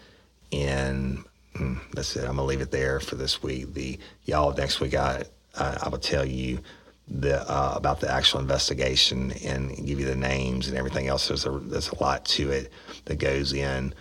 And 0.51 1.25
mm, 1.55 1.79
that's 1.93 2.16
it. 2.16 2.23
I'm 2.23 2.37
gonna 2.37 2.45
leave 2.45 2.62
it 2.62 2.71
there 2.71 3.01
for 3.01 3.16
this 3.16 3.43
week. 3.43 3.75
The 3.75 3.99
y'all 4.25 4.55
next 4.55 4.81
week 4.81 4.95
I 4.95 5.25
I, 5.57 5.79
I 5.83 5.89
will 5.91 5.99
tell 5.99 6.25
you 6.25 6.61
the 7.07 7.41
uh, 7.43 7.75
about 7.77 8.01
the 8.01 8.11
actual 8.11 8.41
investigation 8.41 9.33
and 9.45 9.77
give 9.87 10.01
you 10.01 10.07
the 10.07 10.16
names 10.16 10.69
and 10.69 10.77
everything 10.77 11.07
else. 11.07 11.29
There's 11.29 11.45
a 11.45 11.51
there's 11.51 11.91
a 11.91 12.03
lot 12.03 12.25
to 12.27 12.51
it 12.51 12.73
that 13.05 13.19
goes 13.19 13.53
in. 13.53 13.95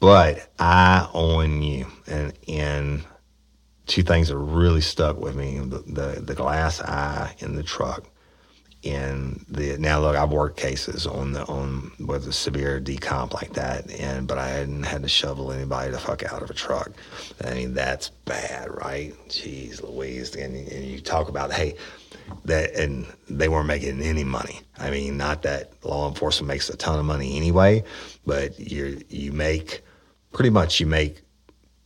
But 0.00 0.50
I 0.58 1.08
own 1.12 1.60
you, 1.62 1.86
and 2.06 2.32
and 2.48 3.04
two 3.86 4.02
things 4.02 4.28
that 4.28 4.38
really 4.38 4.80
stuck 4.80 5.18
with 5.18 5.36
me: 5.36 5.58
the 5.58 5.78
the, 5.86 6.20
the 6.22 6.34
glass 6.34 6.80
eye 6.80 7.34
in 7.40 7.56
the 7.56 7.62
truck 7.62 8.04
in 8.84 9.44
the 9.48 9.78
now 9.78 9.98
look 9.98 10.14
I've 10.14 10.30
worked 10.30 10.58
cases 10.58 11.06
on 11.06 11.32
the 11.32 11.44
on 11.46 11.90
with 11.98 12.28
a 12.28 12.32
severe 12.32 12.80
decomp 12.80 13.32
like 13.32 13.54
that 13.54 13.90
and 13.90 14.28
but 14.28 14.36
I 14.36 14.48
hadn't 14.48 14.82
had 14.82 15.02
to 15.02 15.08
shovel 15.08 15.50
anybody 15.52 15.90
the 15.90 15.98
fuck 15.98 16.22
out 16.22 16.42
of 16.42 16.50
a 16.50 16.54
truck. 16.54 16.92
I 17.44 17.54
mean 17.54 17.74
that's 17.74 18.10
bad, 18.10 18.74
right? 18.74 19.14
Jeez 19.28 19.82
Louise. 19.82 20.36
And, 20.36 20.54
and 20.54 20.84
you 20.84 21.00
talk 21.00 21.28
about 21.28 21.52
hey 21.52 21.76
that 22.44 22.74
and 22.74 23.06
they 23.28 23.48
weren't 23.48 23.66
making 23.66 24.02
any 24.02 24.24
money. 24.24 24.60
I 24.78 24.90
mean 24.90 25.16
not 25.16 25.42
that 25.42 25.72
law 25.82 26.06
enforcement 26.06 26.48
makes 26.48 26.68
a 26.68 26.76
ton 26.76 26.98
of 26.98 27.06
money 27.06 27.36
anyway, 27.36 27.84
but 28.26 28.58
you 28.60 29.02
you 29.08 29.32
make 29.32 29.82
pretty 30.32 30.50
much 30.50 30.78
you 30.78 30.86
make 30.86 31.22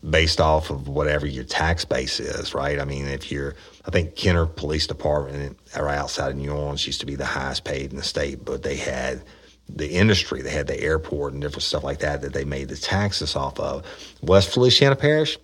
based 0.09 0.41
off 0.41 0.71
of 0.71 0.89
whatever 0.89 1.27
your 1.27 1.45
tax 1.45 1.85
base 1.85 2.21
is, 2.21 2.55
right? 2.55 2.79
I 2.79 2.85
mean, 2.85 3.07
if 3.07 3.33
you're, 3.33 3.57
I 3.85 3.91
think 3.91 4.15
Kenner 4.15 4.47
Police 4.47 4.87
Department 4.87 5.59
right 5.77 5.99
outside 5.99 6.31
of 6.31 6.37
New 6.37 6.53
Orleans 6.53 6.87
used 6.87 7.01
to 7.01 7.07
be 7.07 7.17
the 7.17 7.27
highest 7.27 7.65
paid 7.65 7.91
in 7.91 7.97
the 7.97 8.03
state, 8.05 8.45
but 8.45 8.63
they 8.63 8.77
had 8.77 9.23
the 9.69 9.91
industry, 9.91 10.41
they 10.41 10.51
had 10.51 10.67
the 10.67 10.81
airport 10.81 11.33
and 11.33 11.43
different 11.43 11.65
stuff 11.65 11.85
like 11.85 11.99
that 11.99 12.21
that 12.23 12.33
they 12.33 12.45
made 12.45 12.69
the 12.69 12.77
taxes 12.77 13.35
off 13.35 13.59
of. 13.59 13.85
West 14.23 14.51
Feliciana 14.51 14.97
Parish, 14.97 15.37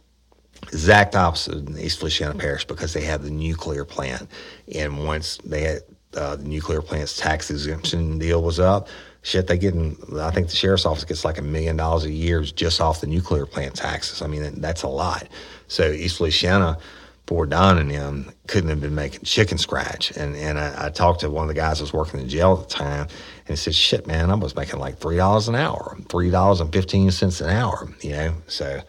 exact 0.62 1.16
opposite 1.16 1.68
in 1.68 1.78
East 1.78 1.98
Feliciana 1.98 2.34
Parish 2.34 2.64
because 2.64 2.92
they 2.92 3.02
have 3.02 3.22
the 3.22 3.30
nuclear 3.30 3.84
plant. 3.84 4.28
And 4.74 5.04
once 5.04 5.38
they 5.44 5.62
had 5.62 5.82
uh, 6.16 6.36
the 6.36 6.44
nuclear 6.44 6.80
plant's 6.80 7.16
tax 7.16 7.50
exemption 7.50 8.18
deal 8.18 8.42
was 8.42 8.60
up, 8.60 8.88
shit, 9.24 9.48
they 9.48 9.58
getting. 9.58 9.96
I 10.20 10.30
think 10.30 10.48
the 10.48 10.56
sheriff's 10.56 10.86
office 10.86 11.04
gets 11.04 11.24
like 11.24 11.38
a 11.38 11.42
million 11.42 11.76
dollars 11.76 12.04
a 12.04 12.12
year 12.12 12.42
just 12.42 12.80
off 12.80 13.00
the 13.00 13.08
nuclear 13.08 13.46
plant 13.46 13.74
taxes. 13.74 14.22
I 14.22 14.28
mean, 14.28 14.60
that's 14.60 14.84
a 14.84 14.88
lot. 14.88 15.26
So 15.66 15.90
East 15.90 16.20
louisiana 16.20 16.78
poor 17.26 17.46
Don 17.46 17.78
and 17.78 17.90
them 17.90 18.30
couldn't 18.46 18.68
have 18.68 18.80
been 18.80 18.94
making 18.94 19.22
chicken 19.22 19.58
scratch. 19.58 20.10
And 20.16 20.36
and 20.36 20.58
I, 20.58 20.86
I 20.86 20.90
talked 20.90 21.20
to 21.20 21.30
one 21.30 21.44
of 21.44 21.48
the 21.48 21.54
guys 21.54 21.78
that 21.78 21.84
was 21.84 21.92
working 21.92 22.20
in 22.20 22.28
jail 22.28 22.58
at 22.60 22.68
the 22.68 22.74
time, 22.74 23.02
and 23.02 23.48
he 23.48 23.56
said, 23.56 23.74
"Shit, 23.74 24.06
man, 24.06 24.30
I 24.30 24.34
was 24.34 24.54
making 24.54 24.78
like 24.78 24.98
three 24.98 25.16
dollars 25.16 25.48
an 25.48 25.54
hour, 25.54 25.96
three 26.08 26.30
dollars 26.30 26.60
and 26.60 26.72
fifteen 26.72 27.10
cents 27.10 27.40
an 27.40 27.50
hour. 27.50 27.88
You 28.02 28.12
know, 28.12 28.34
so 28.46 28.80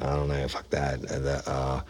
I 0.00 0.06
don't 0.06 0.28
know, 0.28 0.48
fuck 0.48 0.68
that. 0.70 1.10
Uh, 1.10 1.50
uh, 1.50 1.80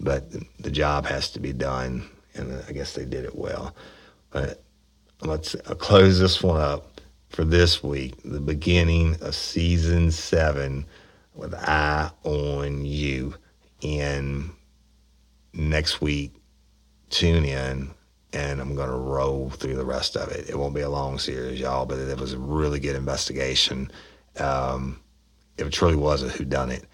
but 0.00 0.24
the 0.58 0.70
job 0.70 1.06
has 1.06 1.30
to 1.30 1.40
be 1.40 1.52
done, 1.52 2.08
and 2.34 2.62
I 2.68 2.72
guess 2.72 2.94
they 2.94 3.04
did 3.04 3.24
it 3.24 3.36
well. 3.36 3.74
But 4.30 4.62
let's 5.22 5.54
I'll 5.68 5.76
close 5.76 6.18
this 6.18 6.42
one 6.42 6.60
up 6.60 6.93
for 7.34 7.44
this 7.44 7.82
week, 7.82 8.14
the 8.24 8.40
beginning 8.40 9.16
of 9.20 9.34
season 9.34 10.12
seven 10.12 10.86
with 11.34 11.52
Eye 11.52 12.08
on 12.22 12.84
You. 12.84 13.34
And 13.82 14.50
next 15.52 16.00
week, 16.00 16.32
tune 17.10 17.44
in 17.44 17.90
and 18.32 18.60
I'm 18.60 18.76
going 18.76 18.88
to 18.88 18.96
roll 18.96 19.50
through 19.50 19.74
the 19.74 19.84
rest 19.84 20.16
of 20.16 20.30
it. 20.30 20.48
It 20.48 20.56
won't 20.56 20.76
be 20.76 20.82
a 20.82 20.88
long 20.88 21.18
series, 21.18 21.58
y'all, 21.58 21.86
but 21.86 21.98
it 21.98 22.18
was 22.18 22.34
a 22.34 22.38
really 22.38 22.78
good 22.78 22.94
investigation. 22.94 23.90
Um, 24.38 25.00
it 25.58 25.68
truly 25.72 25.96
was 25.96 26.22
a 26.22 26.28
whodunit 26.28 26.84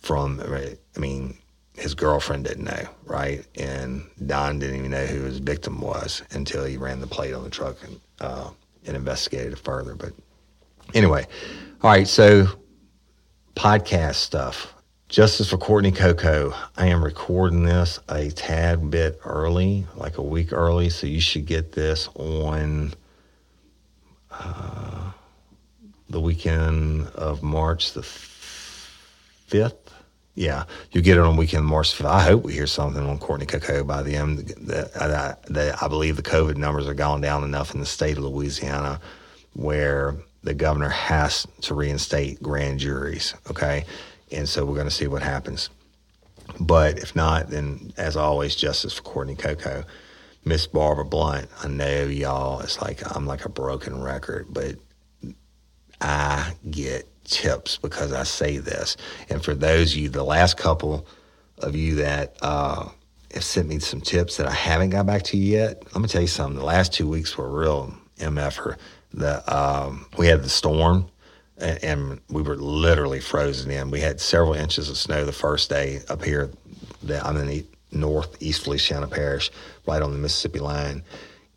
from, 0.00 0.40
I 0.42 0.98
mean, 0.98 1.38
his 1.74 1.94
girlfriend 1.94 2.44
didn't 2.44 2.64
know, 2.64 2.88
right? 3.04 3.46
And 3.56 4.06
Don 4.26 4.58
didn't 4.58 4.76
even 4.76 4.90
know 4.90 5.06
who 5.06 5.22
his 5.22 5.38
victim 5.38 5.80
was 5.80 6.22
until 6.32 6.66
he 6.66 6.76
ran 6.76 7.00
the 7.00 7.06
plate 7.06 7.32
on 7.32 7.44
the 7.44 7.50
truck 7.50 7.76
and, 7.82 8.00
uh, 8.20 8.50
and 8.86 8.96
investigated 8.96 9.52
it 9.52 9.58
further. 9.58 9.94
But 9.94 10.12
anyway, 10.94 11.26
all 11.82 11.90
right, 11.90 12.08
so 12.08 12.46
podcast 13.54 14.16
stuff. 14.16 14.74
Justice 15.08 15.50
for 15.50 15.56
Courtney 15.56 15.92
Coco. 15.92 16.52
I 16.76 16.86
am 16.88 17.02
recording 17.02 17.62
this 17.62 18.00
a 18.08 18.30
tad 18.30 18.90
bit 18.90 19.20
early, 19.24 19.86
like 19.94 20.18
a 20.18 20.22
week 20.22 20.52
early, 20.52 20.90
so 20.90 21.06
you 21.06 21.20
should 21.20 21.46
get 21.46 21.72
this 21.72 22.08
on 22.16 22.92
uh, 24.32 25.12
the 26.10 26.20
weekend 26.20 27.06
of 27.08 27.42
March 27.42 27.92
the 27.92 28.00
5th. 28.00 29.85
Yeah, 30.36 30.64
you 30.92 31.00
get 31.00 31.16
it 31.16 31.22
on 31.22 31.38
weekend 31.38 31.64
5th. 31.64 32.04
I 32.04 32.20
hope 32.20 32.42
we 32.44 32.52
hear 32.52 32.66
something 32.66 33.02
on 33.02 33.18
Courtney 33.18 33.46
Coco 33.46 33.82
by 33.82 34.02
the 34.02 34.14
end. 34.14 34.40
The, 34.40 35.78
I 35.80 35.88
believe 35.88 36.16
the 36.16 36.22
COVID 36.22 36.56
numbers 36.56 36.86
are 36.86 36.94
gone 36.94 37.22
down 37.22 37.42
enough 37.42 37.72
in 37.72 37.80
the 37.80 37.86
state 37.86 38.18
of 38.18 38.24
Louisiana 38.24 39.00
where 39.54 40.14
the 40.42 40.52
governor 40.52 40.90
has 40.90 41.46
to 41.62 41.74
reinstate 41.74 42.42
grand 42.42 42.80
juries, 42.80 43.34
okay? 43.50 43.86
And 44.30 44.46
so 44.46 44.66
we're 44.66 44.74
going 44.74 44.88
to 44.88 44.94
see 44.94 45.06
what 45.06 45.22
happens. 45.22 45.70
But 46.60 46.98
if 46.98 47.16
not, 47.16 47.48
then 47.48 47.94
as 47.96 48.14
always, 48.14 48.54
justice 48.54 48.92
for 48.92 49.02
Courtney 49.02 49.36
Coco. 49.36 49.84
Miss 50.44 50.66
Barbara 50.66 51.06
Blunt, 51.06 51.48
I 51.64 51.68
know 51.68 52.04
y'all, 52.04 52.60
it's 52.60 52.80
like 52.80 53.00
I'm 53.16 53.26
like 53.26 53.46
a 53.46 53.48
broken 53.48 54.02
record, 54.02 54.48
but 54.50 54.76
I 56.00 56.52
get 56.70 57.08
tips 57.26 57.76
because 57.78 58.12
I 58.12 58.22
say 58.22 58.58
this. 58.58 58.96
And 59.28 59.44
for 59.44 59.54
those 59.54 59.92
of 59.92 59.98
you, 59.98 60.08
the 60.08 60.24
last 60.24 60.56
couple 60.56 61.06
of 61.58 61.74
you 61.74 61.96
that 61.96 62.36
uh, 62.42 62.88
have 63.32 63.44
sent 63.44 63.68
me 63.68 63.78
some 63.78 64.00
tips 64.00 64.36
that 64.36 64.46
I 64.46 64.52
haven't 64.52 64.90
got 64.90 65.06
back 65.06 65.22
to 65.24 65.36
you 65.36 65.58
yet, 65.58 65.82
let 65.94 66.00
me 66.00 66.08
tell 66.08 66.20
you 66.20 66.26
something. 66.26 66.58
The 66.58 66.64
last 66.64 66.92
two 66.92 67.08
weeks 67.08 67.36
were 67.36 67.48
real 67.48 67.94
MF. 68.18 68.76
The 69.12 69.54
um, 69.56 70.06
we 70.18 70.26
had 70.26 70.42
the 70.42 70.48
storm, 70.48 71.08
and, 71.58 71.82
and, 71.82 72.20
we 72.28 72.42
were 72.42 72.56
literally 72.56 73.20
frozen 73.20 73.70
in. 73.70 73.90
We 73.90 74.00
had 74.00 74.20
several 74.20 74.54
inches 74.54 74.90
of 74.90 74.96
snow 74.98 75.24
the 75.24 75.32
first 75.32 75.70
day 75.70 76.00
up 76.08 76.22
here. 76.22 76.50
That 77.04 77.24
I'm 77.24 77.36
in 77.36 77.46
the 77.46 77.64
northeast 77.92 78.64
Feliciana 78.64 79.06
Parish, 79.06 79.50
right 79.86 80.02
on 80.02 80.12
the 80.12 80.18
Mississippi 80.18 80.58
line, 80.58 81.02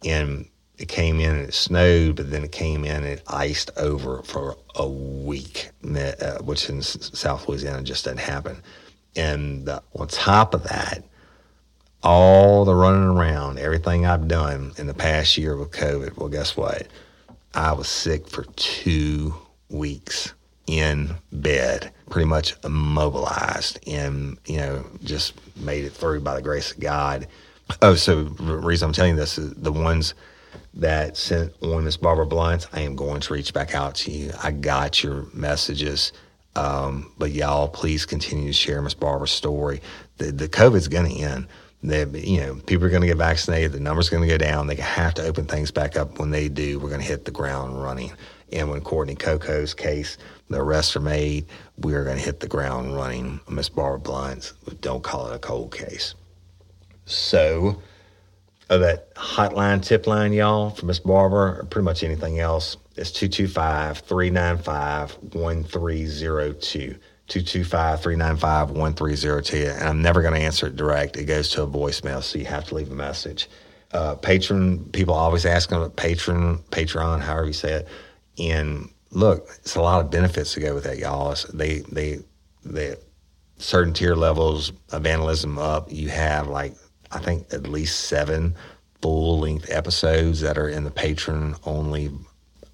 and 0.05 0.47
it 0.79 0.87
came 0.87 1.19
in 1.19 1.35
and 1.35 1.49
it 1.49 1.53
snowed, 1.53 2.15
but 2.15 2.31
then 2.31 2.43
it 2.45 2.53
came 2.53 2.85
in 2.85 3.03
and 3.03 3.05
it 3.05 3.23
iced 3.27 3.69
over 3.77 4.23
for 4.23 4.55
a 4.75 4.87
week, 4.87 5.71
uh, 5.83 6.37
which 6.37 6.69
in 6.69 6.81
South 6.81 7.47
Louisiana 7.47 7.83
just 7.83 8.05
didn't 8.05 8.21
happen. 8.21 8.57
And 9.15 9.67
uh, 9.67 9.81
on 9.93 10.07
top 10.07 10.53
of 10.53 10.63
that, 10.63 11.03
all 12.01 12.63
the 12.63 12.73
running 12.73 13.09
around, 13.09 13.59
everything 13.59 14.05
I've 14.05 14.29
done 14.29 14.71
in 14.77 14.87
the 14.87 14.93
past 14.93 15.37
year 15.37 15.57
with 15.57 15.71
COVID, 15.71 16.15
well, 16.15 16.29
guess 16.29 16.55
what? 16.55 16.87
I 17.53 17.73
was 17.73 17.89
sick 17.89 18.29
for 18.29 18.43
two 18.55 19.35
weeks 19.69 20.33
in 20.65 21.15
bed, 21.33 21.91
pretty 22.09 22.27
much 22.27 22.55
immobilized, 22.63 23.79
and 23.85 24.37
you 24.45 24.57
know, 24.57 24.85
just 25.03 25.33
made 25.57 25.83
it 25.83 25.91
through 25.91 26.21
by 26.21 26.35
the 26.35 26.41
grace 26.41 26.71
of 26.71 26.79
God. 26.79 27.27
Oh, 27.81 27.95
so 27.95 28.23
the 28.23 28.55
reason 28.55 28.87
I'm 28.87 28.93
telling 28.93 29.15
you 29.15 29.19
this 29.19 29.37
is 29.37 29.53
the 29.55 29.73
ones 29.73 30.13
that 30.81 31.17
sent 31.17 31.53
on 31.61 31.85
Miss 31.85 31.97
Barbara 31.97 32.25
Blunt, 32.25 32.67
I 32.73 32.81
am 32.81 32.95
going 32.95 33.21
to 33.21 33.33
reach 33.33 33.53
back 33.53 33.75
out 33.75 33.95
to 33.95 34.11
you. 34.11 34.31
I 34.41 34.51
got 34.51 35.03
your 35.03 35.25
messages. 35.33 36.11
Um, 36.55 37.11
but 37.17 37.31
y'all, 37.31 37.67
please 37.67 38.05
continue 38.05 38.47
to 38.47 38.53
share 38.53 38.81
Miss 38.81 38.93
Barbara's 38.93 39.31
story. 39.31 39.81
The, 40.17 40.31
the 40.31 40.49
COVID's 40.49 40.87
going 40.87 41.09
to 41.09 41.21
end. 41.21 41.47
That 41.81 42.13
you 42.13 42.41
know, 42.41 42.55
people 42.55 42.85
are 42.85 42.89
going 42.89 43.03
to 43.03 43.07
get 43.07 43.15
vaccinated. 43.15 43.71
The 43.71 43.79
numbers 43.79 44.09
going 44.09 44.23
to 44.23 44.27
go 44.27 44.37
down. 44.37 44.67
They 44.67 44.75
have 44.75 45.13
to 45.13 45.23
open 45.23 45.45
things 45.45 45.71
back 45.71 45.95
up. 45.95 46.19
When 46.19 46.29
they 46.29 46.49
do, 46.49 46.77
we're 46.77 46.89
going 46.89 46.99
to 46.99 47.07
hit 47.07 47.23
the 47.23 47.31
ground 47.31 47.81
running. 47.81 48.11
And 48.51 48.69
when 48.69 48.81
Courtney 48.81 49.15
Coco's 49.15 49.73
case, 49.73 50.17
the 50.49 50.59
arrests 50.59 50.95
are 50.95 51.01
made, 51.01 51.45
we 51.77 51.93
are 51.93 52.03
going 52.03 52.17
to 52.17 52.23
hit 52.23 52.39
the 52.39 52.47
ground 52.47 52.95
running. 52.95 53.39
Miss 53.47 53.69
Barbara 53.69 53.99
Blunt, 53.99 54.53
don't 54.81 55.03
call 55.03 55.27
it 55.27 55.35
a 55.35 55.39
cold 55.39 55.73
case. 55.73 56.15
So, 57.05 57.81
uh, 58.69 58.77
that 58.77 59.13
hotline 59.15 59.83
tip 59.83 60.05
line, 60.07 60.33
y'all, 60.33 60.69
for 60.69 60.85
Miss 60.85 60.99
Barbara, 60.99 61.59
or 61.59 61.63
pretty 61.65 61.85
much 61.85 62.03
anything 62.03 62.39
else, 62.39 62.77
is 62.95 63.11
225 63.11 63.99
395 63.99 65.11
1302. 65.33 66.95
225 67.27 68.01
395 68.01 68.71
1302. 68.71 69.57
And 69.57 69.87
I'm 69.87 70.01
never 70.01 70.21
going 70.21 70.33
to 70.33 70.39
answer 70.39 70.67
it 70.67 70.75
direct. 70.75 71.17
It 71.17 71.25
goes 71.25 71.49
to 71.51 71.63
a 71.63 71.67
voicemail, 71.67 72.23
so 72.23 72.39
you 72.39 72.45
have 72.45 72.65
to 72.65 72.75
leave 72.75 72.91
a 72.91 72.95
message. 72.95 73.49
Uh, 73.91 74.15
patron, 74.15 74.85
people 74.91 75.13
always 75.13 75.45
ask 75.45 75.71
about 75.71 75.95
patron, 75.95 76.59
Patreon, 76.71 77.21
however 77.21 77.47
you 77.47 77.53
say 77.53 77.73
it. 77.73 77.87
And 78.37 78.89
look, 79.11 79.49
it's 79.59 79.75
a 79.75 79.81
lot 79.81 80.03
of 80.03 80.11
benefits 80.11 80.53
to 80.53 80.59
go 80.59 80.75
with 80.75 80.83
that, 80.83 80.97
y'all. 80.99 81.31
It's, 81.31 81.43
they, 81.45 81.79
they, 81.91 82.19
they, 82.63 82.95
certain 83.57 83.93
tier 83.93 84.15
levels 84.15 84.71
of 84.91 85.03
vandalism 85.03 85.57
up, 85.57 85.91
you 85.91 86.09
have 86.09 86.47
like, 86.47 86.75
I 87.11 87.19
think 87.19 87.53
at 87.53 87.63
least 87.63 88.01
seven 88.01 88.55
full 89.01 89.39
length 89.39 89.69
episodes 89.69 90.41
that 90.41 90.57
are 90.57 90.69
in 90.69 90.83
the 90.83 90.91
patron 90.91 91.55
only 91.65 92.11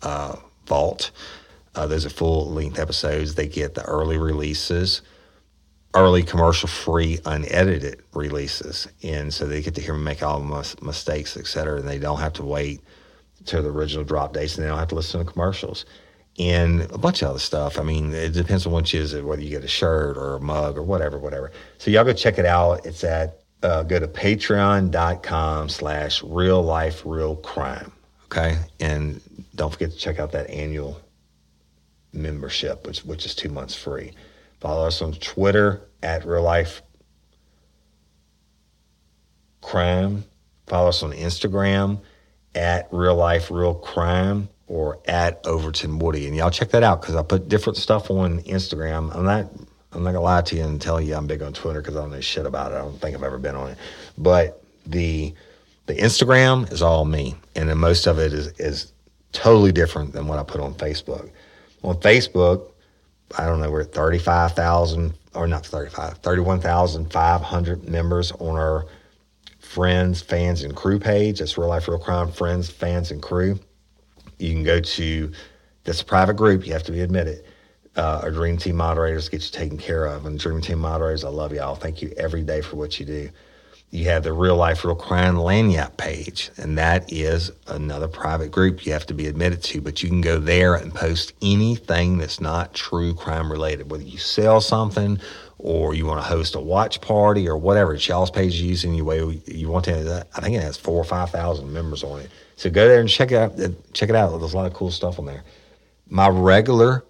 uh, 0.02 0.36
vault. 0.66 1.12
Uh, 1.76 1.86
those 1.88 2.06
are 2.06 2.10
full 2.10 2.50
length 2.52 2.80
episodes. 2.80 3.36
They 3.36 3.48
get 3.48 3.76
the 3.76 3.84
early 3.84 4.18
releases, 4.18 5.02
early 5.94 6.24
commercial 6.24 6.68
free, 6.68 7.20
unedited 7.26 8.02
releases. 8.14 8.88
And 9.04 9.34
so 9.34 9.46
they 9.46 9.62
get 9.62 9.76
to 9.76 9.82
hear 9.82 9.94
me 9.94 10.04
make 10.04 10.24
all 10.24 10.40
the 10.40 10.76
mistakes, 10.82 11.38
et 11.38 11.48
cetera. 11.48 11.80
And 11.80 11.88
they 11.88 12.00
don't 12.00 12.20
have 12.20 12.34
to 12.34 12.44
wait 12.44 12.82
to 13.46 13.62
the 13.62 13.70
original 13.70 14.04
drop 14.04 14.34
dates 14.34 14.56
and 14.56 14.64
they 14.64 14.70
don't 14.70 14.80
have 14.80 14.88
to 14.90 14.96
listen 14.96 15.24
to 15.24 15.32
commercials 15.32 15.86
and 16.38 16.82
a 16.92 16.98
bunch 16.98 17.22
of 17.22 17.30
other 17.30 17.40
stuff. 17.40 17.80
I 17.80 17.84
mean, 17.84 18.14
it 18.14 18.34
depends 18.34 18.66
on 18.66 18.74
what 18.74 18.92
you 18.92 19.02
is, 19.02 19.16
whether 19.16 19.42
you 19.42 19.50
get 19.50 19.64
a 19.64 19.70
shirt 19.70 20.18
or 20.18 20.36
a 20.36 20.42
mug 20.42 20.78
or 20.78 20.84
whatever, 20.84 21.18
whatever. 21.18 21.52
So 21.78 21.92
y'all 21.92 22.04
go 22.04 22.14
check 22.14 22.38
it 22.38 22.46
out. 22.46 22.86
It's 22.86 23.04
at, 23.04 23.40
uh, 23.66 23.84
go 23.84 24.00
to 24.00 24.08
patreon.com 24.08 25.70
slash 25.70 26.24
real 26.24 26.62
life, 26.62 27.02
real 27.06 27.36
crime. 27.38 27.92
Okay. 28.26 28.58
And 28.80 29.22
don't 29.56 29.72
forget 29.72 29.92
to 29.92 29.98
check 29.98 30.20
out 30.20 30.32
that 30.34 30.50
annual 30.50 31.02
membership, 32.14 32.86
which 32.86 33.04
which 33.04 33.26
is 33.26 33.36
two 33.36 33.50
months 33.50 33.76
free. 33.76 34.14
Follow 34.60 34.88
us 34.88 35.02
on 35.02 35.14
Twitter 35.14 35.82
at 36.02 36.26
Real 36.26 36.44
Life 36.44 36.82
Crime. 39.62 40.24
Follow 40.68 40.90
us 40.90 41.04
on 41.04 41.12
Instagram 41.12 42.02
at 42.54 42.88
Real 42.92 43.16
Life 43.16 43.52
Real 43.52 43.74
Crime 43.76 44.50
or 44.68 45.00
at 45.08 45.46
Overton 45.46 46.00
Woody. 46.00 46.28
And 46.28 46.36
y'all 46.36 46.50
check 46.50 46.70
that 46.72 46.84
out 46.84 47.02
because 47.02 47.16
I 47.16 47.24
put 47.24 47.48
different 47.48 47.78
stuff 47.78 48.10
on 48.10 48.42
Instagram. 48.42 49.16
I'm 49.16 49.26
not 49.26 49.52
I'm 49.96 50.04
not 50.04 50.12
gonna 50.12 50.22
lie 50.22 50.42
to 50.42 50.56
you 50.56 50.64
and 50.64 50.82
tell 50.82 51.00
you 51.02 51.16
I'm 51.16 51.28
big 51.28 51.42
on 51.42 51.54
Twitter 51.54 51.82
because 51.82 51.96
I 51.96 52.02
don't 52.02 52.12
know 52.12 52.22
shit 52.22 52.46
about 52.46 52.72
it. 52.72 52.76
I 52.76 52.80
don't 52.80 53.00
think 53.00 53.16
I've 53.16 53.24
ever 53.24 53.38
been 53.38 53.56
on 53.56 53.70
it. 53.70 53.78
But 54.18 54.64
the 54.86 55.34
the 55.88 55.96
Instagram 55.96 56.72
is 56.72 56.82
all 56.82 57.06
me, 57.06 57.36
and 57.56 57.70
then 57.70 57.78
most 57.78 58.08
of 58.08 58.20
it 58.20 58.34
is 58.34 58.48
is 58.60 58.92
totally 59.32 59.72
different 59.72 60.14
than 60.14 60.28
what 60.28 60.40
I 60.40 60.44
put 60.44 60.62
on 60.62 60.74
Facebook 60.76 61.30
on 61.86 61.96
Facebook, 61.98 62.72
I 63.38 63.46
don't 63.46 63.60
know, 63.60 63.70
we're 63.70 63.82
at 63.82 63.94
35,000 63.94 65.14
or 65.34 65.48
not 65.48 65.66
35, 65.66 66.18
31,500 66.20 67.90
members 67.90 68.32
on 68.34 68.56
our 68.56 68.86
friends, 69.60 70.22
fans, 70.22 70.64
and 70.64 70.76
crew 70.76 71.00
page. 71.00 71.40
That's 71.40 71.58
Real 71.58 71.68
Life 71.68 71.88
Real 71.88 72.00
Crime 72.00 72.32
Friends, 72.32 72.70
Fans, 72.70 73.12
and 73.12 73.22
Crew. 73.22 73.60
You 74.40 74.52
can 74.52 74.64
go 74.64 74.80
to, 74.80 75.32
that's 75.84 76.02
a 76.02 76.06
private 76.06 76.36
group, 76.36 76.66
you 76.66 76.74
have 76.74 76.84
to 76.84 76.92
be 76.92 77.02
admitted. 77.02 77.44
Uh, 77.96 78.20
our 78.24 78.32
Dream 78.32 78.58
Team 78.58 78.76
moderators 78.76 79.30
get 79.30 79.44
you 79.44 79.52
taken 79.52 79.78
care 79.78 80.06
of. 80.06 80.26
And 80.26 80.38
Dream 80.38 80.62
Team 80.62 80.80
moderators, 80.80 81.24
I 81.24 81.30
love 81.30 81.54
y'all. 81.54 81.76
Thank 81.76 82.02
you 82.02 82.14
every 82.18 82.44
day 82.44 82.62
for 82.62 82.76
what 82.76 83.00
you 83.00 83.06
do 83.06 83.30
you 83.96 84.06
have 84.06 84.24
the 84.24 84.34
Real 84.34 84.58
Life 84.58 84.84
Real 84.84 84.96
Crime 84.96 85.36
Lagniappe 85.36 85.96
page, 85.98 86.52
and 86.58 86.78
that 86.78 87.12
is 87.12 87.52
another 87.68 88.08
private 88.08 88.52
group 88.52 88.86
you 88.86 88.92
have 88.92 89.06
to 89.06 89.14
be 89.14 89.28
admitted 89.28 89.64
to. 89.64 89.82
But 89.82 90.04
you 90.04 90.10
can 90.10 90.22
go 90.22 90.40
there 90.40 90.76
and 90.76 90.94
post 90.94 91.34
anything 91.42 92.18
that's 92.18 92.42
not 92.42 92.74
true 92.74 93.14
crime 93.14 93.50
related, 93.52 93.90
whether 93.90 94.04
you 94.04 94.18
sell 94.18 94.60
something 94.60 95.20
or 95.60 95.94
you 95.94 96.06
want 96.06 96.20
to 96.20 96.28
host 96.28 96.56
a 96.56 96.60
watch 96.60 97.00
party 97.00 97.48
or 97.48 97.58
whatever. 97.58 97.94
It's 97.94 98.08
y'all's 98.08 98.32
page 98.32 98.56
you 98.56 98.70
use 98.70 98.84
any 98.84 99.02
way 99.02 99.42
you 99.46 99.70
want 99.70 99.86
to. 99.86 100.28
I 100.36 100.42
think 100.42 100.56
it 100.56 100.62
has 100.62 100.78
four 100.78 100.98
or 100.98 101.06
five 101.06 101.30
thousand 101.30 101.72
members 101.72 102.04
on 102.04 102.20
it. 102.20 102.30
So 102.58 102.70
go 102.70 102.88
there 102.88 103.00
and 103.00 103.10
check 103.10 103.32
it 103.32 103.38
out. 103.38 103.58
Check 103.94 104.10
it 104.10 104.16
out. 104.16 104.38
There's 104.38 104.54
a 104.54 104.58
lot 104.58 104.66
of 104.66 104.74
cool 104.74 104.92
stuff 104.92 105.20
on 105.20 105.26
there. 105.26 105.44
My 106.10 106.28
regular 106.28 107.06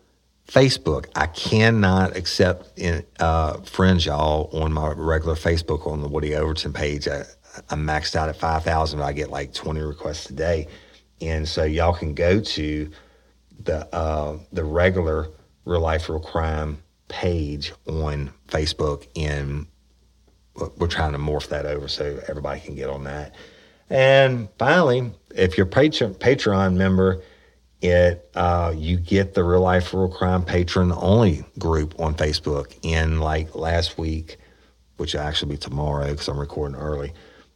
Facebook. 0.47 1.07
I 1.15 1.27
cannot 1.27 2.15
accept 2.15 2.77
in, 2.77 3.03
uh, 3.19 3.57
friends, 3.61 4.05
y'all, 4.05 4.49
on 4.57 4.73
my 4.73 4.91
regular 4.95 5.35
Facebook 5.35 5.87
on 5.87 6.01
the 6.01 6.07
Woody 6.07 6.35
Overton 6.35 6.73
page. 6.73 7.07
I, 7.07 7.23
I'm 7.69 7.85
maxed 7.85 8.15
out 8.15 8.29
at 8.29 8.35
5,000, 8.35 9.01
I 9.01 9.13
get 9.13 9.29
like 9.29 9.53
20 9.53 9.81
requests 9.81 10.29
a 10.29 10.33
day. 10.33 10.67
And 11.21 11.47
so 11.47 11.63
y'all 11.63 11.93
can 11.93 12.13
go 12.13 12.41
to 12.41 12.89
the 13.63 13.95
uh, 13.95 14.37
the 14.51 14.63
regular 14.63 15.29
real 15.63 15.79
life 15.79 16.09
real 16.09 16.19
crime 16.19 16.83
page 17.07 17.71
on 17.87 18.31
Facebook 18.47 19.07
and 19.15 19.65
we're 20.77 20.87
trying 20.87 21.11
to 21.11 21.17
morph 21.17 21.49
that 21.49 21.65
over 21.65 21.87
so 21.87 22.19
everybody 22.27 22.59
can 22.61 22.75
get 22.75 22.89
on 22.89 23.03
that. 23.03 23.35
And 23.89 24.47
finally, 24.57 25.11
if 25.35 25.57
you're 25.57 25.65
Patreon 25.65 26.15
Patreon 26.15 26.75
member, 26.75 27.21
it 27.81 28.29
uh, 28.35 28.73
you 28.75 28.97
get 28.97 29.33
the 29.33 29.43
real 29.43 29.61
life 29.61 29.93
real 29.93 30.09
crime 30.09 30.43
patron 30.43 30.91
only 30.95 31.45
group 31.59 31.99
on 31.99 32.15
Facebook. 32.15 32.77
in 32.81 33.19
like 33.19 33.55
last 33.55 33.97
week, 33.97 34.37
which 34.97 35.13
will 35.13 35.21
actually 35.21 35.51
be 35.51 35.57
tomorrow 35.57 36.09
because 36.09 36.27
I'm 36.27 36.39
recording 36.39 36.77
early. 36.77 37.13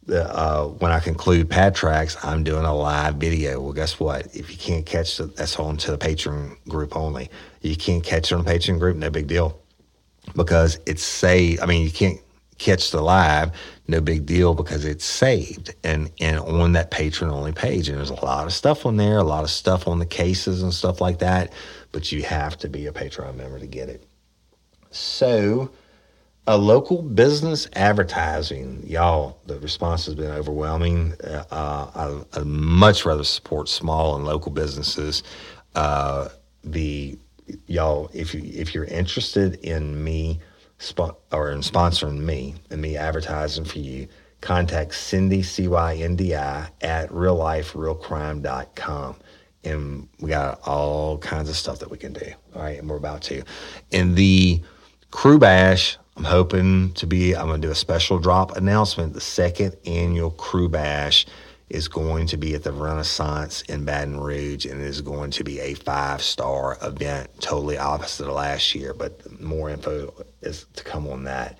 Uh, 0.08 0.66
when 0.66 0.90
I 0.90 0.98
conclude 0.98 1.48
Pad 1.48 1.74
Tracks, 1.74 2.16
I'm 2.24 2.42
doing 2.42 2.64
a 2.64 2.74
live 2.74 3.16
video. 3.16 3.60
Well, 3.60 3.72
guess 3.72 4.00
what? 4.00 4.34
If 4.34 4.50
you 4.50 4.56
can't 4.56 4.84
catch 4.84 5.18
the, 5.18 5.26
that's 5.26 5.56
on 5.58 5.76
to 5.78 5.92
the 5.92 5.98
Patreon 5.98 6.56
group 6.68 6.96
only. 6.96 7.30
You 7.60 7.76
can't 7.76 8.02
catch 8.02 8.32
it 8.32 8.34
on 8.34 8.44
the 8.44 8.50
Patreon 8.50 8.78
group, 8.78 8.96
no 8.96 9.10
big 9.10 9.28
deal, 9.28 9.60
because 10.34 10.80
it's 10.86 11.02
saved. 11.02 11.60
I 11.60 11.66
mean, 11.66 11.84
you 11.84 11.92
can't 11.92 12.18
catch 12.60 12.90
the 12.90 13.00
live, 13.00 13.50
no 13.88 14.00
big 14.00 14.26
deal 14.26 14.54
because 14.54 14.84
it's 14.84 15.04
saved 15.04 15.74
and 15.82 16.10
and 16.20 16.38
on 16.38 16.72
that 16.72 16.90
patron 16.90 17.30
only 17.30 17.52
page. 17.52 17.88
And 17.88 17.98
there's 17.98 18.10
a 18.10 18.24
lot 18.24 18.46
of 18.46 18.52
stuff 18.52 18.86
on 18.86 18.96
there, 18.96 19.18
a 19.18 19.24
lot 19.24 19.42
of 19.42 19.50
stuff 19.50 19.88
on 19.88 19.98
the 19.98 20.06
cases 20.06 20.62
and 20.62 20.72
stuff 20.72 21.00
like 21.00 21.18
that. 21.18 21.52
But 21.90 22.12
you 22.12 22.22
have 22.22 22.56
to 22.58 22.68
be 22.68 22.86
a 22.86 22.92
Patreon 22.92 23.34
member 23.34 23.58
to 23.58 23.66
get 23.66 23.88
it. 23.88 24.04
So 24.90 25.70
a 26.46 26.56
local 26.56 27.02
business 27.02 27.66
advertising, 27.74 28.84
y'all, 28.86 29.38
the 29.46 29.58
response 29.58 30.04
has 30.06 30.14
been 30.14 30.30
overwhelming. 30.30 31.14
Uh, 31.24 31.90
I, 31.94 32.38
would 32.38 32.46
much 32.46 33.04
rather 33.04 33.24
support 33.24 33.68
small 33.68 34.16
and 34.16 34.24
local 34.24 34.52
businesses. 34.52 35.22
Uh, 35.74 36.28
the 36.62 37.18
y'all, 37.66 38.10
if 38.12 38.34
you 38.34 38.42
if 38.44 38.74
you're 38.74 38.84
interested 38.84 39.54
in 39.64 40.04
me 40.04 40.40
or 41.32 41.50
in 41.50 41.60
sponsoring 41.60 42.18
me 42.18 42.54
and 42.70 42.80
me 42.80 42.96
advertising 42.96 43.64
for 43.64 43.78
you, 43.78 44.08
contact 44.40 44.94
Cindy 44.94 45.42
C 45.42 45.68
Y 45.68 45.96
N 45.96 46.16
D 46.16 46.34
I 46.34 46.68
at 46.80 47.10
realliferealcrime.com. 47.10 49.16
And 49.62 50.08
we 50.20 50.30
got 50.30 50.66
all 50.66 51.18
kinds 51.18 51.50
of 51.50 51.56
stuff 51.56 51.80
that 51.80 51.90
we 51.90 51.98
can 51.98 52.14
do. 52.14 52.32
All 52.54 52.62
right, 52.62 52.78
and 52.78 52.88
we're 52.88 52.96
about 52.96 53.20
to. 53.22 53.42
In 53.90 54.14
the 54.14 54.62
crew 55.10 55.38
bash 55.38 55.98
I'm 56.20 56.24
hoping 56.24 56.92
to 56.96 57.06
be, 57.06 57.34
I'm 57.34 57.46
going 57.46 57.62
to 57.62 57.68
do 57.68 57.72
a 57.72 57.74
special 57.74 58.18
drop 58.18 58.54
announcement. 58.54 59.14
The 59.14 59.22
second 59.22 59.74
annual 59.86 60.32
Crew 60.32 60.68
Bash 60.68 61.24
is 61.70 61.86
going 61.86 62.26
to 62.26 62.36
be 62.36 62.54
at 62.54 62.64
the 62.64 62.72
Renaissance 62.72 63.62
in 63.62 63.84
Baton 63.84 64.18
Rouge 64.18 64.66
and 64.66 64.80
it 64.80 64.86
is 64.86 65.00
going 65.00 65.30
to 65.30 65.44
be 65.44 65.60
a 65.60 65.74
five 65.74 66.20
star 66.20 66.76
event, 66.82 67.30
totally 67.40 67.78
opposite 67.78 68.26
of 68.26 68.34
last 68.34 68.74
year, 68.74 68.92
but 68.92 69.40
more 69.40 69.70
info 69.70 70.12
is 70.42 70.66
to 70.74 70.84
come 70.84 71.06
on 71.08 71.24
that. 71.24 71.56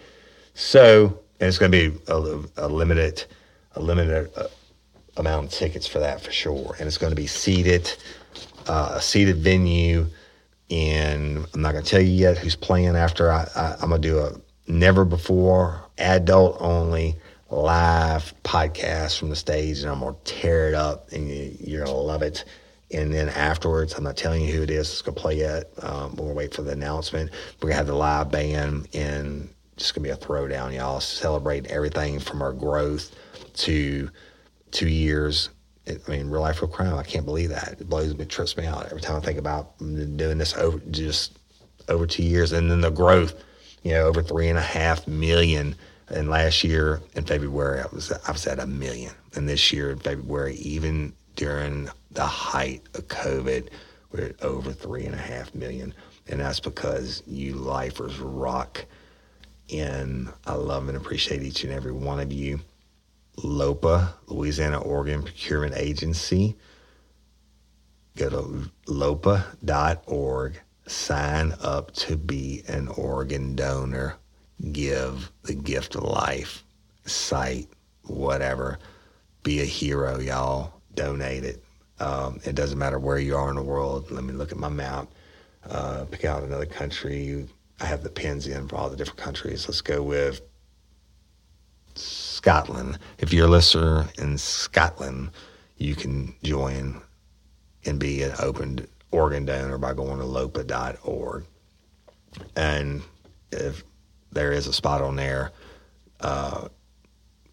So, 0.54 1.20
and 1.38 1.48
it's 1.48 1.58
going 1.58 1.70
to 1.70 1.90
be 1.90 1.98
a, 2.08 2.66
a 2.66 2.68
limited, 2.68 3.24
a 3.76 3.80
limited 3.80 4.30
uh, 4.36 4.48
amount 5.16 5.46
of 5.46 5.52
tickets 5.52 5.86
for 5.86 6.00
that 6.00 6.20
for 6.20 6.32
sure. 6.32 6.74
And 6.78 6.88
it's 6.88 6.98
going 6.98 7.12
to 7.12 7.16
be 7.16 7.28
seated, 7.28 7.92
uh, 8.66 8.94
a 8.96 9.00
seated 9.00 9.36
venue. 9.36 10.06
And 10.70 11.46
I'm 11.54 11.62
not 11.62 11.72
going 11.72 11.84
to 11.84 11.90
tell 11.90 12.00
you 12.00 12.10
yet 12.10 12.36
who's 12.36 12.56
playing 12.56 12.96
after 12.96 13.30
I, 13.30 13.48
I 13.54 13.76
I'm 13.80 13.90
going 13.90 14.02
to 14.02 14.08
do 14.08 14.18
a 14.18 14.32
never 14.66 15.04
before, 15.04 15.84
adult 15.98 16.56
only, 16.60 17.16
live 17.50 18.32
podcast 18.44 19.18
from 19.18 19.30
the 19.30 19.36
stage, 19.36 19.80
and 19.80 19.90
I'm 19.90 20.00
gonna 20.00 20.16
tear 20.24 20.68
it 20.68 20.74
up, 20.74 21.10
and 21.12 21.28
you, 21.28 21.80
are 21.80 21.84
gonna 21.84 21.96
love 21.96 22.22
it. 22.22 22.44
And 22.92 23.12
then 23.12 23.28
afterwards, 23.28 23.94
I'm 23.94 24.04
not 24.04 24.16
telling 24.16 24.42
you 24.42 24.52
who 24.52 24.62
it 24.62 24.70
is. 24.70 24.90
It's 24.90 25.02
gonna 25.02 25.16
play 25.16 25.38
yet. 25.38 25.70
Um, 25.82 26.14
we'll 26.16 26.34
wait 26.34 26.54
for 26.54 26.62
the 26.62 26.72
announcement. 26.72 27.30
We're 27.60 27.70
gonna 27.70 27.76
have 27.76 27.86
the 27.86 27.94
live 27.94 28.30
band, 28.30 28.88
and 28.94 29.48
just 29.76 29.94
gonna 29.94 30.04
be 30.04 30.10
a 30.10 30.16
throwdown, 30.16 30.74
y'all. 30.74 31.00
Celebrate 31.00 31.66
everything 31.66 32.20
from 32.20 32.42
our 32.42 32.52
growth 32.52 33.14
to 33.54 34.10
two 34.70 34.88
years. 34.88 35.50
I 35.88 35.98
mean, 36.08 36.28
real 36.28 36.42
life, 36.42 36.62
real 36.62 36.70
crime. 36.70 36.94
I 36.94 37.02
can't 37.02 37.24
believe 37.24 37.48
that. 37.48 37.78
It 37.80 37.88
blows 37.88 38.16
me, 38.16 38.24
trips 38.26 38.56
me 38.56 38.66
out 38.66 38.86
every 38.86 39.00
time 39.00 39.16
I 39.16 39.20
think 39.20 39.38
about 39.38 39.76
doing 39.78 40.38
this 40.38 40.54
over 40.54 40.78
just 40.90 41.38
over 41.88 42.06
two 42.06 42.22
years, 42.22 42.52
and 42.52 42.70
then 42.70 42.80
the 42.80 42.90
growth 42.90 43.34
you 43.82 43.92
know, 43.92 44.06
over 44.06 44.22
three 44.22 44.48
and 44.48 44.58
a 44.58 44.62
half 44.62 45.06
million. 45.06 45.74
And 46.10 46.28
last 46.28 46.64
year 46.64 47.00
in 47.14 47.24
February, 47.24 47.80
I 47.80 47.86
was 47.92 48.12
I 48.12 48.32
was 48.32 48.46
at 48.46 48.58
a 48.58 48.66
million. 48.66 49.12
And 49.34 49.48
this 49.48 49.72
year 49.72 49.90
in 49.90 49.98
February, 49.98 50.56
even 50.56 51.14
during 51.36 51.88
the 52.10 52.26
height 52.26 52.82
of 52.94 53.08
COVID, 53.08 53.68
we're 54.10 54.24
at 54.26 54.42
over 54.42 54.72
three 54.72 55.04
and 55.04 55.14
a 55.14 55.18
half 55.18 55.54
million. 55.54 55.94
And 56.28 56.40
that's 56.40 56.60
because 56.60 57.22
you 57.26 57.54
lifers 57.54 58.18
rock. 58.18 58.84
And 59.72 60.28
I 60.46 60.54
love 60.54 60.88
and 60.88 60.96
appreciate 60.96 61.42
each 61.42 61.62
and 61.62 61.72
every 61.72 61.92
one 61.92 62.18
of 62.18 62.32
you. 62.32 62.60
LOPA, 63.38 64.12
Louisiana 64.26 64.80
Organ 64.80 65.22
Procurement 65.22 65.76
Agency. 65.76 66.56
Go 68.16 68.28
to 68.28 68.70
lopa.org 68.88 70.60
sign 70.90 71.54
up 71.62 71.92
to 71.92 72.16
be 72.16 72.62
an 72.68 72.88
organ 72.88 73.54
donor, 73.54 74.16
give 74.72 75.30
the 75.42 75.54
gift 75.54 75.94
of 75.94 76.04
life, 76.04 76.64
sight, 77.04 77.68
whatever. 78.04 78.78
Be 79.42 79.60
a 79.60 79.64
hero, 79.64 80.18
y'all. 80.18 80.72
Donate 80.94 81.44
it. 81.44 81.64
Um, 81.98 82.40
it 82.44 82.54
doesn't 82.54 82.78
matter 82.78 82.98
where 82.98 83.18
you 83.18 83.36
are 83.36 83.48
in 83.50 83.56
the 83.56 83.62
world. 83.62 84.10
Let 84.10 84.24
me 84.24 84.32
look 84.32 84.52
at 84.52 84.58
my 84.58 84.68
map. 84.68 85.08
Uh, 85.68 86.04
pick 86.10 86.24
out 86.24 86.42
another 86.42 86.66
country. 86.66 87.46
I 87.80 87.86
have 87.86 88.02
the 88.02 88.10
pins 88.10 88.46
in 88.46 88.68
for 88.68 88.76
all 88.76 88.90
the 88.90 88.96
different 88.96 89.18
countries. 89.18 89.68
Let's 89.68 89.80
go 89.80 90.02
with 90.02 90.40
Scotland. 91.94 92.98
If 93.18 93.32
you're 93.32 93.46
a 93.46 93.50
listener 93.50 94.06
in 94.18 94.38
Scotland, 94.38 95.30
you 95.76 95.94
can 95.94 96.34
join 96.42 97.00
and 97.84 97.98
be 97.98 98.22
an 98.22 98.32
open 98.38 98.86
organ 99.10 99.44
donor 99.44 99.78
by 99.78 99.94
going 99.94 100.18
to 100.18 100.24
lopa.org. 100.24 101.46
And 102.56 103.02
if 103.52 103.82
there 104.32 104.52
is 104.52 104.66
a 104.66 104.72
spot 104.72 105.02
on 105.02 105.16
there, 105.16 105.52
uh, 106.20 106.68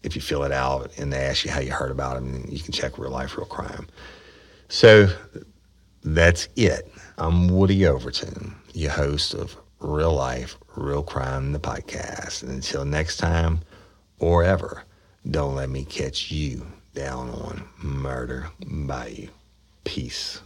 if 0.02 0.14
you 0.14 0.22
fill 0.22 0.44
it 0.44 0.52
out 0.52 0.92
and 0.98 1.12
they 1.12 1.18
ask 1.18 1.44
you 1.44 1.50
how 1.50 1.60
you 1.60 1.72
heard 1.72 1.90
about 1.90 2.14
them, 2.14 2.44
you 2.48 2.60
can 2.60 2.72
check 2.72 2.98
Real 2.98 3.10
Life, 3.10 3.36
Real 3.36 3.46
Crime. 3.46 3.86
So 4.68 5.08
that's 6.04 6.48
it. 6.56 6.92
I'm 7.16 7.48
Woody 7.48 7.86
Overton, 7.86 8.54
your 8.74 8.92
host 8.92 9.34
of 9.34 9.56
Real 9.80 10.14
Life, 10.14 10.56
Real 10.76 11.02
Crime, 11.02 11.52
the 11.52 11.58
podcast. 11.58 12.42
And 12.42 12.52
until 12.52 12.84
next 12.84 13.16
time 13.16 13.60
or 14.18 14.44
ever, 14.44 14.84
don't 15.28 15.56
let 15.56 15.68
me 15.68 15.84
catch 15.84 16.30
you 16.30 16.66
down 16.94 17.30
on 17.30 17.64
Murder 17.78 18.48
Bayou. 18.66 19.28
Peace. 19.84 20.40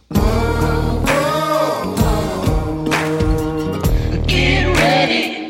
Get 4.27 4.77
ready, 4.77 5.32